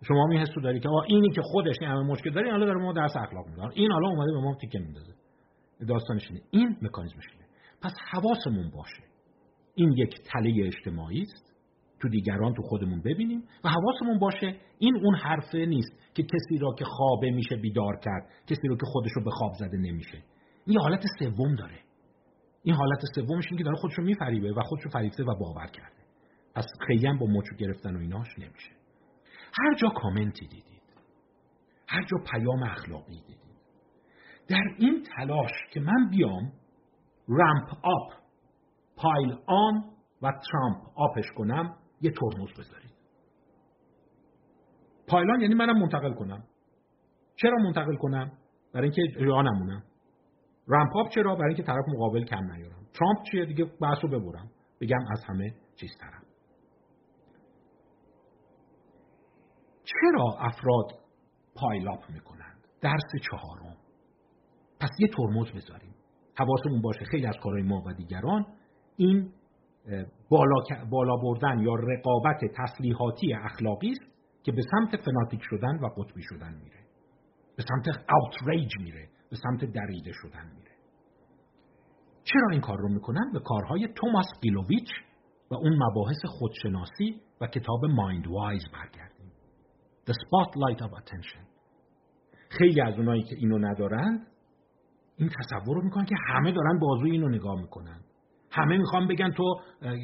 [0.07, 2.93] شما می حسو داری که اینی که خودش این همه مشکل داره حالا داره ما
[2.93, 5.13] درس اخلاق میده این حالا اومده به ما تیکه میندازه.
[5.87, 7.45] داستانش اینه این مکانیزمش اینه
[7.81, 9.03] پس حواسمون باشه.
[9.75, 11.55] این یک تله اجتماعی است.
[12.01, 16.73] تو دیگران تو خودمون ببینیم و حواسمون باشه این اون حرفه نیست که کسی را
[16.79, 20.23] که خوابه میشه بیدار کرد کسی رو که خودش رو به خواب زده نمیشه.
[20.65, 21.79] این حالت سوم داره.
[22.63, 25.67] این حالت سومش اینه که داره خودش رو میفریبه و خودش رو فریفته و باور
[25.67, 25.95] کرده.
[26.55, 28.71] پس خیلی با مچو گرفتن و ایناش نمیشه.
[29.59, 30.81] هر جا کامنتی دیدید
[31.87, 33.55] هر جا پیام اخلاقی دیدید
[34.47, 36.51] در این تلاش که من بیام
[37.29, 38.13] رمپ آپ
[38.95, 39.83] پایل آن
[40.21, 42.95] و ترامپ آپش کنم یه ترمز بذارید.
[45.07, 46.43] پایلان یعنی منم منتقل کنم.
[47.35, 48.31] چرا منتقل کنم؟
[48.73, 49.83] برای اینکه جا نمونم.
[50.67, 52.85] رمپاپ چرا؟ برای اینکه طرف مقابل کم نیارم.
[52.93, 54.51] ترامپ چیه؟ دیگه بحث ببرم.
[54.81, 56.24] بگم از همه چیز ترم
[59.85, 60.85] چرا افراد
[61.55, 63.75] pile up می‌کنند؟ درس چهارم.
[64.79, 65.95] پس یه ترمز بذاریم.
[66.37, 68.45] حواسمون باشه خیلی از کارهای ما و دیگران
[68.97, 69.31] این
[70.29, 70.55] بالا,
[70.89, 76.53] بالا بردن یا رقابت تسلیحاتی اخلاقی است که به سمت فناتیک شدن و قطبی شدن
[76.53, 76.79] میره.
[77.57, 79.09] به سمت outrage میره.
[79.29, 80.71] به سمت دریده شدن میره.
[82.23, 84.89] چرا این کار رو می‌کنن؟ به کارهای توماس گیلوویچ
[85.51, 89.14] و اون مباحث خودشناسی و کتاب مایند وایز برگردیم
[90.07, 91.45] The Spotlight of Attention.
[92.49, 94.27] خیلی از اونایی که اینو ندارند
[95.17, 97.99] این تصور رو می‌کنن که همه دارن بازوی اینو نگاه می‌کنن.
[98.51, 99.55] همه می‌خوان بگن تو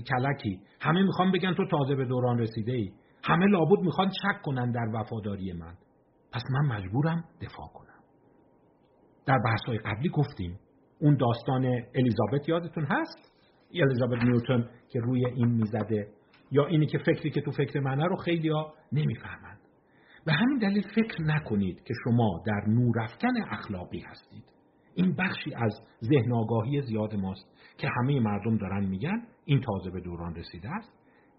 [0.08, 0.62] کلکی.
[0.82, 2.92] همه می‌خوان بگن تو تازه به دوران رسیده ای
[3.24, 5.74] همه لابد می‌خوان شک کنن در وفاداری من.
[6.32, 8.00] پس من مجبورم دفاع کنم.
[9.26, 10.60] در بحث های قبلی گفتیم
[11.02, 11.66] اون داستان
[11.96, 13.32] الیزابت یادتون هست؟
[13.74, 16.08] الیزابت نیوتن که روی این می‌زده.
[16.52, 19.61] یا اینی که فکری که تو فکر منه رو خیلی ها نمی‌فهمند
[20.26, 24.44] به همین دلیل فکر نکنید که شما در نورافکن اخلاقی هستید.
[24.96, 27.46] این بخشی از ذهن آگاهی زیاد ماست
[27.78, 30.92] که همه مردم دارن میگن این تازه به دوران رسیده است.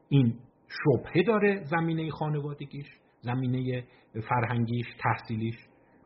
[0.09, 0.35] این
[0.69, 2.87] شبهه داره زمینه خانوادگیش
[3.21, 3.85] زمینه
[4.29, 5.57] فرهنگیش تحصیلیش.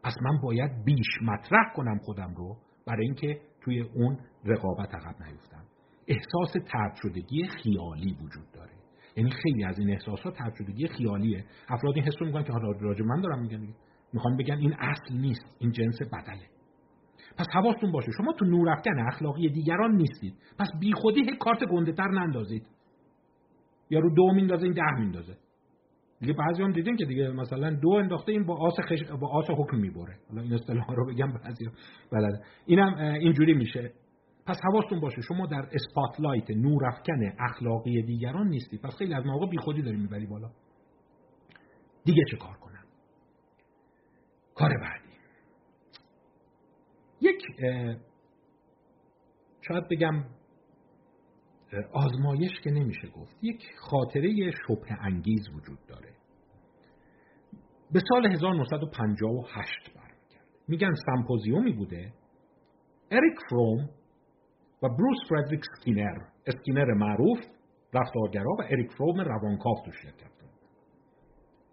[0.05, 5.65] پس من باید بیش مطرح کنم خودم رو برای اینکه توی اون رقابت عقب نیفتم.
[6.09, 8.76] احساس ترد شدگی خیالی وجود داره.
[9.17, 11.45] یعنی خیلی از این احساسات شدگی خیالیه.
[11.69, 13.69] افراد این حس رو می‌کنن که راجع من دارم میگن
[14.13, 16.47] می‌خوان بگن این اصل نیست این جنس بدله.
[17.39, 20.35] پس حواستون باشه شما تو نورافکن اخلاقی دیگران نیستید.
[20.59, 22.67] پس بیخودی کارت گنده تر نندازید.
[23.91, 25.37] یا رو دو میندازه این ده میندازه.
[26.21, 29.03] دیگه بعضی هم دیدین که دیگه مثلا دو انداخته این با آس خش...
[29.21, 30.17] با آس حکم می‌بره.
[30.29, 31.67] حالا این اصطلاح رو بگم بعضی
[32.13, 32.41] بلده.
[32.67, 33.93] اینم اینجوری میشه.
[34.47, 38.79] پس حواستون باشه شما در اسپاتلایت نورافکن اخلاقی دیگران نیستی.
[38.79, 40.51] پس خیلی از مواقع بیخودی داری می‌بری بالا.
[42.05, 42.85] دیگه چه کار کنم؟
[44.55, 45.17] کار بعدی.
[47.21, 47.43] یک
[49.61, 50.25] شاید بگم
[51.93, 53.37] آزمایش که نمیشه گفت.
[53.43, 56.15] یک خاطره شبهه انگیز وجود داره.
[57.93, 60.51] به سال 1958 برمیگرده.
[60.69, 62.13] میگن سمپوزیومی بوده.
[63.11, 63.91] اریک فروم
[64.89, 67.39] بروس فردریک سکینر اسکینر معروف
[67.95, 70.37] رفتارگرا و اریک فروم روانکاو تو شرکت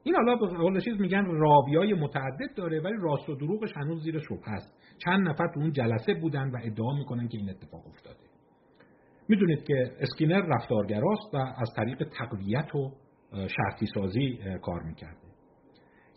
[0.03, 4.19] این حالا به قول چیز میگن راویای متعدد داره ولی راست و دروغش هنوز زیر
[4.19, 4.73] شبهه است.
[5.05, 8.19] چند نفر تو اون جلسه بودن و ادعا می‌کنن که این اتفاق افتاده.
[9.27, 12.91] می‌دونید که اسکینر رفتارگراست و از طریق تقویت و
[13.31, 15.17] شرطی سازی کار می‌کرده.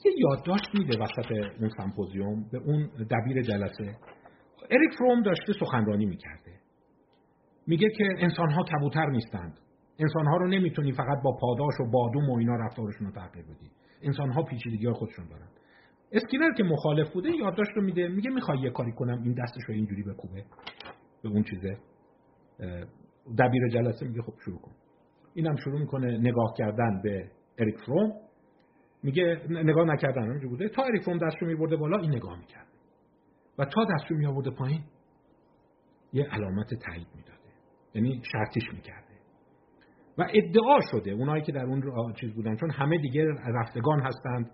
[0.04, 3.96] یه یادداشت میده وسط اون سمپوزیوم به اون دبیر جلسه.
[4.70, 6.52] اریک فروم داشته سخنرانی می‌کرده.
[7.66, 9.58] میگه که انسان ها کبوتر نیستند.
[9.98, 13.70] انسان ها رو نمی‌تونی فقط با پاداش و بادوم و اینا رفتارشون رو تغییر بدی.
[14.02, 15.48] انسان ها پیچیدگی خودشون دارن.
[16.12, 18.08] اسکینر که مخالف بوده یادداشت رو میده.
[18.08, 20.44] میگه می‌خوای یه کاری کنم این دستش رو اینجوری بکوبه.
[21.22, 21.78] به اون چیزه.
[23.38, 24.72] دبیر جلسه میگه خب شروع کن.
[25.34, 28.12] اینم شروع می‌کنه نگاه کردن به اریک فروم.
[29.02, 30.68] میگه نگاه نکردن اونجا بوده.
[30.68, 32.66] تا اریک فروم دستشو میبرده بالا این نگاه می‌کرد.
[33.58, 34.84] و تا دستشو میآورده پایین
[36.12, 37.35] یه علامت تایید می‌داده
[37.96, 39.16] یعنی شرطیش می‌کرده.
[40.18, 44.50] و ادعا شده اونایی که در اون چیز بودن چون همه دیگه رفتگان هستند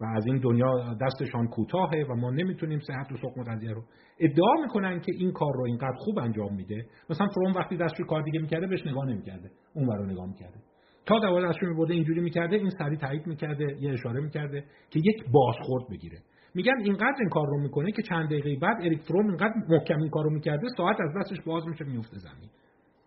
[0.00, 3.82] و از این دنیا دستشان کوتاهه و ما نمی‌تونیم صحت و سقم قضیه رو
[4.20, 6.86] ادعا می‌کنن که این کار رو اینقدر خوب انجام میده.
[7.10, 9.50] مثلا فروم وقتی دستش کار دیگه می‌کرده بهش نگاه نمی‌کرده.
[9.74, 10.58] اون رو نگاه می‌کرده.
[11.06, 15.24] تا دوباره دستش میبرده اینجوری می‌کرده این سری تایید می‌کرده یه اشاره می‌کرده که یک
[15.32, 16.18] بازخورد بگیره.
[16.54, 20.10] میگن اینقدر این کار رو می‌کنه که چند دقیقه بعد اریک فروم اینقدر محکم این
[20.10, 22.50] کار رو می‌کرده ساعت از دستش باز میشه میفته زمین.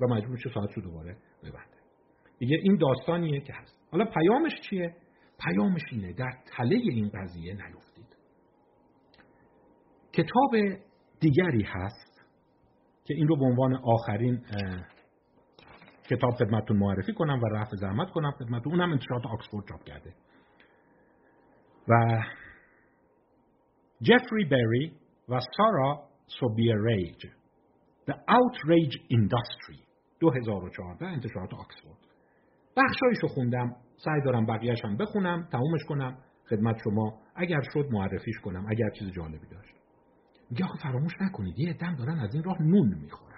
[0.02, 1.78] و مجبور میشه ساعت رو دوباره ببنده.
[2.38, 3.80] دیگه این داستانیه که هست.
[3.92, 4.96] حالا پیامش چیه؟
[5.40, 8.16] پیامش اینه در تله این قضیه نیفتید.
[10.14, 10.52] کتاب
[11.20, 12.22] دیگری هست
[13.04, 14.42] که این رو به عنوان آخرین
[16.10, 18.74] کتاب خدمتتون معرفی کنم و رفع زحمت کنم خدمتتون.
[18.74, 20.14] اونم انتشارات آکسفورد چاپ کرده.
[21.88, 22.24] و
[24.02, 24.94] جفری بری
[25.30, 26.04] و سارا
[26.40, 27.26] سوبیریج
[28.08, 29.89] The Outrage Industry.
[30.20, 31.98] 2014 انتشارات آکسفورد.
[32.78, 33.76] بخشایشو خوندم
[34.06, 36.18] سعی دارم بقیهش هم بخونم تمومش کنم.
[36.50, 39.74] خدمت شما اگر شد معرفیش کنم اگر چیز جالبی داشت.
[40.52, 43.30] میگه آخه فراموش نکنید یه عده دارن از این راه نون می‌خورند.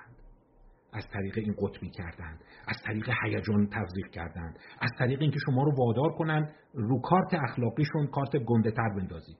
[0.93, 5.71] از طریق این قطبی کردن از طریق هیجان تزریق کردن از طریق اینکه شما رو
[5.77, 9.37] وادار کنن رو کارت اخلاقیشون کارت گنده تر بندازید.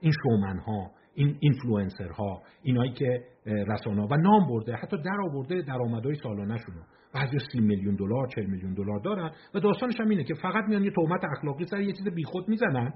[0.00, 5.62] این شومن ها این اینفلوئنسر ها اینایی که رسانه و نام برده حتی در آورده
[5.62, 6.80] درآمدهای سالانه شونو
[7.14, 10.84] بعضی سی میلیون دلار 40 میلیون دلار دارن و داستانش هم اینه که فقط میان
[10.84, 12.94] یه تهمت اخلاقی سر یه چیز بیخود می‌زنن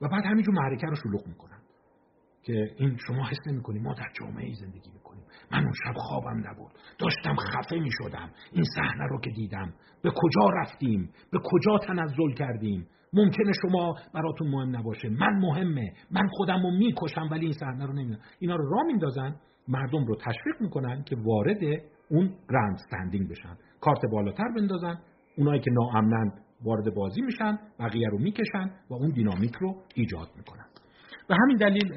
[0.00, 1.58] و بعد همینجور معرکه رو شلوغ می‌کنن.
[2.42, 5.24] که این شما حس نمی‌کنی ما در جامعه زندگی می‌کنیم.
[5.52, 6.70] من اون شب خوابم نبود.
[6.98, 8.30] داشتم خفه می‌شدم.
[8.52, 9.72] این صحنه رو که دیدم.
[10.02, 15.08] به کجا رفتیم؟ به کجا تنزل کردیم؟ ممکنه شما براتون مهم نباشه.
[15.08, 15.92] من مهمه.
[16.10, 18.20] من خودم رو می‌کشم ولی این صحنه رو نمی‌دونم.
[18.38, 19.36] اینا رو را میندازن.
[19.68, 21.62] مردم رو تشویق می‌کنن که وارد
[22.10, 23.56] اون گرند استندینگ بشن.
[23.80, 24.98] کارت بالاتر بندازن.
[25.36, 26.32] اونایی که ناامنن
[26.64, 30.66] وارد بازی میشن بقیه رو می‌کشن و اون دینامیک رو ایجاد می‌کنن.
[31.28, 31.92] به همین دلیل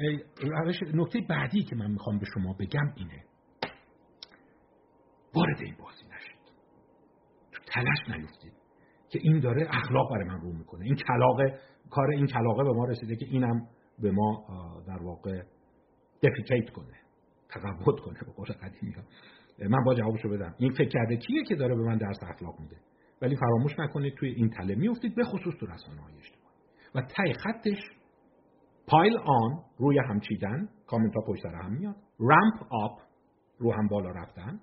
[0.94, 3.24] نکته بعدی که من می‌خوام به شما بگم اینه.
[5.34, 6.38] وارد این بازی نشید.
[7.52, 8.52] تو تلش نیفتید.
[9.14, 10.84] که این داره اخلاق برای من رو می‌کنه.
[10.84, 11.58] این کلاقه
[11.90, 13.66] کار این کلاقه به ما رسیده که اینم
[13.98, 14.44] به ما
[14.86, 15.42] در واقع
[16.22, 16.94] دفیکیت کنه
[17.48, 18.94] تقبض کنه به قول قدیمی
[19.68, 20.54] من با جوابشو بدم.
[20.58, 22.76] این فکر کرده کیه که داره به من درس اخلاق میده؟
[23.22, 26.54] ولی فراموش نکنید توی این تله میفتید به خصوص تو رسانه های اجتماعی.
[26.94, 27.78] و تای خطش
[28.86, 32.98] پایل آن روی هم چیدن کامنت ها پشت سر هم میاد رمپ آپ
[33.58, 34.60] رو هم بالا رفتن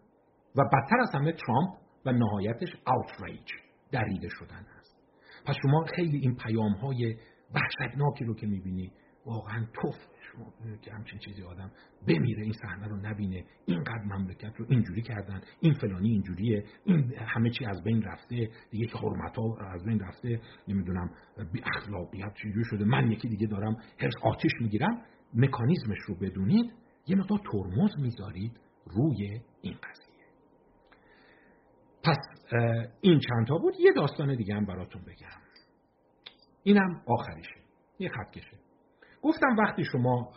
[0.56, 1.70] و بدتر از همه ترامپ
[2.06, 3.52] و نهایتش اوتریج
[3.92, 4.98] دریده شدن هست
[5.46, 7.16] پس شما خیلی این پیام های
[7.54, 8.92] وحشتناکی رو که می‌بینی
[9.26, 9.96] واقعا توف
[10.32, 11.72] شما که همچین چیزی آدم
[12.08, 13.46] بمیره این صحنه رو نبینه.
[13.66, 15.42] اینقدر مملکت رو اینجوری کردن.
[15.60, 16.64] این فلانی اینجوریه.
[16.86, 18.50] این همه چی از بین رفته.
[18.72, 20.42] دیگه که حرمت ها از بین رفته.
[20.68, 21.10] نمی‌دونم
[21.54, 22.86] بی اخلاقیت چجوری شده.
[22.86, 25.02] من یکی دیگه دارم هرس آتیش می‌گیرم.
[25.34, 26.74] مکانیزمش رو بدونید.
[27.08, 30.11] یه مقدار ترمز می‌ذارید روی این قضیه.
[32.04, 32.18] پس
[33.02, 35.42] این چند تا بود؟ یه داستان دیگه هم براتون بگم.
[36.64, 37.62] اینم آخریشه.
[38.00, 38.58] یه خط کشه
[39.22, 40.32] گفتم وقتی شما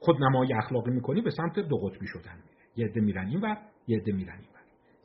[0.00, 2.56] خودنمایی اخلاقی می‌کنی به سمت دو قطبی شدن میره.
[2.76, 4.60] یه عده میرن این ور یه عده میرن این ور.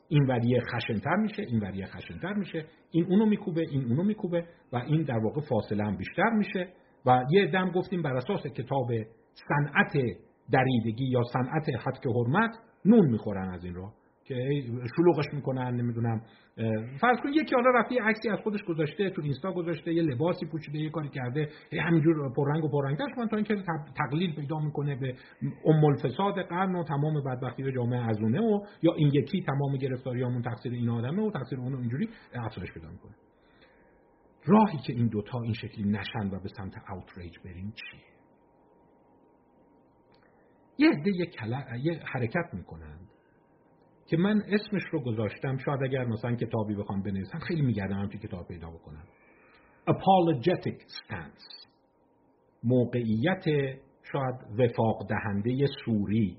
[0.08, 2.66] این وریه خشنتر میشه این وریه خشنتر میشه.
[2.90, 6.72] این اونو میکوبه این اونو میکوبه و این در واقع فاصله هم بیشتر میشه
[7.06, 8.88] و یه دم گفتیم بر اساس کتاب
[9.48, 9.92] صنعت
[10.52, 12.50] دریدگی یا صنعت حد حرمت
[12.84, 13.94] نون می‌خورن از این راه.
[14.24, 14.34] که
[14.96, 16.22] شلوغش می‌کنن نمی‌دونم.
[17.00, 20.78] فرض کن یکی حالا رفته عکسی از خودش گذاشته تو اینستا گذاشته یه لباسی پوشیده
[20.78, 23.56] یه کاری کرده همینجور پررنگ و پررنگترش من تا اینکه
[23.96, 25.14] تقلیل پیدا می‌کنه به
[25.64, 30.72] ام الفساد قرن و تمام بدبختی جامعه ازونه و یا این یکی تمام گرفتاریامون تقصیر
[30.72, 33.12] این آدمه و تقصیر اون اینجوری افزایش پیدا می‌کنه.
[34.46, 38.00] راهی که این دوتا این شکلی نشن و به سمت اوتریج بریم چیه؟
[40.78, 41.10] یه عده
[41.82, 43.08] یه, حرکت می‌کنند.
[44.12, 45.58] که من اسمش رو گذاشتم.
[45.58, 49.04] شاید اگر مثلا کتابی بخوام بنویسم خیلی میگردم تو کتاب پیدا بکنم.
[49.88, 51.66] Apologetic stance.
[52.64, 53.44] موقعیت
[54.12, 56.36] شاید وفاق دهنده سوری.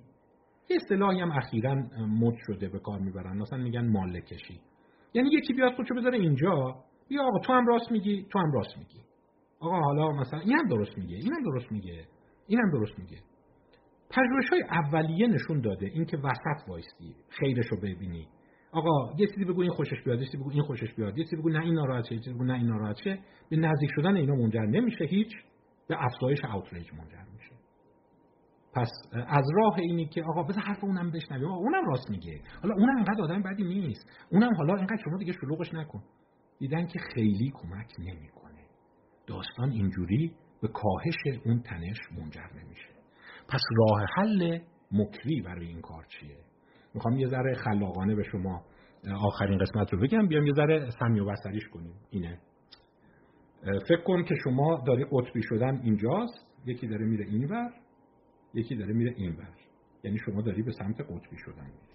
[0.70, 1.76] یه اصطلاحی هم اخیرا
[2.08, 3.38] مد شده به کار می‌برن.
[3.38, 4.60] مثلا میگن مال کشی
[5.14, 6.76] یعنی یکی بیاد خودشو بذاره اینجا.
[7.08, 9.00] بیا آقا تو هم راست میگی تو هم راست میگی.
[9.60, 12.06] آقا حالا مثلا این هم درست میگه این هم درست میگه
[12.48, 13.18] این هم درست میگه.
[14.14, 18.28] تجربه های اولیه نشون داده اینکه وسط وایستی خیرش رو ببینی.
[18.72, 21.36] آقا یه چیزی بگو این خوشش بیاد یه چیزی بگو این خوشش بیاد یه چیزی
[21.36, 23.20] بگو نه این ناراحت شه یه چیزی بگو نه این ناراحت شه.
[23.50, 25.32] به نزدیک شدن اینا منجر نمیشه هیچ
[25.88, 27.56] به افزایش اوتریج منجر میشه.
[28.74, 28.90] پس
[29.28, 31.48] از راه اینی که آقا بذار حرف اونم بشنویم.
[31.48, 32.42] اونم راست میگه.
[32.62, 34.10] حالا اونم انقدر آدم بدی نیست.
[34.32, 36.04] اونم حالا اینقدر شما دیگه شلوغش نکن.
[36.60, 38.66] دیدن که خیلی کمک نمی‌کنه.
[39.28, 40.32] داستان اینجوری
[40.62, 42.93] به کاهش اون تنش منجر نمیشه.
[43.50, 44.60] پس راه حل
[44.92, 46.38] مکری برای این کار چیه؟
[46.94, 48.64] می‌خوام یه ذره خلاقانه به شما
[49.22, 50.28] آخرین قسمت رو بگم.
[50.28, 51.94] بیام یه ذره سمی و بسریش کنیم.
[52.10, 52.40] اینه.
[53.88, 56.48] فکر کن که شما داری قطبی شدن اینجاست.
[56.66, 57.74] یکی داره میره اینور
[58.54, 59.50] یکی داره میره اینور
[60.04, 61.94] یعنی شما داری به سمت قطبی شدن میری.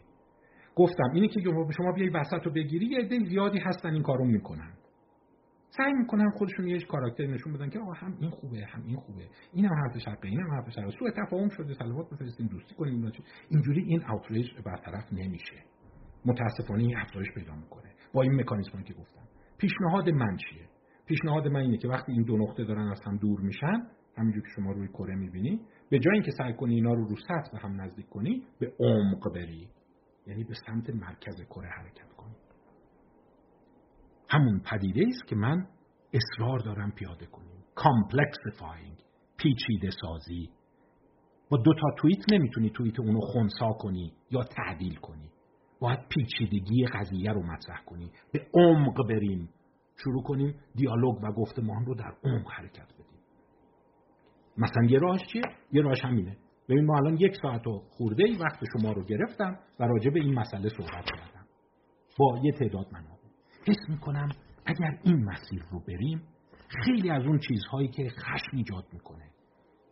[0.77, 1.41] گفتم اینی که
[1.77, 4.73] شما بیای وسط رو بگیری یه زیادی هستن این کارو می‌کنن.
[5.71, 9.29] سعی می‌کنن خودشون یه کاراکتر نشون بدن که آقا هم این خوبه هم این خوبه.
[9.53, 13.13] اینم حرف حقه اینم حرف حقه سوء تفاهم شده سلوات بفرستیم دوستی کنیم
[13.51, 15.57] اینجوری این اوتریج برطرف نمیشه.
[16.25, 17.93] متاسفانه این افزایش پیدا می‌کنه.
[18.15, 19.23] با این مکانیزمی که گفتم.
[19.59, 20.69] پیشنهاد من چیه؟
[21.07, 23.87] پیشنهاد من اینه که وقتی این دو نقطه دارن از هم دور میشن
[24.17, 27.53] همینجور که شما روی کره می‌بینی به جای اینکه سعی کنی اینا رو رو سطح
[27.53, 29.69] به هم نزدیک کنی به عمق بری.
[30.27, 32.13] یعنی به سمت مرکز کره حرکت
[34.29, 35.67] همون پدیده است که من
[36.13, 38.97] اصرار دارم پیاده کنیم complexifying
[39.37, 40.51] پیچیده سازی.
[41.51, 45.31] با دو تا توییت نمی‌تونی توییت اونو خونسا کنی یا تعدیل کنی.
[45.81, 48.11] باید پیچیدگی قضیه رو مطرح کنی.
[48.33, 49.49] به عمق بریم.
[50.05, 53.21] شروع کنیم دیالوگ و گفتمان رو در عمق حرکت بدیم.
[54.57, 55.43] مثلا یه راهش چیه؟
[55.73, 56.37] یه راهش همینه.
[56.69, 60.21] ببین ما الان یک ساعت و خورده ای وقت شما رو گرفتم و راجع به
[60.21, 61.47] این مسئله صحبت کردم.
[62.19, 63.18] با یه تعداد منابع.
[63.69, 64.29] حس می‌کنم
[64.67, 66.23] اگر این مسیر رو بریم
[66.85, 69.25] خیلی از اون چیزهایی که خشم ایجاد می‌کنه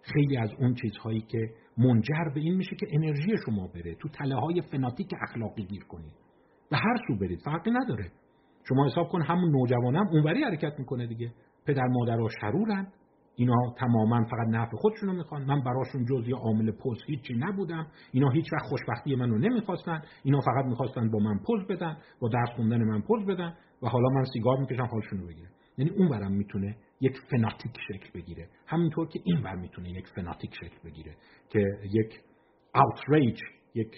[0.03, 1.39] خیلی از اون چیزهایی که
[1.79, 6.13] منجر به این میشه که انرژی شما بره تو تله های فناتیک اخلاقی گیر کنید
[6.71, 8.13] به هر سو برید فرقی نداره.
[8.69, 11.33] شما حساب کن همون نوجوانم اونوری حرکت می‌کنه دیگه.
[11.67, 12.87] پدر مادرها شرورن.
[13.39, 15.45] اینا تماما فقط نفع خودشونو می‌خوان.
[15.45, 17.87] من براشون جز یه عامل پوز هیچی نبودم.
[18.13, 20.03] اینا هیچ وقت خوشبختی منو نمی‌خواستن.
[20.23, 23.55] اینا فقط می‌خواستن با من پوز بدن با درس خوندن من پوز بدن.
[23.83, 28.11] و حالا من سیگار می‌کشم حالشون رو بگیرم یعنی اون برم می‌تونه یک فناتیک شکل
[28.15, 28.49] بگیره.
[28.67, 31.17] همینطور که این بر می‌تونه یک فناتیک شکل بگیره
[31.51, 31.61] که
[31.93, 32.21] یک
[32.75, 33.41] اوتریج
[33.75, 33.93] یک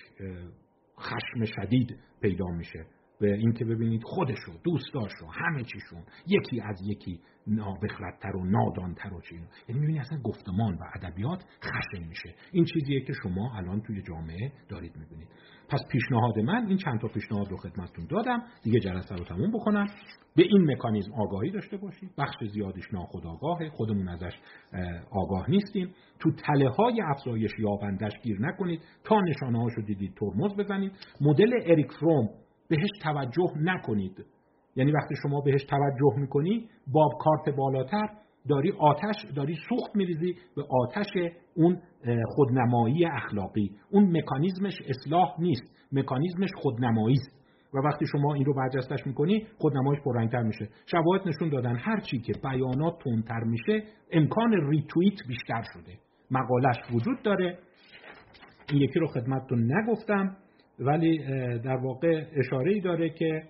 [1.01, 2.87] خشم شدید پیدا میشه.
[3.21, 9.45] به اینکه ببینید خودشو دوستاشو همه چیشون یکی از یکی نابخردتر و نادانتر و چیزی.
[9.69, 12.35] یعنی می‌بینی اصلا گفتمان و ادبیات خشن میشه.
[12.53, 15.29] این چیزیه که شما الان توی جامعه دارید می‌بینید.
[15.69, 18.43] پس پیشنهاد من این چند تا پیشنهاد رو خدمتتون دادم.
[18.63, 19.87] دیگه جلسه رو تموم بکنم.
[20.37, 22.11] به این مکانیزم آگاهی داشته باشید.
[22.19, 23.69] بخش زیادیش ناخودآگاهه.
[23.69, 24.33] خودمون ازش
[25.11, 25.95] آگاه نیستیم.
[26.21, 28.81] تو تله های افزایش یابندش گیر نکنید.
[29.05, 30.93] تا نشانه هاشو دیدید ترمز بزنید.
[31.21, 32.29] مدل اریک فروم
[32.69, 34.25] بهش توجه نکنید.
[34.77, 38.09] یعنی وقتی شما بهش توجه می‌کنی با کارت بالاتر
[38.49, 41.07] داری آتش داری سوخت میریزی به آتش
[41.55, 41.81] اون
[42.27, 43.71] خودنمایی اخلاقی.
[43.91, 45.63] اون مکانیزمش اصلاح نیست
[45.93, 47.39] مکانیزمش خودنمایی است.
[47.75, 50.69] و وقتی شما این رو برجستش می‌کنی خودنمایش پررنگتر میشه.
[50.87, 53.83] شواهد نشون دادن هر چی که بیانات تندتر میشه
[54.13, 55.99] امکان ریتویت بیشتر شده.
[56.31, 57.59] مقالش وجود داره.
[58.73, 60.37] این یکی رو خدمتتون نگفتم.
[60.79, 61.19] ولی
[61.59, 63.43] در واقع اشاره ای داره که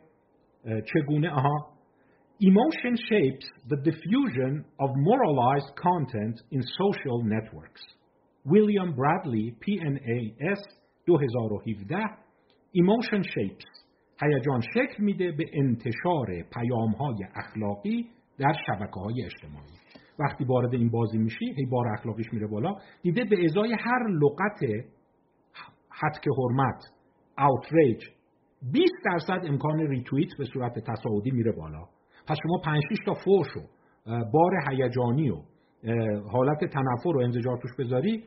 [0.64, 1.78] چگونه آها
[2.40, 7.82] Emotion shapes the diffusion of moralized content in social networks.
[8.46, 10.60] William Bradley, PNAS
[11.06, 11.96] 2017
[12.74, 13.78] Emotion shapes
[14.22, 18.06] هیجان شکل میده به انتشار پیام های اخلاقی
[18.38, 19.72] در شبکه های اجتماعی
[20.18, 24.86] وقتی وارد این بازی میشی هی بار اخلاقیش میره بالا دیده به ازای هر لغت
[25.90, 26.97] هتک حرمت
[27.38, 28.04] outrage
[28.72, 31.84] 20 درصد امکان ریتویت به صورت تصاعدی میره بالا.
[32.26, 33.60] پس شما 5 تا فوش و
[34.32, 35.42] بار هیجانی و
[36.30, 38.24] حالت تنفر و انزجار توش بذاری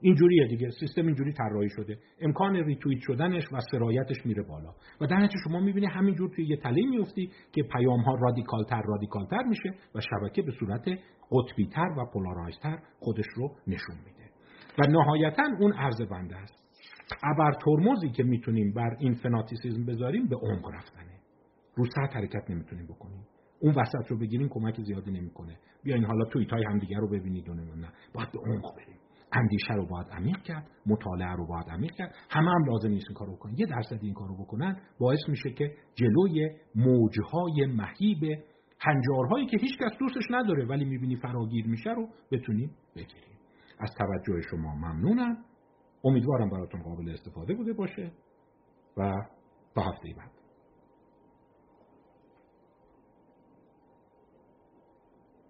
[0.00, 0.70] اینجوریه دیگه.
[0.80, 1.98] سیستم اینجوری طراحی شده.
[2.20, 4.74] امکان ریتویت شدنش و سرایتش میره بالا.
[5.00, 9.42] و در نتیجه شما می‌بینی همینجور توی یه تله میفتی که پیام ها رادیکالتر رادیکالتر
[9.42, 10.84] میشه و شبکه به صورت
[11.30, 14.30] قطبی تر و پولارایزتر خودش رو نشون میده.
[14.78, 16.61] و نهایتا اون عرض بنده است.
[17.22, 21.20] ابر ترمزی که می‌تونیم بر این فناتیسیزم بذاریم به عمق رفتنه.
[21.74, 23.26] رو سطح حرکت نمی‌تونیم بکنیم.
[23.60, 25.58] اون وسط رو بگیریم کمک زیادی نمی‌کنه.
[25.84, 27.88] بیاین حالا توییت های همدیگه رو ببینید و نه.
[28.14, 28.98] باید به عمق بریم.
[29.32, 30.66] اندیشه رو باید عمیق کرد.
[30.86, 32.14] مطالعه رو باید عمیق کرد.
[32.30, 33.54] همه هم لازم نیست این کارو بکنن.
[33.56, 38.38] یه درصد این کارو بکنن باعث میشه که جلوی موجهای مهیب
[38.80, 43.36] هنجارهایی که هیچ کس دوستش نداره ولی می‌بینی فراگیر میشه رو بتونیم بگیریم.
[43.80, 45.36] از توجه شما ممنونم.
[46.04, 48.12] امیدوارم براتون قابل استفاده بوده باشه
[48.96, 49.22] و
[49.74, 50.41] تا هفته بعد.